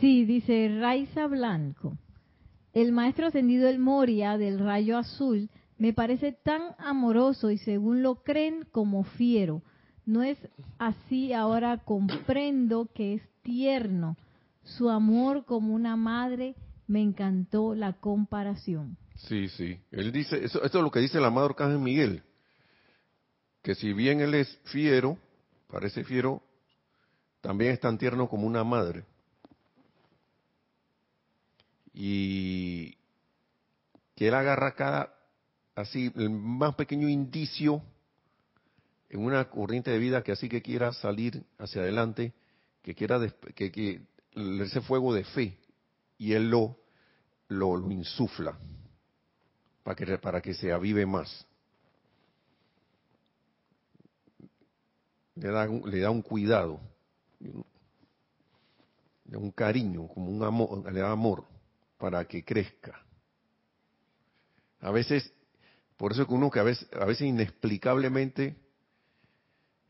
Sí, 0.00 0.24
dice 0.24 0.76
Raiza 0.80 1.26
Blanco. 1.28 1.96
El 2.76 2.92
maestro 2.92 3.28
ascendido 3.28 3.70
El 3.70 3.78
Moria 3.78 4.36
del 4.36 4.58
rayo 4.58 4.98
azul 4.98 5.48
me 5.78 5.94
parece 5.94 6.32
tan 6.32 6.74
amoroso 6.76 7.50
y 7.50 7.56
según 7.56 8.02
lo 8.02 8.16
creen 8.16 8.66
como 8.70 9.02
fiero. 9.02 9.62
No 10.04 10.22
es 10.22 10.36
así, 10.76 11.32
ahora 11.32 11.78
comprendo 11.78 12.90
que 12.94 13.14
es 13.14 13.22
tierno. 13.40 14.18
Su 14.62 14.90
amor 14.90 15.46
como 15.46 15.72
una 15.72 15.96
madre 15.96 16.54
me 16.86 17.00
encantó 17.00 17.74
la 17.74 17.94
comparación. 17.94 18.98
Sí, 19.14 19.48
sí. 19.48 19.80
Él 19.90 20.12
dice, 20.12 20.44
esto 20.44 20.62
es 20.62 20.74
lo 20.74 20.90
que 20.90 21.00
dice 21.00 21.16
el 21.16 21.24
amado 21.24 21.46
Arcángel 21.46 21.78
Miguel, 21.78 22.24
que 23.62 23.74
si 23.74 23.94
bien 23.94 24.20
él 24.20 24.34
es 24.34 24.54
fiero, 24.64 25.16
parece 25.68 26.04
fiero, 26.04 26.42
también 27.40 27.72
es 27.72 27.80
tan 27.80 27.96
tierno 27.96 28.28
como 28.28 28.46
una 28.46 28.64
madre. 28.64 29.06
Y 31.98 32.94
que 34.14 34.28
él 34.28 34.34
agarra 34.34 34.74
cada, 34.74 35.14
así, 35.74 36.12
el 36.14 36.28
más 36.28 36.74
pequeño 36.74 37.08
indicio 37.08 37.82
en 39.08 39.24
una 39.24 39.48
corriente 39.48 39.90
de 39.90 39.98
vida 39.98 40.22
que 40.22 40.32
así 40.32 40.46
que 40.46 40.60
quiera 40.60 40.92
salir 40.92 41.42
hacia 41.56 41.80
adelante, 41.80 42.34
que 42.82 42.94
quiera 42.94 43.18
que, 43.54 43.72
que 43.72 44.02
ese 44.34 44.82
fuego 44.82 45.14
de 45.14 45.24
fe 45.24 45.58
y 46.18 46.34
él 46.34 46.50
lo, 46.50 46.76
lo, 47.48 47.78
lo 47.78 47.90
insufla 47.90 48.58
para 49.82 49.96
que, 49.96 50.18
para 50.18 50.42
que 50.42 50.52
se 50.52 50.70
avive 50.74 51.06
más. 51.06 51.46
Le 55.34 55.48
da, 55.48 55.66
le 55.66 56.00
da 56.00 56.10
un 56.10 56.20
cuidado, 56.20 56.78
un 59.24 59.50
cariño, 59.52 60.08
como 60.08 60.30
un 60.30 60.42
amor, 60.42 60.92
le 60.92 61.00
da 61.00 61.10
amor 61.10 61.55
para 61.98 62.24
que 62.26 62.44
crezca. 62.44 63.00
A 64.80 64.90
veces, 64.90 65.32
por 65.96 66.12
eso 66.12 66.26
que 66.26 66.34
uno 66.34 66.50
que 66.50 66.60
a 66.60 66.64
veces, 66.64 66.88
a 66.92 67.04
veces 67.04 67.26
inexplicablemente 67.26 68.56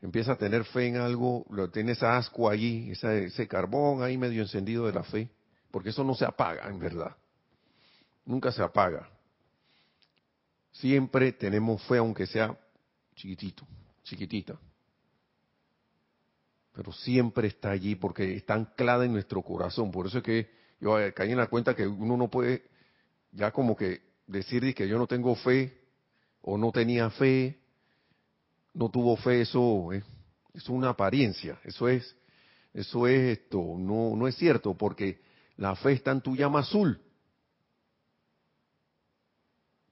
empieza 0.01 0.33
a 0.33 0.37
tener 0.37 0.63
fe 0.65 0.87
en 0.87 0.97
algo, 0.97 1.45
lo 1.49 1.69
tiene 1.69 1.93
esa 1.93 2.17
asco 2.17 2.49
allí, 2.49 2.91
ese 2.91 3.47
carbón 3.47 4.03
ahí 4.03 4.17
medio 4.17 4.41
encendido 4.41 4.85
de 4.85 4.93
la 4.93 5.03
fe, 5.03 5.29
porque 5.71 5.89
eso 5.89 6.03
no 6.03 6.13
se 6.15 6.25
apaga 6.25 6.69
en 6.69 6.79
verdad. 6.79 7.15
Nunca 8.25 8.51
se 8.51 8.61
apaga. 8.61 9.09
Siempre 10.71 11.31
tenemos 11.31 11.81
fe, 11.83 11.97
aunque 11.97 12.27
sea 12.27 12.57
chiquitito, 13.15 13.67
chiquitita 14.03 14.59
pero 16.77 16.91
siempre 16.91 17.47
está 17.47 17.71
allí 17.71 17.95
porque 17.95 18.35
está 18.35 18.53
anclada 18.53 19.03
en 19.03 19.11
nuestro 19.11 19.41
corazón. 19.41 19.89
Por 19.89 20.05
eso 20.05 20.19
es 20.19 20.23
que 20.23 20.51
yo 20.79 20.97
caí 21.15 21.31
en 21.31 21.37
la 21.37 21.47
cuenta 21.47 21.75
que 21.75 21.87
uno 21.87 22.17
no 22.17 22.29
puede 22.29 22.63
ya 23.31 23.51
como 23.51 23.75
que 23.75 24.01
decir 24.27 24.73
que 24.75 24.87
yo 24.87 24.97
no 24.97 25.07
tengo 25.07 25.35
fe 25.35 25.77
o 26.41 26.57
no 26.57 26.71
tenía 26.71 27.09
fe, 27.09 27.59
no 28.73 28.89
tuvo 28.89 29.15
fe, 29.17 29.41
eso 29.41 29.91
es, 29.91 30.03
es 30.53 30.69
una 30.69 30.89
apariencia, 30.89 31.59
eso 31.63 31.87
es, 31.87 32.15
eso 32.73 33.07
es 33.07 33.39
esto, 33.39 33.75
no, 33.77 34.15
no 34.15 34.27
es 34.27 34.35
cierto, 34.35 34.75
porque 34.75 35.19
la 35.57 35.75
fe 35.75 35.93
está 35.93 36.11
en 36.11 36.21
tu 36.21 36.35
llama 36.35 36.59
azul. 36.59 37.01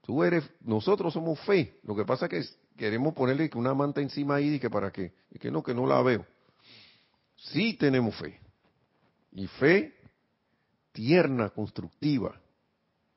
Tú 0.01 0.23
eres, 0.23 0.47
nosotros 0.61 1.13
somos 1.13 1.39
fe. 1.41 1.79
Lo 1.83 1.95
que 1.95 2.05
pasa 2.05 2.27
es 2.27 2.29
que 2.29 2.77
queremos 2.77 3.15
ponerle 3.15 3.49
una 3.55 3.73
manta 3.73 4.01
encima 4.01 4.35
ahí 4.35 4.55
y 4.55 4.59
que 4.59 4.69
para 4.69 4.91
qué, 4.91 5.13
y 5.31 5.39
que 5.39 5.49
no, 5.49 5.63
que 5.63 5.73
no 5.73 5.87
la 5.87 6.01
veo. 6.03 6.25
Sí 7.35 7.73
tenemos 7.73 8.15
fe. 8.15 8.39
Y 9.31 9.47
fe 9.47 9.95
tierna, 10.95 11.49
constructiva, 11.49 12.39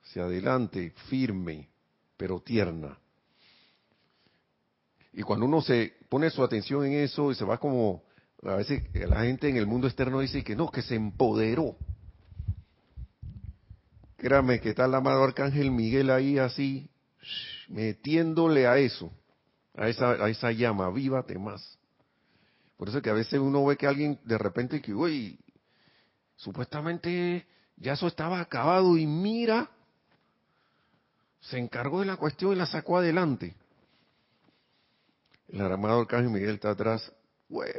hacia 0.03 0.25
adelante, 0.25 0.93
firme, 1.09 1.71
pero 2.17 2.41
tierna. 2.41 2.99
Y 5.13 5.23
cuando 5.23 5.47
uno 5.47 5.63
se 5.63 5.95
pone 6.09 6.29
su 6.29 6.43
atención 6.43 6.85
en 6.87 6.95
eso 6.95 7.31
y 7.31 7.37
se 7.37 7.45
va 7.45 7.59
como, 7.59 8.03
a 8.43 8.57
veces 8.57 8.83
la 8.93 9.23
gente 9.23 9.49
en 9.49 9.57
el 9.57 9.67
mundo 9.67 9.87
externo 9.87 10.19
dice 10.19 10.43
que 10.43 10.57
no, 10.57 10.71
que 10.71 10.83
se 10.83 10.97
empoderó. 10.97 11.77
Créame 14.17 14.61
que 14.61 14.71
está 14.71 14.87
el 14.87 14.95
amado 14.95 15.23
Arcángel 15.23 15.71
Miguel 15.71 16.11
ahí 16.11 16.37
así, 16.39 16.91
metiéndole 17.69 18.67
a 18.67 18.79
eso, 18.79 19.13
a 19.75 19.89
esa, 19.89 20.11
a 20.13 20.29
esa 20.29 20.51
llama, 20.51 20.91
vívate 20.91 21.39
más. 21.39 21.79
Por 22.77 22.89
eso 22.89 23.01
que 23.01 23.11
a 23.11 23.15
veces 23.15 23.39
uno 23.39 23.65
ve 23.65 23.77
que 23.77 23.87
alguien 23.87 24.19
de 24.25 24.37
repente 24.37 24.83
que, 24.83 24.93
uy, 24.93 25.39
supuestamente 26.35 27.47
ya 27.81 27.93
eso 27.93 28.07
estaba 28.07 28.41
acabado 28.41 28.97
y 28.97 29.07
mira, 29.07 29.71
se 31.41 31.59
encargó 31.59 32.01
de 32.01 32.07
la 32.07 32.17
cuestión 32.17 32.53
y 32.53 32.57
la 32.57 32.67
sacó 32.67 32.99
adelante. 32.99 33.55
El 35.49 35.61
armado 35.61 36.01
Arcángel 36.01 36.31
Miguel 36.31 36.55
está 36.55 36.71
atrás, 36.71 37.13
güey, 37.49 37.71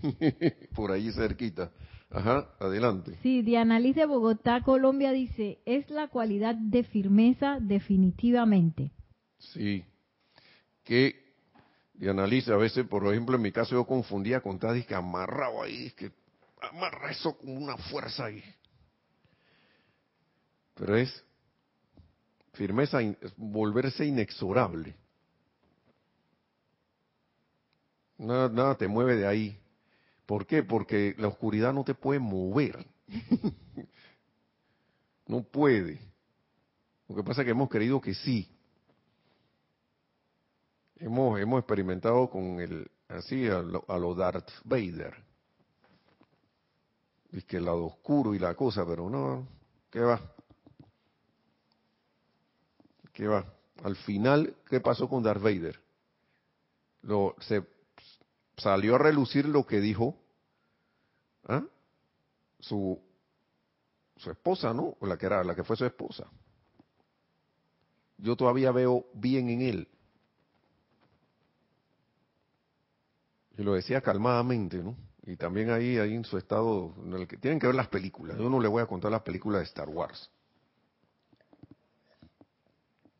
por 0.74 0.90
ahí 0.90 1.12
cerquita. 1.12 1.70
Ajá, 2.10 2.48
adelante. 2.58 3.16
Sí, 3.22 3.42
Diana 3.42 3.78
Liz 3.78 3.94
de 3.94 4.04
Bogotá, 4.04 4.62
Colombia 4.62 5.12
dice, 5.12 5.60
es 5.64 5.88
la 5.90 6.08
cualidad 6.08 6.56
de 6.56 6.82
firmeza 6.82 7.58
definitivamente. 7.60 8.90
Sí, 9.38 9.84
que 10.82 11.30
y 12.00 12.08
analiza. 12.08 12.54
A 12.54 12.56
veces, 12.56 12.86
por 12.86 13.06
ejemplo, 13.06 13.36
en 13.36 13.42
mi 13.42 13.52
caso 13.52 13.74
yo 13.74 13.84
confundía 13.84 14.40
con 14.40 14.58
tal 14.58 14.84
que 14.84 14.94
amarrado 14.94 15.62
ahí, 15.62 15.90
que 15.90 16.10
amarra 16.62 17.10
eso 17.10 17.36
con 17.36 17.56
una 17.56 17.76
fuerza 17.76 18.24
ahí. 18.24 18.42
Pero 20.80 20.96
es 20.96 21.22
firmeza, 22.54 23.00
volverse 23.36 24.06
inexorable. 24.06 24.96
Nada, 28.16 28.48
nada 28.48 28.74
te 28.76 28.88
mueve 28.88 29.16
de 29.16 29.26
ahí. 29.26 29.60
¿Por 30.24 30.46
qué? 30.46 30.62
Porque 30.62 31.14
la 31.18 31.28
oscuridad 31.28 31.74
no 31.74 31.84
te 31.84 31.92
puede 31.92 32.18
mover. 32.18 32.86
no 35.26 35.42
puede. 35.42 36.00
Lo 37.08 37.16
que 37.16 37.24
pasa 37.24 37.42
es 37.42 37.44
que 37.44 37.50
hemos 37.50 37.68
querido 37.68 38.00
que 38.00 38.14
sí 38.14 38.50
hemos, 40.96 41.38
hemos 41.38 41.58
experimentado 41.58 42.30
con 42.30 42.58
el, 42.58 42.90
así, 43.08 43.46
a 43.48 43.60
lo, 43.60 44.14
Darth 44.14 44.50
Vader. 44.64 45.14
Y 47.32 47.42
que 47.42 47.58
el 47.58 47.66
lado 47.66 47.84
oscuro 47.84 48.34
y 48.34 48.38
la 48.38 48.54
cosa, 48.54 48.86
pero 48.86 49.10
no, 49.10 49.46
¿qué 49.90 50.00
va? 50.00 50.20
¿Qué 53.20 53.28
va? 53.28 53.44
Al 53.84 53.96
final, 53.96 54.56
¿qué 54.70 54.80
pasó 54.80 55.06
con 55.06 55.22
Darth 55.22 55.42
Vader? 55.42 55.78
Lo, 57.02 57.36
se 57.40 57.62
salió 58.56 58.94
a 58.94 58.98
relucir 58.98 59.44
lo 59.44 59.66
que 59.66 59.78
dijo 59.78 60.16
¿ah? 61.46 61.62
su, 62.60 62.98
su 64.16 64.30
esposa, 64.30 64.72
¿no? 64.72 64.96
O 65.00 65.06
la 65.06 65.18
que 65.18 65.26
era, 65.26 65.44
la 65.44 65.54
que 65.54 65.64
fue 65.64 65.76
su 65.76 65.84
esposa. 65.84 66.30
Yo 68.16 68.36
todavía 68.36 68.72
veo 68.72 69.04
bien 69.12 69.50
en 69.50 69.60
él 69.60 69.88
Y 73.58 73.62
lo 73.62 73.74
decía 73.74 74.00
calmadamente, 74.00 74.78
¿no? 74.78 74.96
Y 75.26 75.36
también 75.36 75.68
ahí, 75.68 75.98
ahí 75.98 76.14
en 76.14 76.24
su 76.24 76.38
estado, 76.38 76.94
en 77.04 77.12
el 77.12 77.28
que 77.28 77.36
tienen 77.36 77.60
que 77.60 77.66
ver 77.66 77.76
las 77.76 77.88
películas. 77.88 78.38
Yo 78.38 78.48
no 78.48 78.60
le 78.60 78.68
voy 78.68 78.82
a 78.82 78.86
contar 78.86 79.12
las 79.12 79.20
películas 79.20 79.60
de 79.60 79.66
Star 79.66 79.90
Wars. 79.90 80.30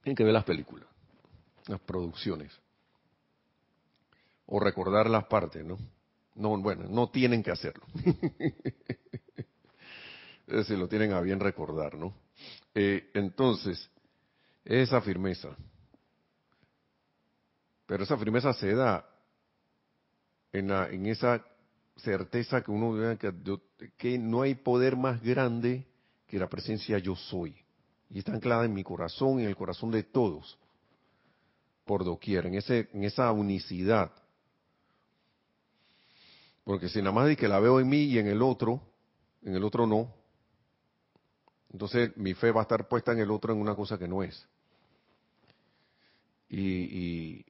Tienen 0.03 0.17
que 0.17 0.25
ver 0.25 0.33
las 0.33 0.45
películas, 0.45 0.89
las 1.67 1.81
producciones. 1.81 2.59
o 4.47 4.59
recordar 4.59 5.09
las 5.09 5.27
partes, 5.27 5.65
¿no? 5.65 5.79
No, 6.35 6.61
bueno, 6.61 6.89
no 6.89 7.09
tienen 7.11 7.43
que 7.43 7.53
hacerlo. 7.53 7.85
si 10.65 10.77
lo 10.77 10.89
tienen 10.89 11.13
a 11.13 11.21
bien 11.21 11.39
recordar, 11.39 11.95
¿no? 11.95 12.13
Eh, 12.75 13.11
entonces, 13.15 13.89
esa 14.65 15.01
firmeza. 15.01 15.57
Pero 17.87 18.05
esa 18.05 18.17
firmeza 18.17 18.53
se 18.55 18.75
da 18.75 19.05
en, 20.53 20.69
la, 20.69 20.89
en 20.89 21.07
esa 21.07 21.45
certeza 21.97 22.63
que 22.63 22.71
uno 22.71 23.19
que, 23.19 23.33
que 23.97 24.19
no 24.19 24.43
hay 24.43 24.55
poder 24.55 24.97
más 24.97 25.23
grande 25.23 25.87
que 26.27 26.39
la 26.39 26.49
presencia 26.49 26.99
yo 26.99 27.15
soy. 27.15 27.55
Y 28.11 28.19
está 28.19 28.33
anclada 28.33 28.65
en 28.65 28.75
mi 28.75 28.83
corazón 28.83 29.39
y 29.39 29.45
en 29.45 29.49
el 29.49 29.57
corazón 29.57 29.91
de 29.91 30.03
todos, 30.03 30.59
por 31.85 32.05
doquier, 32.05 32.47
en, 32.47 32.55
ese, 32.55 32.89
en 32.93 33.05
esa 33.05 33.31
unicidad. 33.33 34.11
Porque 36.65 36.89
si 36.89 36.99
nada 36.99 37.13
más 37.13 37.27
de 37.27 37.37
que 37.37 37.49
la 37.49 37.61
veo 37.61 37.81
en 37.81 37.89
mí 37.89 38.03
y 38.03 38.19
en 38.19 38.27
el 38.27 38.43
otro, 38.43 38.81
en 39.43 39.55
el 39.55 39.65
otro 39.65 39.87
no, 39.87 40.13
entonces 41.73 42.17
mi 42.17 42.35
fe 42.35 42.51
va 42.51 42.61
a 42.61 42.63
estar 42.63 42.89
puesta 42.89 43.13
en 43.13 43.21
el 43.21 43.31
otro 43.31 43.53
en 43.53 43.61
una 43.61 43.75
cosa 43.75 43.97
que 43.97 44.09
no 44.09 44.23
es. 44.23 44.47
Y, 46.49 46.61
y, 46.61 47.47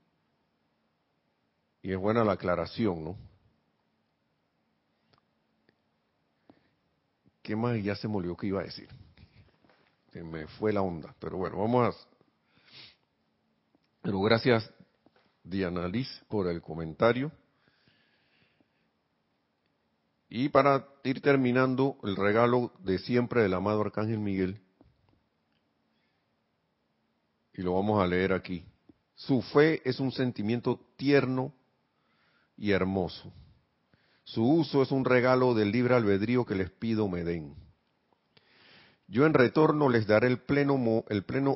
y 1.82 1.92
es 1.92 1.98
buena 1.98 2.22
la 2.22 2.32
aclaración, 2.32 3.02
¿no? 3.02 3.16
¿Qué 7.42 7.56
más? 7.56 7.82
Ya 7.82 7.96
se 7.96 8.06
me 8.06 8.16
olvidó 8.16 8.36
que 8.36 8.46
iba 8.46 8.60
a 8.60 8.64
decir. 8.64 8.88
Se 10.12 10.22
me 10.22 10.46
fue 10.46 10.72
la 10.72 10.82
onda. 10.82 11.14
Pero 11.18 11.36
bueno, 11.36 11.58
vamos 11.58 11.94
a... 11.94 12.08
Pero 14.02 14.20
gracias, 14.20 14.72
Diana 15.44 15.86
Liz, 15.88 16.08
por 16.28 16.48
el 16.48 16.60
comentario. 16.60 17.30
Y 20.28 20.48
para 20.48 20.86
ir 21.04 21.20
terminando, 21.20 21.98
el 22.04 22.16
regalo 22.16 22.72
de 22.80 22.98
siempre 22.98 23.42
del 23.42 23.54
amado 23.54 23.82
Arcángel 23.82 24.18
Miguel. 24.18 24.60
Y 27.52 27.62
lo 27.62 27.74
vamos 27.74 28.02
a 28.02 28.06
leer 28.06 28.32
aquí. 28.32 28.64
Su 29.16 29.42
fe 29.42 29.82
es 29.84 30.00
un 30.00 30.12
sentimiento 30.12 30.80
tierno 30.96 31.52
y 32.56 32.70
hermoso. 32.70 33.32
Su 34.24 34.48
uso 34.48 34.82
es 34.82 34.92
un 34.92 35.04
regalo 35.04 35.52
del 35.54 35.72
libre 35.72 35.94
albedrío 35.94 36.46
que 36.46 36.54
les 36.54 36.70
pido 36.70 37.08
me 37.08 37.24
den. 37.24 37.54
Yo 39.10 39.26
en 39.26 39.34
retorno 39.34 39.88
les 39.88 40.06
daré 40.06 40.28
el 40.28 40.38
pleno, 40.38 40.78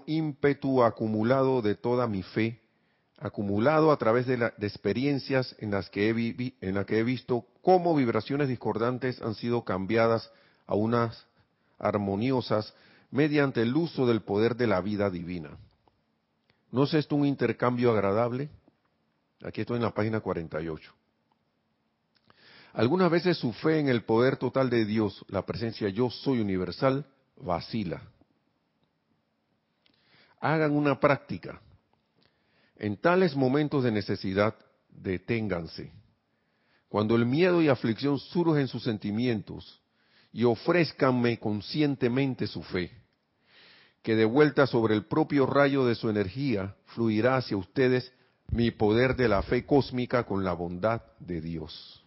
ímpetu 0.07 0.83
acumulado 0.83 1.63
de 1.63 1.77
toda 1.77 2.09
mi 2.09 2.25
fe, 2.25 2.61
acumulado 3.17 3.93
a 3.93 3.97
través 3.97 4.27
de, 4.27 4.37
de 4.37 4.67
experiencias 4.67 5.55
en 5.61 5.71
las, 5.71 5.89
que 5.89 6.11
he 6.11 6.53
en 6.61 6.75
las 6.75 6.85
que 6.85 6.99
he 6.99 7.05
visto 7.05 7.47
cómo 7.63 7.95
vibraciones 7.95 8.49
discordantes 8.49 9.23
han 9.23 9.37
sido 9.37 9.63
cambiadas 9.63 10.33
a 10.67 10.75
unas 10.75 11.29
armoniosas 11.79 12.75
mediante 13.13 13.63
el 13.63 13.77
uso 13.77 14.05
del 14.05 14.23
poder 14.23 14.57
de 14.57 14.67
la 14.67 14.81
vida 14.81 15.09
divina. 15.09 15.51
¿No 16.73 16.83
es 16.83 16.95
esto 16.95 17.15
un 17.15 17.25
intercambio 17.25 17.93
agradable? 17.93 18.49
Aquí 19.45 19.61
estoy 19.61 19.77
en 19.77 19.85
la 19.85 19.95
página 19.95 20.19
48. 20.19 20.93
Algunas 22.73 23.13
veces 23.13 23.39
su 23.39 23.53
fe 23.53 23.79
en 23.79 23.87
el 23.87 24.03
poder 24.03 24.39
total 24.39 24.71
de 24.71 24.85
Dios, 24.85 25.25
la 25.29 25.47
presencia 25.47 25.89
yo 25.89 26.11
soy 26.11 26.41
universal, 26.41 27.07
vacila. 27.37 28.03
Hagan 30.41 30.73
una 30.73 30.99
práctica. 31.01 31.61
En 32.77 32.97
tales 32.97 33.35
momentos 33.35 33.85
de 33.85 33.93
necesidad, 33.93 34.55
deténganse. 34.89 35.93
Cuando 36.89 37.17
el 37.17 37.27
miedo 37.27 37.63
y 37.63 37.69
aflicción 37.69 38.19
surgen 38.19 38.63
en 38.63 38.69
sus 38.69 38.83
sentimientos, 38.85 39.81
y 40.35 40.43
ofrézcanme 40.43 41.39
conscientemente 41.39 42.49
su 42.49 42.61
fe, 42.65 42.91
que 44.03 44.17
de 44.17 44.25
vuelta 44.25 44.67
sobre 44.67 44.95
el 44.95 45.07
propio 45.07 45.47
rayo 45.47 45.87
de 45.87 45.95
su 45.95 46.11
energía 46.11 46.75
fluirá 46.87 47.37
hacia 47.37 47.57
ustedes 47.57 48.13
mi 48.49 48.73
poder 48.73 49.15
de 49.15 49.29
la 49.29 49.43
fe 49.43 49.65
cósmica 49.65 50.25
con 50.25 50.45
la 50.45 50.53
bondad 50.53 51.03
de 51.21 51.41
Dios. 51.41 52.05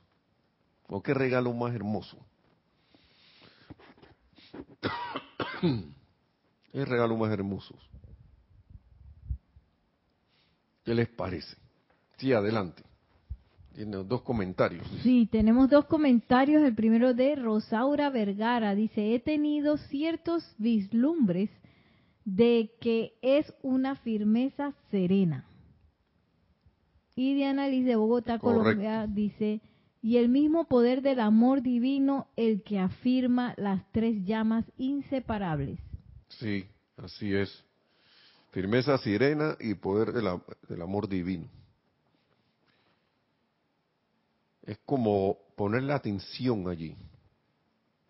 ¿O 0.88 1.02
qué 1.02 1.14
regalo 1.14 1.54
más 1.54 1.74
hermoso? 1.74 2.18
¿Qué 6.72 6.86
regalo 6.86 7.18
más 7.18 7.32
hermoso? 7.32 7.76
¿Qué 10.84 10.94
les 10.94 11.10
parece? 11.10 11.58
Sí, 12.18 12.34
adelante. 12.34 12.84
Tiene 13.76 13.98
dos 13.98 14.22
comentarios. 14.22 14.88
Sí, 15.04 15.28
tenemos 15.32 15.70
dos 15.70 15.86
comentarios. 15.86 16.64
El 16.64 16.74
primero 16.74 17.14
de 17.14 17.36
Rosaura 17.36 18.10
Vergara. 18.10 18.74
Dice, 18.74 19.14
he 19.14 19.20
tenido 19.20 19.78
ciertos 19.78 20.44
vislumbres 20.58 21.50
de 22.26 22.72
que 22.82 23.14
es 23.22 23.54
una 23.62 23.96
firmeza 23.98 24.74
serena. 24.92 25.46
Y 27.16 27.34
Diana 27.36 27.68
Liz 27.68 27.86
de 27.86 27.96
Bogotá, 27.96 28.40
Colombia, 28.40 29.08
dice, 29.08 29.62
y 30.08 30.16
el 30.16 30.30
mismo 30.30 30.70
poder 30.70 31.02
del 31.02 31.20
amor 31.20 31.62
divino 31.62 32.30
el 32.38 32.64
que 32.64 32.80
afirma 32.80 33.54
las 33.58 33.84
tres 33.92 34.24
llamas 34.24 34.64
inseparables. 34.78 35.82
Sí, 36.30 36.66
así 36.96 37.36
es. 37.36 37.66
Firmeza 38.52 38.98
sirena 39.00 39.58
y 39.60 39.74
poder 39.74 40.14
del 40.14 40.82
amor 40.82 41.10
divino. 41.10 41.50
Es 44.64 44.78
como 44.86 45.40
poner 45.58 45.84
la 45.84 45.96
atención 45.96 46.70
allí, 46.70 46.96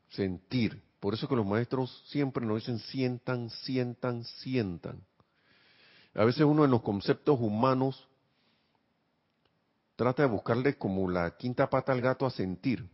sentir. 0.10 0.80
Por 1.00 1.16
eso 1.16 1.28
que 1.28 1.36
los 1.36 1.48
maestros 1.48 2.04
siempre 2.10 2.46
nos 2.46 2.58
dicen 2.58 2.78
sientan, 2.78 3.50
sientan, 3.50 4.24
sientan. 4.24 5.02
A 6.14 6.26
veces 6.26 6.44
uno 6.44 6.64
en 6.64 6.70
los 6.70 6.84
conceptos 6.84 7.40
humanos 7.42 8.08
trata 9.98 10.22
de 10.22 10.30
buscarle 10.30 10.78
como 10.78 11.10
la 11.10 11.36
quinta 11.36 11.70
pata 11.70 11.92
al 11.92 12.00
gato 12.00 12.26
a 12.26 12.30
sentir. 12.30 12.88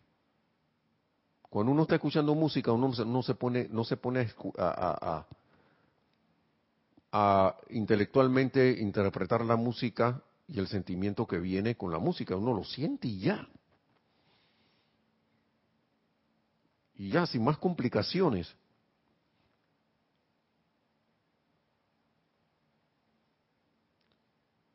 Cuando 1.42 1.72
uno 1.72 1.84
está 1.84 1.96
escuchando 1.96 2.34
música, 2.34 2.72
uno 2.72 2.92
no 3.06 3.22
se 3.22 3.36
pone, 3.36 3.68
no 3.70 3.84
se 3.84 3.98
pone 3.98 4.32
a, 4.58 5.26
a, 7.12 7.58
intelectualmente 7.70 8.72
interpretar 8.80 9.46
la 9.46 9.56
música 9.56 10.24
y 10.48 10.58
el 10.58 10.68
sentimiento 10.68 11.28
que 11.28 11.38
viene 11.38 11.76
con 11.76 11.92
la 11.92 12.00
música. 12.00 12.36
Uno 12.38 12.54
lo 12.54 12.64
siente 12.64 13.08
y 13.10 13.20
ya. 13.20 13.48
Y 16.96 17.10
ya, 17.10 17.28
sin 17.28 17.44
más 17.44 17.58
complicaciones. 17.58 18.56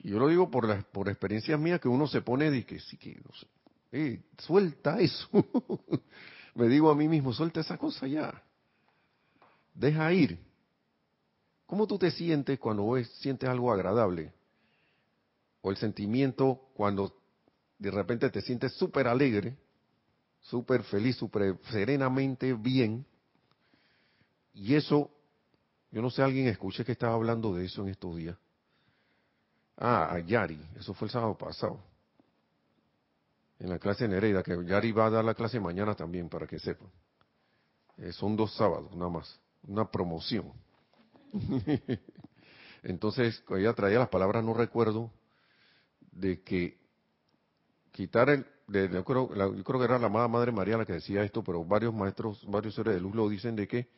Yo 0.09 0.19
lo 0.19 0.29
digo 0.29 0.51
por, 0.51 0.67
la, 0.67 0.81
por 0.81 1.11
experiencias 1.11 1.61
mías 1.61 1.81
que 1.81 1.89
uno 1.89 2.07
se 2.07 2.23
pone 2.23 2.51
de 2.51 2.65
que 2.65 2.81
sí 2.81 2.97
que, 2.97 3.15
no 3.17 3.35
sé, 3.35 3.47
eh, 3.93 4.23
suelta 4.39 4.99
eso. 5.01 5.29
Me 6.55 6.67
digo 6.67 6.91
a 6.91 6.95
mí 6.95 7.07
mismo, 7.09 7.35
suelta 7.35 7.61
esa 7.61 7.77
cosa 7.77 8.07
ya. 8.07 8.43
Deja 9.75 10.11
ir. 10.15 10.39
¿Cómo 11.67 11.87
tú 11.87 11.99
te 11.99 12.11
sientes 12.11 12.59
cuando 12.59 12.91
sientes 13.05 13.51
algo 13.51 13.71
agradable? 13.71 14.33
O 15.61 15.71
el 15.71 15.77
sentimiento 15.77 16.71
cuando 16.73 17.15
de 17.79 17.91
repente 17.91 18.31
te 18.31 18.41
sientes 18.41 18.73
súper 18.73 19.09
alegre, 19.09 19.59
súper 20.41 20.85
feliz, 20.85 21.17
súper 21.17 21.59
serenamente 21.71 22.55
bien. 22.55 23.05
Y 24.55 24.75
eso, 24.75 25.11
yo 25.91 26.01
no 26.01 26.09
sé, 26.09 26.23
alguien 26.23 26.47
escuché 26.47 26.83
que 26.83 26.93
estaba 26.93 27.13
hablando 27.13 27.55
de 27.55 27.67
eso 27.67 27.83
en 27.83 27.89
estos 27.89 28.17
días 28.17 28.39
Ah, 29.79 30.13
a 30.13 30.19
Yari, 30.19 30.61
eso 30.77 30.93
fue 30.93 31.07
el 31.07 31.13
sábado 31.13 31.39
pasado. 31.39 31.79
En 33.61 33.71
la 33.71 33.79
clase 33.79 34.09
Nereida, 34.09 34.43
que 34.43 34.65
Yari 34.65 34.93
va 34.93 35.07
a 35.07 35.11
dar 35.11 35.25
la 35.25 35.35
clase 35.35 35.61
mañana 35.61 35.95
también, 35.95 36.29
para 36.29 36.47
que 36.47 36.59
sepan. 36.59 36.89
Eh, 37.97 38.13
son 38.13 38.37
dos 38.37 38.55
sábados, 38.55 38.93
nada 38.95 39.11
más. 39.11 39.41
Una 39.67 39.89
promoción. 39.91 40.53
Entonces, 42.83 43.43
ella 43.51 43.73
traía 43.73 43.99
las 43.99 44.09
palabras, 44.09 44.45
no 44.45 44.55
recuerdo, 44.55 45.11
de 46.13 46.43
que 46.43 46.79
quitar 47.93 48.31
el, 48.31 48.47
de, 48.69 48.89
yo, 48.89 49.05
creo, 49.05 49.35
yo 49.35 49.65
creo 49.65 49.79
que 49.79 49.85
era 49.85 49.99
la 49.99 50.07
amada 50.07 50.29
Madre 50.29 50.53
María 50.53 50.77
la 50.77 50.85
que 50.85 50.93
decía 50.95 51.23
esto, 51.23 51.43
pero 51.43 51.65
varios 51.65 51.95
maestros, 51.95 52.45
varios 52.49 52.75
seres 52.75 52.95
de 52.95 53.01
luz 53.01 53.15
lo 53.15 53.29
dicen 53.29 53.57
de 53.57 53.67
que 53.67 53.89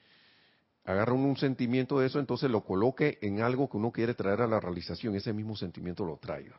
agarra 0.84 1.12
un 1.12 1.36
sentimiento 1.36 1.98
de 1.98 2.06
eso, 2.06 2.18
entonces 2.18 2.50
lo 2.50 2.64
coloque 2.64 3.18
en 3.20 3.42
algo 3.42 3.68
que 3.68 3.76
uno 3.76 3.92
quiere 3.92 4.14
traer 4.14 4.42
a 4.42 4.46
la 4.46 4.60
realización, 4.60 5.14
ese 5.14 5.32
mismo 5.32 5.56
sentimiento 5.56 6.04
lo 6.04 6.16
traiga. 6.16 6.58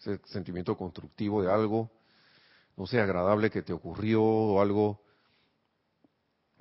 Ese 0.00 0.20
sentimiento 0.26 0.76
constructivo 0.76 1.42
de 1.42 1.52
algo, 1.52 1.90
no 2.76 2.86
sé, 2.86 3.00
agradable 3.00 3.50
que 3.50 3.62
te 3.62 3.72
ocurrió 3.72 4.22
o 4.22 4.60
algo, 4.60 5.02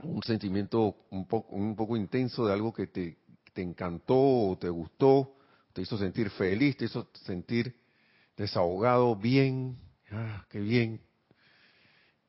un 0.03 0.21
sentimiento 0.23 0.95
un 1.09 1.27
poco, 1.27 1.55
un 1.55 1.75
poco 1.75 1.95
intenso 1.95 2.45
de 2.45 2.53
algo 2.53 2.73
que 2.73 2.87
te, 2.87 3.17
encantó 3.55 4.15
o 4.15 4.57
te 4.59 4.69
gustó, 4.69 5.35
te 5.73 5.81
hizo 5.81 5.97
sentir 5.97 6.29
feliz, 6.29 6.77
te 6.77 6.85
hizo 6.85 7.09
sentir 7.13 7.75
desahogado, 8.35 9.15
bien, 9.15 9.79
ah, 10.11 10.45
qué 10.49 10.59
bien. 10.59 11.01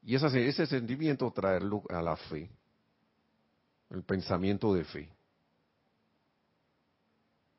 Y 0.02 0.14
ese, 0.14 0.48
ese 0.48 0.66
sentimiento 0.66 1.30
traerlo 1.30 1.82
a 1.90 2.00
la 2.00 2.16
fe, 2.16 2.50
el 3.90 4.02
pensamiento 4.02 4.74
de 4.74 4.84
fe. 4.84 5.08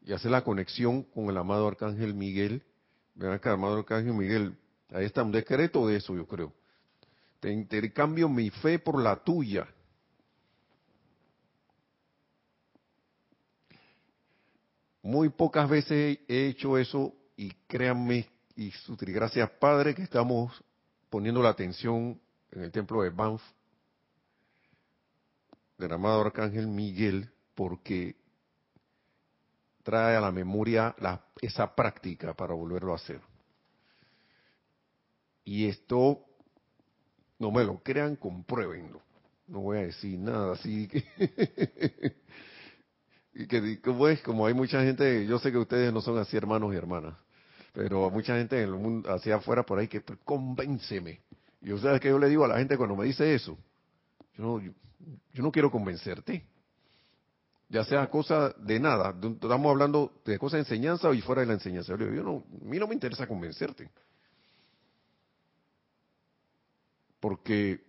Y 0.01 0.13
hacer 0.13 0.31
la 0.31 0.43
conexión 0.43 1.03
con 1.03 1.29
el 1.29 1.37
amado 1.37 1.67
Arcángel 1.67 2.13
Miguel. 2.13 2.63
Ven 3.15 3.31
acá, 3.31 3.53
amado 3.53 3.77
Arcángel 3.77 4.13
Miguel, 4.13 4.57
ahí 4.89 5.05
está 5.05 5.23
un 5.23 5.31
decreto 5.31 5.87
de 5.87 5.97
eso, 5.97 6.15
yo 6.15 6.25
creo. 6.25 6.53
Te 7.39 7.51
intercambio 7.51 8.29
mi 8.29 8.49
fe 8.49 8.79
por 8.79 9.01
la 9.01 9.15
tuya. 9.17 9.67
Muy 15.01 15.29
pocas 15.29 15.69
veces 15.69 16.19
he 16.27 16.47
hecho 16.47 16.77
eso 16.77 17.13
y 17.35 17.51
créanme, 17.67 18.27
y 18.55 18.71
gracias 18.99 19.49
Padre 19.51 19.95
que 19.95 20.03
estamos 20.03 20.51
poniendo 21.09 21.41
la 21.41 21.49
atención 21.49 22.19
en 22.51 22.63
el 22.63 22.71
templo 22.71 23.01
de 23.01 23.09
Banff 23.09 23.41
del 25.79 25.93
amado 25.93 26.21
Arcángel 26.21 26.67
Miguel 26.67 27.29
porque 27.55 28.15
trae 29.81 30.15
a 30.17 30.21
la 30.21 30.31
memoria 30.31 30.93
esa 31.41 31.73
práctica 31.73 32.33
para 32.33 32.53
volverlo 32.53 32.91
a 32.91 32.97
hacer. 32.97 33.21
Y 35.45 35.67
esto, 35.67 36.25
no 37.39 37.49
me 37.49 37.63
lo 37.63 37.79
crean, 37.79 38.17
compruébenlo. 38.17 39.01
No 39.47 39.61
voy 39.61 39.77
a 39.77 39.81
decir 39.81 40.19
nada 40.19 40.53
así 40.53 40.87
que... 40.89 41.03
y 43.33 43.47
que 43.47 43.81
como 43.81 44.05
como 44.23 44.45
hay 44.45 44.53
mucha 44.53 44.83
gente, 44.83 45.25
yo 45.25 45.39
sé 45.39 45.51
que 45.51 45.57
ustedes 45.57 45.91
no 45.93 46.01
son 46.01 46.17
así 46.19 46.35
hermanos 46.37 46.73
y 46.73 46.77
hermanas, 46.77 47.15
pero 47.73 48.11
mucha 48.11 48.35
gente 48.35 48.57
en 48.57 48.69
el 48.69 48.75
mundo, 48.75 49.11
hacia 49.11 49.37
afuera 49.37 49.63
por 49.63 49.79
ahí 49.79 49.87
que 49.87 50.01
pues, 50.01 50.19
convénceme. 50.25 51.21
Y 51.61 51.71
ustedes 51.71 51.99
que 52.01 52.09
yo 52.09 52.19
le 52.19 52.27
digo 52.27 52.45
a 52.45 52.49
la 52.49 52.57
gente 52.57 52.77
cuando 52.77 52.95
me 52.95 53.05
dice 53.05 53.33
eso, 53.33 53.57
yo 54.37 54.43
no, 54.43 54.73
yo 55.33 55.43
no 55.43 55.51
quiero 55.51 55.71
convencerte 55.71 56.45
ya 57.69 57.83
sea 57.83 58.09
cosa 58.09 58.49
de 58.57 58.79
nada, 58.79 59.15
estamos 59.21 59.69
hablando 59.69 60.21
de 60.25 60.39
cosas 60.39 60.57
de 60.57 60.61
enseñanza 60.61 61.13
y 61.13 61.21
fuera 61.21 61.41
de 61.41 61.47
la 61.47 61.53
enseñanza. 61.53 61.95
Yo, 61.95 62.07
no, 62.23 62.43
a 62.61 62.65
mí 62.65 62.79
no 62.79 62.87
me 62.87 62.95
interesa 62.95 63.27
convencerte. 63.27 63.91
Porque 67.19 67.83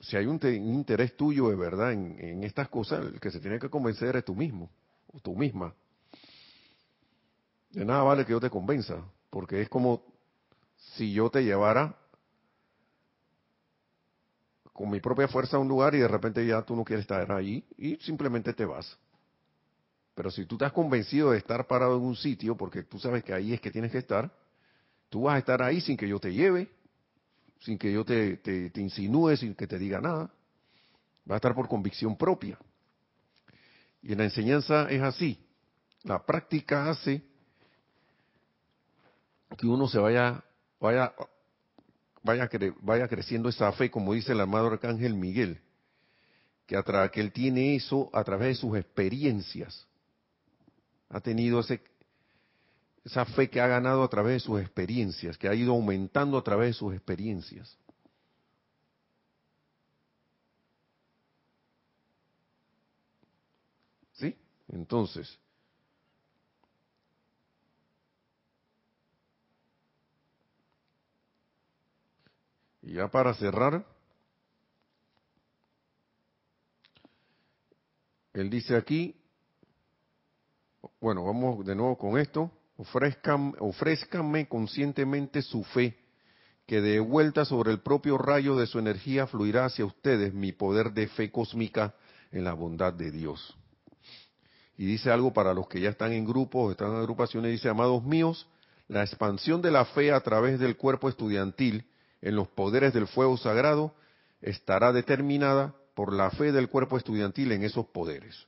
si 0.00 0.16
hay 0.16 0.24
un, 0.24 0.40
interés 0.42 1.14
tuyo 1.16 1.50
de 1.50 1.56
verdad 1.56 1.92
en, 1.92 2.42
estas 2.44 2.70
cosas, 2.70 3.04
el 3.04 3.20
que 3.20 3.30
se 3.30 3.40
tiene 3.40 3.58
que 3.58 3.68
convencer 3.68 4.16
es 4.16 4.24
tú 4.24 4.34
mismo, 4.34 4.70
o 5.12 5.20
tú 5.20 5.36
misma. 5.36 5.74
De 7.70 7.84
nada 7.84 8.04
vale 8.04 8.24
que 8.24 8.32
yo 8.32 8.40
te 8.40 8.48
convenza, 8.48 9.04
porque 9.28 9.60
es 9.60 9.68
como 9.68 10.02
si 10.94 11.12
yo 11.12 11.28
te 11.28 11.44
llevara 11.44 11.94
con 14.76 14.90
mi 14.90 15.00
propia 15.00 15.26
fuerza 15.26 15.56
a 15.56 15.60
un 15.60 15.68
lugar 15.68 15.94
y 15.94 16.00
de 16.00 16.08
repente 16.08 16.46
ya 16.46 16.60
tú 16.60 16.76
no 16.76 16.84
quieres 16.84 17.04
estar 17.04 17.32
ahí 17.32 17.64
y 17.78 17.96
simplemente 17.96 18.52
te 18.52 18.66
vas. 18.66 18.98
Pero 20.14 20.30
si 20.30 20.44
tú 20.44 20.56
estás 20.56 20.70
convencido 20.70 21.30
de 21.30 21.38
estar 21.38 21.66
parado 21.66 21.96
en 21.96 22.02
un 22.02 22.14
sitio, 22.14 22.58
porque 22.58 22.82
tú 22.82 22.98
sabes 22.98 23.24
que 23.24 23.32
ahí 23.32 23.54
es 23.54 23.60
que 23.62 23.70
tienes 23.70 23.90
que 23.90 23.96
estar, 23.96 24.30
tú 25.08 25.22
vas 25.22 25.36
a 25.36 25.38
estar 25.38 25.62
ahí 25.62 25.80
sin 25.80 25.96
que 25.96 26.06
yo 26.06 26.20
te 26.20 26.30
lleve, 26.30 26.68
sin 27.60 27.78
que 27.78 27.90
yo 27.90 28.04
te, 28.04 28.70
insinúe, 28.74 29.36
sin 29.38 29.54
que 29.54 29.66
te 29.66 29.78
diga 29.78 29.98
nada. 29.98 30.30
Va 31.28 31.34
a 31.34 31.36
estar 31.36 31.54
por 31.54 31.68
convicción 31.68 32.14
propia. 32.14 32.58
Y 34.02 34.12
en 34.12 34.18
la 34.18 34.24
enseñanza 34.24 34.90
es 34.90 35.00
así. 35.00 35.38
La 36.02 36.24
práctica 36.24 36.90
hace 36.90 37.22
que 39.56 39.66
uno 39.66 39.88
se 39.88 39.98
vaya, 39.98 40.44
vaya, 40.78 41.14
vaya, 42.26 42.50
vaya 42.82 43.08
creciendo 43.08 43.48
esa 43.48 43.72
fe, 43.72 43.90
como 43.90 44.12
dice 44.12 44.32
el 44.32 44.40
amado 44.40 44.66
arcángel 44.66 45.14
Miguel, 45.14 45.60
que, 46.66 46.78
que 47.12 47.20
él 47.20 47.32
tiene 47.32 47.76
eso 47.76 48.10
a 48.12 48.22
través 48.22 48.48
de 48.48 48.54
sus 48.56 48.76
experiencias 48.76 49.86
ha 51.08 51.20
tenido 51.20 51.60
ese, 51.60 51.80
esa 53.04 53.24
fe 53.24 53.48
que 53.48 53.60
ha 53.60 53.66
ganado 53.66 54.02
a 54.02 54.08
través 54.08 54.34
de 54.34 54.40
sus 54.40 54.60
experiencias, 54.60 55.38
que 55.38 55.48
ha 55.48 55.54
ido 55.54 55.72
aumentando 55.72 56.36
a 56.36 56.42
través 56.42 56.68
de 56.68 56.74
sus 56.74 56.94
experiencias. 56.94 57.76
¿Sí? 64.14 64.36
Entonces, 64.68 65.38
y 72.86 72.92
ya 72.92 73.08
para 73.08 73.34
cerrar, 73.34 73.84
él 78.32 78.48
dice 78.48 78.76
aquí, 78.76 79.16
bueno, 81.00 81.24
vamos 81.24 81.66
de 81.66 81.74
nuevo 81.74 81.98
con 81.98 82.16
esto. 82.16 82.48
ofrézcanme 83.58 84.46
conscientemente 84.46 85.42
su 85.42 85.64
fe, 85.64 85.98
que 86.64 86.80
de 86.80 87.00
vuelta 87.00 87.44
sobre 87.44 87.72
el 87.72 87.80
propio 87.80 88.18
rayo 88.18 88.54
de 88.54 88.68
su 88.68 88.78
energía 88.78 89.26
fluirá 89.26 89.64
hacia 89.64 89.84
ustedes 89.84 90.32
mi 90.32 90.52
poder 90.52 90.92
de 90.92 91.08
fe 91.08 91.32
cósmica 91.32 91.92
en 92.30 92.44
la 92.44 92.52
bondad 92.52 92.92
de 92.92 93.10
Dios. 93.10 93.56
Y 94.78 94.86
dice 94.86 95.10
algo 95.10 95.32
para 95.32 95.54
los 95.54 95.66
que 95.66 95.80
ya 95.80 95.90
están 95.90 96.12
en 96.12 96.24
grupos, 96.24 96.70
están 96.70 96.92
en 96.92 96.98
agrupaciones, 96.98 97.50
dice, 97.50 97.68
amados 97.68 98.04
míos, 98.04 98.46
la 98.86 99.02
expansión 99.02 99.60
de 99.60 99.72
la 99.72 99.86
fe 99.86 100.12
a 100.12 100.20
través 100.20 100.60
del 100.60 100.76
cuerpo 100.76 101.08
estudiantil 101.08 101.84
en 102.22 102.36
los 102.36 102.48
poderes 102.48 102.92
del 102.92 103.06
fuego 103.06 103.36
sagrado 103.36 103.94
estará 104.40 104.92
determinada 104.92 105.74
por 105.94 106.12
la 106.12 106.30
fe 106.30 106.52
del 106.52 106.68
cuerpo 106.68 106.96
estudiantil 106.96 107.52
en 107.52 107.62
esos 107.62 107.86
poderes 107.86 108.46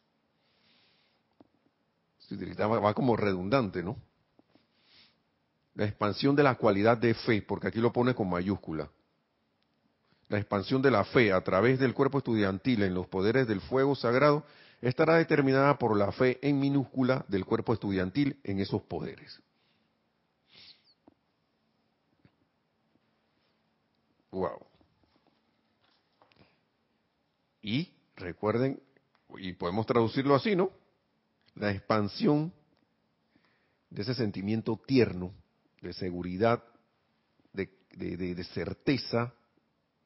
va 2.36 2.94
como 2.94 3.16
redundante, 3.16 3.82
¿no? 3.82 3.96
La 5.74 5.84
expansión 5.84 6.34
de 6.34 6.42
la 6.42 6.56
cualidad 6.56 6.98
de 6.98 7.14
fe, 7.14 7.42
porque 7.42 7.68
aquí 7.68 7.80
lo 7.80 7.92
pone 7.92 8.14
con 8.14 8.28
mayúscula. 8.28 8.90
La 10.28 10.38
expansión 10.38 10.82
de 10.82 10.90
la 10.90 11.04
fe 11.04 11.32
a 11.32 11.40
través 11.42 11.78
del 11.78 11.94
cuerpo 11.94 12.18
estudiantil 12.18 12.82
en 12.82 12.94
los 12.94 13.06
poderes 13.06 13.46
del 13.46 13.60
fuego 13.60 13.94
sagrado 13.94 14.44
estará 14.82 15.16
determinada 15.16 15.78
por 15.78 15.96
la 15.96 16.12
fe 16.12 16.38
en 16.42 16.58
minúscula 16.58 17.24
del 17.28 17.44
cuerpo 17.44 17.72
estudiantil 17.72 18.38
en 18.44 18.60
esos 18.60 18.82
poderes. 18.82 19.40
Wow. 24.30 24.66
Y 27.62 27.92
recuerden, 28.16 28.82
y 29.38 29.52
podemos 29.52 29.86
traducirlo 29.86 30.34
así, 30.34 30.54
¿no? 30.56 30.70
la 31.58 31.72
expansión 31.72 32.52
de 33.90 34.02
ese 34.02 34.14
sentimiento 34.14 34.80
tierno, 34.86 35.32
de 35.80 35.92
seguridad, 35.92 36.62
de, 37.52 38.44
certeza 38.52 39.34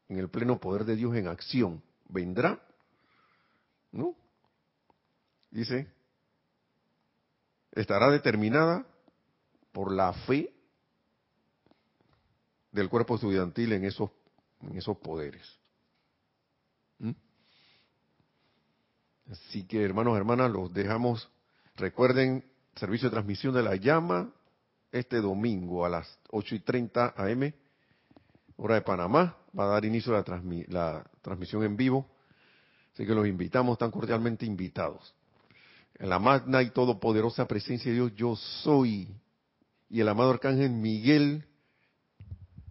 en 0.09 0.19
el 0.19 0.31
pleno 0.31 0.59
poder 0.59 0.85
de 0.85 0.97
Dios 0.97 1.15
en 1.17 1.27
acción, 1.27 1.83
vendrá, 2.09 2.63
¿no? 3.91 4.15
Dice, 5.51 5.87
estará 7.73 8.11
determinada 8.11 8.87
por 9.73 9.93
la 9.93 10.13
fe 10.13 10.53
del 12.73 12.89
cuerpo 12.89 13.15
estudiantil 13.15 13.73
en 13.73 13.85
esos, 13.85 14.11
en 14.63 14.77
esos 14.77 14.97
poderes. 14.99 15.43
¿Mm? 16.99 17.13
Así 19.31 19.65
que 19.65 19.85
hermanos, 19.85 20.17
hermanas, 20.17 20.51
los 20.51 20.73
dejamos 20.73 21.31
Recuerden, 21.77 22.45
servicio 22.77 23.09
de 23.09 23.13
transmisión 23.13 23.55
de 23.55 23.63
la 23.63 23.77
llama 23.77 24.31
este 24.91 25.21
domingo 25.21 25.87
a 25.87 25.89
las 25.89 26.19
8 26.31 26.57
y 26.57 26.61
30 26.61 27.15
am, 27.17 27.53
hora 28.57 28.75
de 28.75 28.83
Panamá. 28.83 29.37
Va 29.59 29.65
a 29.65 29.69
dar 29.69 29.85
inicio 29.85 30.13
la, 30.13 30.25
la 30.69 31.05
transmisión 31.23 31.63
en 31.65 31.77
vivo. 31.77 32.07
Así 32.93 33.07
que 33.07 33.15
los 33.15 33.27
invitamos, 33.27 33.79
tan 33.79 33.91
cordialmente 33.91 34.45
invitados. 34.45 35.15
En 35.99 36.11
la 36.11 36.19
magna 36.19 36.63
y 36.63 36.71
todopoderosa 36.71 37.47
presencia 37.47 37.91
de 37.91 37.97
Dios, 37.97 38.15
yo 38.15 38.37
soy. 38.37 39.09
Y 39.89 40.01
el 40.01 40.09
amado 40.09 40.31
Arcángel 40.31 40.71
Miguel, 40.71 41.45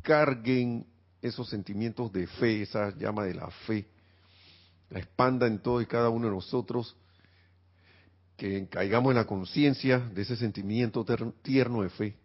carguen 0.02 0.86
esos 1.22 1.49
sentimientos 1.49 2.12
de 2.12 2.28
fe, 2.28 2.64
esa 2.64 2.95
llama 2.97 3.26
de 3.26 3.36
la 3.36 3.49
fe, 3.68 3.88
la 4.89 4.99
expanda 4.99 5.47
en 5.47 5.60
todo 5.60 5.82
y 5.82 5.86
cada 5.86 6.10
uno 6.10 6.28
de 6.28 6.34
nosotros 6.34 6.95
que 8.36 8.68
caigamos 8.68 9.12
en 9.12 9.18
la 9.18 9.28
conciencia 9.28 9.99
de 9.99 10.24
ese 10.24 10.36
sentimiento 10.36 11.06
tierno 11.43 11.84
de 11.84 11.89
fe 11.89 12.18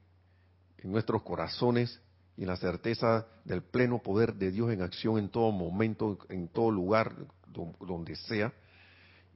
en 0.79 0.91
nuestros 0.91 1.22
corazones 1.22 2.01
y 2.37 2.43
en 2.43 2.49
la 2.49 2.57
certeza 2.57 3.27
del 3.45 3.62
pleno 3.62 3.99
poder 3.99 4.35
de 4.35 4.51
Dios 4.51 4.72
en 4.72 4.83
acción 4.83 5.18
en 5.18 5.29
todo 5.29 5.53
momento, 5.53 6.18
en 6.29 6.49
todo 6.49 6.70
lugar, 6.70 7.14
donde 7.53 8.16
sea, 8.16 8.53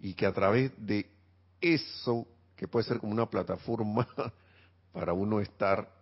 y 0.00 0.14
que 0.14 0.26
a 0.26 0.32
través 0.32 0.72
de 0.78 1.10
eso, 1.60 2.26
que 2.56 2.68
puede 2.68 2.86
ser 2.86 2.98
como 2.98 3.12
una 3.12 3.28
plataforma 3.28 4.06
para 4.92 5.12
uno 5.12 5.40
estar 5.40 5.99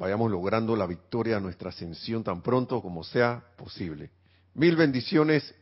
vayamos 0.00 0.30
logrando 0.30 0.74
la 0.74 0.86
victoria 0.86 1.36
a 1.36 1.40
nuestra 1.40 1.68
ascensión 1.68 2.24
tan 2.24 2.40
pronto 2.40 2.80
como 2.80 3.04
sea 3.04 3.44
posible. 3.58 4.10
Mil 4.54 4.74
bendiciones, 4.74 5.54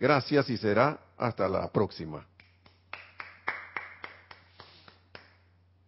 gracias 0.00 0.50
y 0.50 0.56
será 0.56 0.98
hasta 1.16 1.48
la 1.48 1.70
próxima. 1.70 2.26